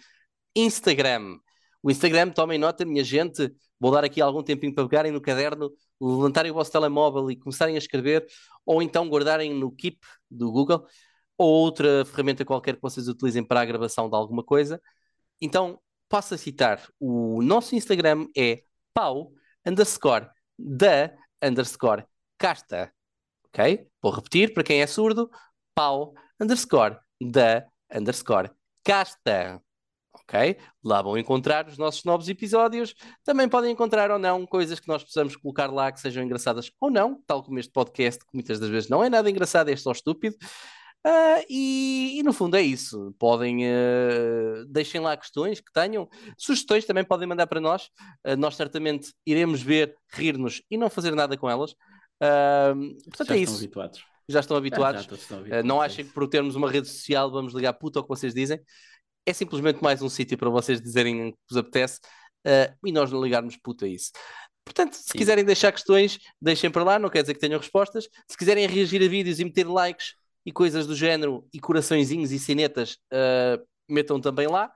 Instagram. 0.53 1.37
O 1.81 1.89
Instagram, 1.89 2.31
tomem 2.31 2.57
nota, 2.59 2.83
minha 2.83 3.03
gente, 3.03 3.49
vou 3.79 3.91
dar 3.91 4.03
aqui 4.03 4.19
algum 4.19 4.43
tempinho 4.43 4.73
para 4.75 4.87
pegarem 4.89 5.11
no 5.11 5.21
caderno, 5.21 5.71
levantarem 6.01 6.51
o 6.51 6.53
vosso 6.53 6.71
telemóvel 6.71 7.31
e 7.31 7.35
começarem 7.37 7.75
a 7.75 7.77
escrever, 7.77 8.25
ou 8.65 8.81
então 8.81 9.07
guardarem 9.07 9.53
no 9.53 9.71
Keep 9.71 9.99
do 10.29 10.51
Google, 10.51 10.85
ou 11.37 11.47
outra 11.47 12.05
ferramenta 12.05 12.45
qualquer 12.45 12.75
que 12.75 12.81
vocês 12.81 13.07
utilizem 13.07 13.43
para 13.43 13.61
a 13.61 13.65
gravação 13.65 14.09
de 14.09 14.15
alguma 14.15 14.43
coisa. 14.43 14.81
Então, 15.41 15.79
passo 16.09 16.33
a 16.33 16.37
citar. 16.37 16.81
O 16.99 17.41
nosso 17.41 17.75
Instagram 17.75 18.27
é 18.37 18.63
pau 18.93 19.31
underscore 19.65 20.27
da 20.57 21.11
underscore 21.43 22.05
casta. 22.37 22.91
Ok? 23.47 23.87
Vou 24.01 24.11
repetir 24.11 24.53
para 24.53 24.63
quem 24.63 24.81
é 24.81 24.87
surdo: 24.87 25.29
pau 25.73 26.13
underscore 26.39 26.97
da 27.21 27.65
underscore 27.93 28.51
casta. 28.83 29.61
Ok? 30.13 30.57
Lá 30.83 31.01
vão 31.01 31.17
encontrar 31.17 31.67
os 31.67 31.77
nossos 31.77 32.03
novos 32.05 32.29
episódios. 32.29 32.95
Também 33.23 33.49
podem 33.49 33.71
encontrar 33.71 34.09
ou 34.09 34.17
não 34.17 34.45
coisas 34.45 34.79
que 34.79 34.87
nós 34.87 35.03
possamos 35.03 35.35
colocar 35.35 35.67
lá 35.71 35.91
que 35.91 35.99
sejam 35.99 36.23
engraçadas 36.23 36.71
ou 36.79 36.89
não, 36.89 37.21
tal 37.27 37.43
como 37.43 37.59
este 37.59 37.71
podcast, 37.71 38.21
que 38.25 38.33
muitas 38.33 38.59
das 38.59 38.69
vezes 38.69 38.89
não 38.89 39.03
é 39.03 39.09
nada 39.09 39.29
engraçado, 39.29 39.69
é 39.69 39.75
só 39.75 39.91
estúpido. 39.91 40.37
Ah, 41.07 41.39
e, 41.47 42.17
e 42.19 42.23
no 42.23 42.33
fundo 42.33 42.57
é 42.57 42.63
isso. 42.63 43.13
Podem, 43.19 43.63
eh, 43.63 44.63
deixem 44.67 44.99
lá 44.99 45.15
questões 45.15 45.59
que 45.59 45.71
tenham, 45.71 46.09
sugestões 46.35 46.83
também 46.83 47.03
podem 47.03 47.27
mandar 47.27 47.45
para 47.45 47.61
nós. 47.61 47.91
Ah, 48.23 48.35
nós 48.35 48.55
certamente 48.55 49.13
iremos 49.23 49.61
ver, 49.61 49.95
rir-nos 50.11 50.63
e 50.69 50.75
não 50.77 50.89
fazer 50.89 51.13
nada 51.13 51.37
com 51.37 51.47
elas. 51.47 51.75
Portanto, 52.19 53.27
Já 53.27 53.35
é 53.35 53.37
isso. 53.37 53.57
habituados. 53.57 54.03
Já 54.27 54.39
estão 54.39 54.57
habituados. 54.57 55.03
já 55.05 55.13
estão 55.15 55.37
habituados. 55.37 55.67
não 55.67 55.83
é 55.83 55.85
achem 55.85 55.97
que 55.97 56.09
isso. 56.09 56.13
por 56.15 56.27
termos 56.27 56.55
uma 56.55 56.71
rede 56.71 56.87
social 56.87 57.29
vamos 57.31 57.53
ligar 57.53 57.73
puta 57.73 57.99
ao 57.99 58.03
que 58.03 58.09
vocês 58.09 58.33
dizem. 58.33 58.59
É 59.27 59.31
simplesmente 59.33 59.83
mais 59.83 60.01
um 60.01 60.09
sítio 60.09 60.39
para 60.39 60.49
vocês 60.49 60.81
dizerem 60.81 61.27
o 61.29 61.31
que 61.33 61.37
vos 61.47 61.57
apetece 61.57 61.99
e 62.83 62.91
nós 62.91 63.11
não 63.11 63.23
ligarmos 63.23 63.57
puta 63.57 63.85
a 63.85 63.87
isso. 63.87 64.11
Portanto, 64.63 64.93
se 64.93 65.03
Sim. 65.03 65.17
quiserem 65.19 65.45
deixar 65.45 65.71
questões, 65.71 66.17
deixem 66.41 66.71
para 66.71 66.83
lá, 66.83 66.97
não 66.97 67.11
quer 67.11 67.21
dizer 67.21 67.35
que 67.35 67.39
tenham 67.39 67.59
respostas. 67.59 68.09
Se 68.27 68.35
quiserem 68.35 68.65
reagir 68.65 69.03
a 69.03 69.07
vídeos 69.07 69.39
e 69.39 69.45
meter 69.45 69.67
likes 69.67 70.15
e 70.45 70.51
coisas 70.51 70.85
do 70.85 70.95
género, 70.95 71.47
e 71.53 71.59
coraçõezinhos 71.59 72.31
e 72.31 72.39
cinetas, 72.39 72.97
ah, 73.11 73.59
metam 73.89 74.19
também 74.19 74.47
lá. 74.47 74.71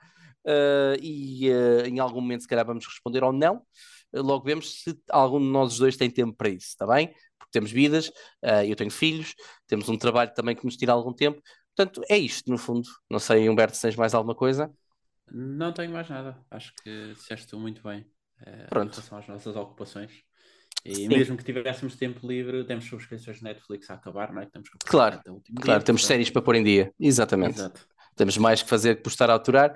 Ah, 0.46 0.96
e 1.02 1.50
ah, 1.52 1.88
em 1.88 2.00
algum 2.00 2.22
momento, 2.22 2.42
se 2.42 2.48
calhar, 2.48 2.66
vamos 2.66 2.86
responder 2.86 3.24
ou 3.24 3.32
não. 3.32 3.62
Logo 4.14 4.44
vemos 4.44 4.82
se 4.84 5.00
algum 5.12 5.40
de 5.40 5.46
nós 5.46 5.78
dois 5.78 5.96
tem 5.96 6.10
tempo 6.10 6.36
para 6.36 6.50
isso, 6.50 6.70
está 6.70 6.88
bem? 6.88 7.10
Porque 7.38 7.52
temos 7.52 7.72
vidas, 7.72 8.12
eu 8.68 8.76
tenho 8.76 8.90
filhos, 8.90 9.36
temos 9.68 9.88
um 9.88 9.96
trabalho 9.96 10.34
também 10.34 10.56
que 10.56 10.66
nos 10.66 10.76
tira 10.76 10.94
algum 10.94 11.14
tempo. 11.14 11.40
Portanto, 11.76 12.02
é 12.10 12.18
isto, 12.18 12.50
no 12.50 12.58
fundo. 12.58 12.90
Não 13.10 13.20
sei, 13.20 13.48
Humberto, 13.48 13.76
se 13.76 13.84
tens 13.84 13.96
mais 13.96 14.16
alguma 14.16 14.34
coisa? 14.34 14.74
Não 15.32 15.72
tenho 15.72 15.94
mais 15.94 16.10
nada. 16.10 16.44
Acho 16.50 16.74
que 16.84 17.14
disseste 17.14 17.56
muito 17.56 17.84
bem 17.84 18.06
eh, 18.46 18.64
em 18.64 18.68
Pronto. 18.68 18.92
relação 18.92 19.18
às 19.18 19.28
nossas 19.28 19.56
ocupações. 19.56 20.12
E 20.86 20.96
Sim. 20.96 21.08
mesmo 21.10 21.36
que 21.38 21.44
tivéssemos 21.44 21.96
tempo 21.96 22.26
livre, 22.26 22.64
temos 22.64 22.86
subscrições 22.86 23.38
de 23.38 23.44
Netflix 23.44 23.90
a 23.90 23.96
acabar, 23.96 24.32
não 24.32 24.42
é? 24.42 24.46
Temos 24.46 24.70
Claro, 24.86 25.20
Claro, 25.22 25.42
dia, 25.46 25.64
temos 25.64 25.84
portanto- 25.84 26.00
séries 26.00 26.30
para 26.30 26.42
pôr 26.42 26.56
em 26.56 26.64
dia. 26.64 26.94
Exatamente. 27.00 27.60
Exato. 27.60 27.86
Temos 28.16 28.38
mais 28.38 28.62
que 28.62 28.70
fazer 28.70 28.96
que 28.98 29.04
postar 29.04 29.30
a 29.30 29.36
aturar. 29.36 29.72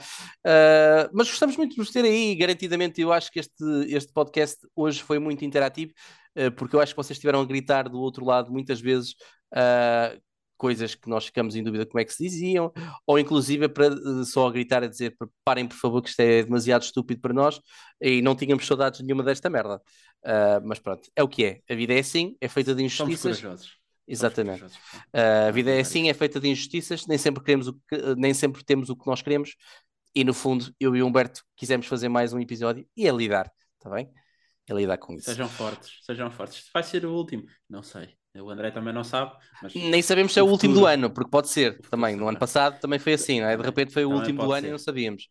Uh, 0.45 1.09
mas 1.13 1.29
gostamos 1.29 1.55
muito 1.55 1.71
de 1.71 1.77
vos 1.77 1.91
ter 1.91 2.03
aí, 2.03 2.35
garantidamente. 2.35 2.99
Eu 3.01 3.13
acho 3.13 3.31
que 3.31 3.39
este, 3.39 3.63
este 3.87 4.11
podcast 4.11 4.59
hoje 4.75 5.01
foi 5.01 5.17
muito 5.19 5.45
interativo, 5.45 5.93
uh, 6.37 6.51
porque 6.51 6.75
eu 6.75 6.81
acho 6.81 6.93
que 6.93 6.97
vocês 6.97 7.15
estiveram 7.17 7.39
a 7.41 7.45
gritar 7.45 7.87
do 7.87 7.99
outro 7.99 8.25
lado 8.25 8.51
muitas 8.51 8.81
vezes 8.81 9.11
uh, 9.53 10.19
coisas 10.63 10.95
que 10.95 11.09
nós 11.09 11.25
ficamos 11.25 11.57
em 11.57 11.61
dúvida 11.61 11.85
como 11.85 11.99
é 11.99 12.05
que 12.05 12.13
se 12.13 12.23
diziam, 12.23 12.71
ou 13.05 13.19
inclusive 13.19 13.67
para 13.67 13.93
uh, 13.93 14.23
só 14.23 14.47
a 14.47 14.51
gritar 14.51 14.81
a 14.81 14.87
dizer 14.87 15.13
parem 15.43 15.67
por 15.67 15.75
favor 15.75 16.01
que 16.01 16.07
isto 16.07 16.21
é 16.21 16.41
demasiado 16.41 16.83
estúpido 16.83 17.19
para 17.19 17.33
nós 17.33 17.59
e 18.01 18.21
não 18.21 18.33
tínhamos 18.33 18.65
saudades 18.65 19.01
nenhuma 19.01 19.23
desta 19.23 19.49
merda. 19.49 19.81
Uh, 20.23 20.63
mas 20.63 20.79
pronto, 20.79 21.09
é 21.13 21.21
o 21.21 21.27
que 21.27 21.43
é. 21.43 21.59
A 21.69 21.75
vida 21.75 21.93
é 21.93 21.99
assim, 21.99 22.37
é 22.39 22.47
feita 22.47 22.73
de 22.73 22.81
injustiças. 22.81 23.43
Exatamente. 24.07 24.63
Uh, 24.63 25.49
a 25.49 25.51
vida 25.51 25.69
é 25.69 25.75
Não, 25.75 25.81
assim, 25.81 26.09
é 26.09 26.13
feita 26.13 26.39
de 26.39 26.47
injustiças, 26.47 27.05
nem 27.07 27.17
sempre, 27.17 27.43
queremos 27.43 27.67
o 27.67 27.73
que, 27.73 28.15
nem 28.15 28.33
sempre 28.33 28.63
temos 28.63 28.89
o 28.89 28.95
que 28.95 29.05
nós 29.05 29.21
queremos, 29.21 29.53
e 30.15 30.23
no 30.23 30.33
fundo, 30.33 30.73
eu 30.79 30.95
e 30.95 31.03
o 31.03 31.05
Humberto 31.05 31.43
quisemos 31.57 31.87
fazer 31.87 32.07
mais 32.07 32.31
um 32.31 32.39
episódio 32.39 32.87
e 32.95 33.05
é 33.05 33.11
lidar, 33.11 33.51
está 33.77 33.89
bem? 33.89 34.09
É 34.69 34.73
lidar 34.73 34.97
com 34.97 35.13
isso. 35.13 35.25
Sejam 35.25 35.49
fortes, 35.49 35.99
sejam 36.03 36.31
fortes. 36.31 36.59
Isto 36.59 36.71
vai 36.73 36.83
ser 36.83 37.05
o 37.05 37.13
último. 37.13 37.43
Não 37.69 37.83
sei. 37.83 38.15
O 38.41 38.49
André 38.49 38.71
também 38.71 38.91
não 38.91 39.03
sabe, 39.03 39.31
mas 39.61 39.75
Nem 39.75 40.01
sabemos 40.01 40.33
se 40.33 40.39
é 40.39 40.43
o 40.43 40.47
último 40.47 40.73
do 40.73 40.87
ano, 40.87 41.11
porque 41.11 41.29
pode 41.29 41.49
ser 41.49 41.79
também. 41.91 42.15
No 42.15 42.27
ano 42.27 42.39
passado 42.39 42.79
também 42.79 42.97
foi 42.97 43.13
assim, 43.13 43.39
não 43.39 43.47
é? 43.47 43.55
De 43.55 43.61
repente 43.63 43.93
foi 43.93 44.05
o 44.05 44.09
também 44.09 44.21
último 44.21 44.43
do 44.43 44.51
ano 44.51 44.67
e 44.67 44.71
não 44.71 44.79
sabíamos. 44.79 45.23
Sim, 45.23 45.29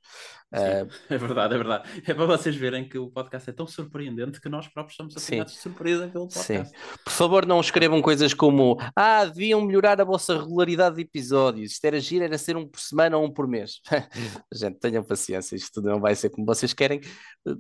Uh, 0.54 0.88
é 1.08 1.16
verdade, 1.16 1.54
é 1.54 1.56
verdade. 1.56 2.02
É 2.06 2.12
para 2.14 2.26
vocês 2.26 2.54
verem 2.54 2.86
que 2.86 2.98
o 2.98 3.10
podcast 3.10 3.48
é 3.48 3.52
tão 3.54 3.66
surpreendente 3.66 4.38
que 4.38 4.50
nós 4.50 4.68
próprios 4.68 4.98
Sim. 5.16 5.34
apanhados 5.36 5.54
de 5.54 5.58
surpresa 5.60 6.08
pelo 6.08 6.30
Sim. 6.30 6.58
podcast. 6.58 6.78
por 7.02 7.12
favor, 7.12 7.46
não 7.46 7.58
escrevam 7.58 8.02
coisas 8.02 8.34
como 8.34 8.76
Ah, 8.94 9.24
deviam 9.24 9.62
melhorar 9.62 9.98
a 10.00 10.04
vossa 10.04 10.38
regularidade 10.38 10.96
de 10.96 11.02
episódios. 11.02 11.72
Isto 11.72 11.84
era 11.86 11.98
giro, 11.98 12.24
era 12.24 12.36
ser 12.36 12.56
um 12.56 12.68
por 12.68 12.80
semana 12.80 13.16
ou 13.16 13.24
um 13.24 13.32
por 13.32 13.48
mês. 13.48 13.80
Gente, 14.52 14.78
tenham 14.78 15.02
paciência, 15.02 15.56
isto 15.56 15.80
não 15.80 15.98
vai 15.98 16.14
ser 16.14 16.28
como 16.28 16.46
vocês 16.46 16.74
querem, 16.74 17.00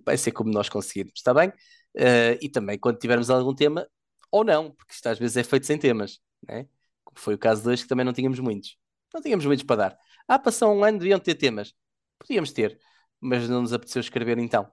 vai 0.04 0.18
ser 0.18 0.32
como 0.32 0.52
nós 0.52 0.68
conseguirmos, 0.68 1.14
está 1.16 1.32
bem? 1.32 1.48
Uh, 1.96 2.36
e 2.42 2.48
também 2.48 2.78
quando 2.78 2.98
tivermos 2.98 3.30
algum 3.30 3.54
tema, 3.54 3.86
ou 4.32 4.44
não, 4.44 4.70
porque 4.72 4.94
isto 4.94 5.06
às 5.08 5.18
vezes 5.18 5.36
é 5.36 5.44
feito 5.44 5.66
sem 5.66 5.78
temas, 5.78 6.18
né? 6.48 6.66
como 7.04 7.18
foi 7.18 7.34
o 7.34 7.38
caso 7.38 7.62
de 7.62 7.68
hoje, 7.68 7.82
que 7.82 7.88
também 7.88 8.04
não 8.04 8.12
tínhamos 8.12 8.40
muitos. 8.40 8.76
Não 9.14 9.20
tínhamos 9.20 9.44
muitos 9.44 9.64
para 9.64 9.76
dar. 9.76 9.98
Ah, 10.26 10.38
passou 10.38 10.74
um 10.74 10.82
ano, 10.84 10.98
deviam 10.98 11.18
ter 11.20 11.34
temas. 11.34 11.74
Podíamos 12.18 12.52
ter, 12.52 12.78
mas 13.20 13.48
não 13.48 13.62
nos 13.62 13.72
apeteceu 13.72 14.00
escrever 14.00 14.38
então. 14.38 14.66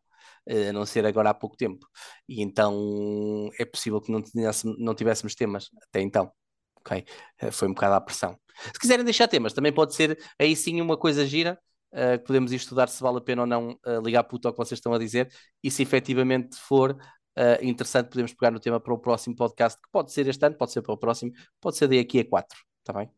a 0.69 0.73
não 0.73 0.85
ser 0.85 1.05
agora 1.05 1.29
há 1.31 1.33
pouco 1.33 1.57
tempo. 1.57 1.87
E 2.27 2.41
então 2.41 3.49
é 3.59 3.65
possível 3.65 4.01
que 4.01 4.11
não, 4.11 4.21
tivéssemos, 4.21 4.77
não 4.79 4.95
tivéssemos 4.95 5.35
temas 5.35 5.69
até 5.83 6.01
então. 6.01 6.31
Ok? 6.77 7.05
Foi 7.51 7.67
um 7.67 7.73
bocado 7.73 7.95
à 7.95 8.01
pressão. 8.01 8.39
Se 8.73 8.79
quiserem 8.79 9.03
deixar 9.05 9.27
temas, 9.27 9.53
também 9.53 9.73
pode 9.73 9.93
ser 9.93 10.17
aí 10.39 10.55
sim 10.55 10.81
uma 10.81 10.97
coisa 10.97 11.25
gira. 11.25 11.59
Uh, 11.91 12.23
podemos 12.23 12.51
estudar 12.51 12.87
se 12.87 13.01
vale 13.01 13.17
a 13.17 13.21
pena 13.21 13.41
ou 13.41 13.47
não 13.47 13.71
uh, 13.71 13.99
ligar 14.05 14.23
puto 14.23 14.47
ao 14.47 14.53
que 14.53 14.57
vocês 14.59 14.77
estão 14.77 14.93
a 14.93 14.99
dizer 14.99 15.27
e 15.63 15.71
se 15.71 15.81
efetivamente 15.81 16.55
for 16.55 16.95
uh, 17.37 17.63
interessante, 17.63 18.09
podemos 18.09 18.33
pegar 18.33 18.51
no 18.51 18.59
tema 18.59 18.79
para 18.79 18.93
o 18.93 18.97
próximo 18.97 19.35
podcast, 19.35 19.79
que 19.81 19.89
pode 19.91 20.11
ser 20.11 20.27
este 20.27 20.45
ano, 20.45 20.55
pode 20.55 20.71
ser 20.71 20.81
para 20.81 20.93
o 20.93 20.97
próximo, 20.97 21.31
pode 21.59 21.77
ser 21.77 21.87
daqui 21.87 22.19
a 22.19 22.25
quatro, 22.25 22.57
está 22.79 22.93
bem? 22.93 23.09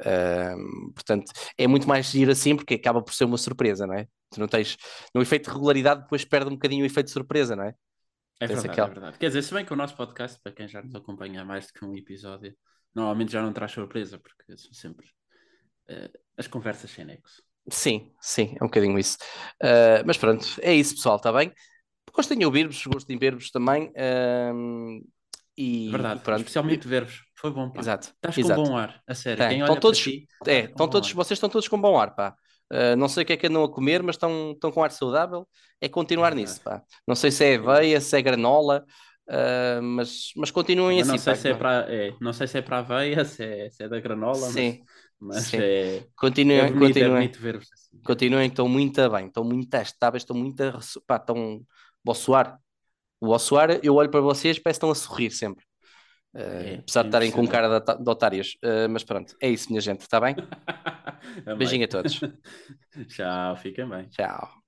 Uh, 0.00 0.92
portanto, 0.92 1.32
é 1.56 1.66
muito 1.66 1.88
mais 1.88 2.06
giro 2.06 2.32
assim, 2.32 2.56
porque 2.56 2.74
acaba 2.74 3.02
por 3.02 3.14
ser 3.14 3.24
uma 3.24 3.38
surpresa, 3.38 3.86
não 3.86 3.94
é? 3.94 4.06
Tu 4.30 4.40
não 4.40 4.48
tens, 4.48 4.76
no 5.14 5.22
efeito 5.22 5.48
de 5.48 5.54
regularidade, 5.54 6.02
depois 6.02 6.24
perde 6.24 6.48
um 6.48 6.54
bocadinho 6.54 6.82
o 6.82 6.86
efeito 6.86 7.06
de 7.06 7.12
surpresa, 7.12 7.54
não 7.54 7.64
é? 7.64 7.74
É 8.40 8.46
verdade, 8.46 8.68
aquela... 8.68 8.88
é 8.88 8.90
verdade. 8.90 9.18
Quer 9.18 9.26
dizer, 9.28 9.42
se 9.42 9.54
bem 9.54 9.64
que 9.64 9.72
o 9.72 9.76
nosso 9.76 9.96
podcast, 9.96 10.40
para 10.40 10.52
quem 10.52 10.66
já 10.66 10.82
nos 10.82 10.94
acompanha 10.94 11.42
há 11.42 11.44
mais 11.44 11.66
do 11.66 11.72
que 11.74 11.84
um 11.84 11.94
episódio, 11.96 12.56
normalmente 12.94 13.32
já 13.32 13.40
não 13.40 13.52
traz 13.52 13.70
surpresa, 13.70 14.18
porque 14.18 14.56
são 14.56 14.72
sempre 14.72 15.06
uh, 15.90 16.18
as 16.36 16.46
conversas 16.46 16.90
sem 16.90 17.04
nexo. 17.04 17.42
Sim, 17.70 18.12
sim, 18.20 18.56
é 18.60 18.64
um 18.64 18.66
bocadinho 18.66 18.98
isso. 18.98 19.18
Uh, 19.62 20.02
mas 20.04 20.18
pronto, 20.18 20.44
é 20.60 20.74
isso, 20.74 20.96
pessoal, 20.96 21.16
está 21.16 21.32
bem? 21.32 21.52
Gostem 22.12 22.38
de 22.38 22.44
ouvir-vos, 22.46 22.86
gostem 22.86 23.16
de 23.16 23.20
ver-vos 23.20 23.50
também. 23.50 23.92
Um, 24.54 25.02
e, 25.56 25.90
Verdade, 25.90 26.20
e 26.26 26.34
especialmente 26.36 26.88
ver-vos. 26.88 27.22
Foi 27.36 27.50
bom, 27.50 27.70
pá. 27.70 27.80
Exato. 27.80 28.08
Estás 28.08 28.38
exato. 28.38 28.62
com 28.62 28.68
bom 28.68 28.76
ar, 28.76 29.02
a 29.06 29.14
sério. 29.14 29.48
Quem 29.48 29.60
estão 29.60 29.76
todos, 29.78 29.98
ti, 29.98 30.26
é, 30.46 30.62
com 30.62 30.68
estão 30.70 30.88
todos, 30.88 31.08
ar. 31.10 31.14
vocês 31.14 31.36
estão 31.36 31.48
todos 31.50 31.68
com 31.68 31.80
bom 31.80 31.98
ar, 31.98 32.14
pá. 32.14 32.34
Uh, 32.72 32.96
não 32.96 33.06
sei 33.06 33.22
o 33.22 33.26
que 33.26 33.34
é 33.34 33.36
que 33.36 33.46
andam 33.46 33.62
a 33.64 33.70
comer, 33.70 34.02
mas 34.02 34.16
estão, 34.16 34.52
estão 34.52 34.72
com 34.72 34.82
ar 34.82 34.90
saudável. 34.90 35.46
É 35.80 35.88
continuar 35.88 36.32
É 36.32 36.36
nisso, 36.36 36.60
pá. 36.62 36.82
Não 37.06 37.14
sei 37.14 37.30
se 37.30 37.44
é 37.44 37.56
aveia, 37.56 38.00
se 38.00 38.16
é 38.16 38.22
granola, 38.22 38.84
uh, 39.28 39.82
mas, 39.82 40.32
mas 40.36 40.50
continuem 40.50 40.98
Mas 40.98 41.08
assim. 41.10 41.10
não 41.10 41.18
sei, 41.18 41.34
pá. 41.34 41.36
se 41.36 41.48
é 41.48 41.54
para, 41.54 41.92
é, 41.92 42.14
não 42.20 42.32
sei 42.32 42.46
se 42.46 42.58
é 42.58 42.62
para 42.62 42.76
a 42.76 42.80
aveia, 42.80 43.24
se 43.26 43.44
é, 43.44 43.70
se 43.70 43.82
é 43.82 43.88
da 43.88 44.00
granola, 44.00 44.48
Sim, 44.48 44.82
mas, 45.20 45.36
mas 45.36 45.44
sim. 45.44 45.56
é, 45.58 45.98
é 45.98 46.06
continuem, 46.16 46.72
bonito, 46.72 46.96
é 46.98 47.02
continuem, 47.02 47.28
ver-vos 47.28 47.68
assim. 47.72 48.00
continuem, 48.02 48.48
estão 48.48 48.68
muito 48.68 49.10
bem, 49.10 49.26
estão 49.26 49.44
muito 49.44 49.74
estáveis, 49.76 50.22
estão 50.22 50.36
muito, 50.36 50.62
pá, 51.06 51.16
estão, 51.16 51.60
vou 52.04 52.14
suar. 52.14 52.58
O 53.20 53.38
suar, 53.38 53.80
eu 53.84 53.94
olho 53.96 54.10
para 54.10 54.20
vocês, 54.20 54.58
parece 54.58 54.80
que 54.80 54.86
estão 54.86 54.90
a 54.90 54.94
sorrir 54.94 55.30
sempre. 55.30 55.64
Uh, 56.34 56.40
É, 56.40 56.76
apesar 56.80 57.02
de 57.02 57.08
estarem 57.08 57.30
com 57.32 57.46
cara 57.46 57.80
de, 57.80 58.04
de 58.04 58.10
otários. 58.10 58.56
Uh, 58.64 58.88
mas 58.90 59.04
pronto, 59.04 59.36
é 59.40 59.50
isso, 59.50 59.68
minha 59.70 59.80
gente, 59.80 60.00
está 60.02 60.20
bem? 60.20 60.36
Beijinho 61.58 61.84
a 61.84 61.88
todos. 61.88 62.20
Tchau, 63.08 63.56
fiquem 63.56 63.88
bem. 63.88 64.10
Tchau. 64.10 64.61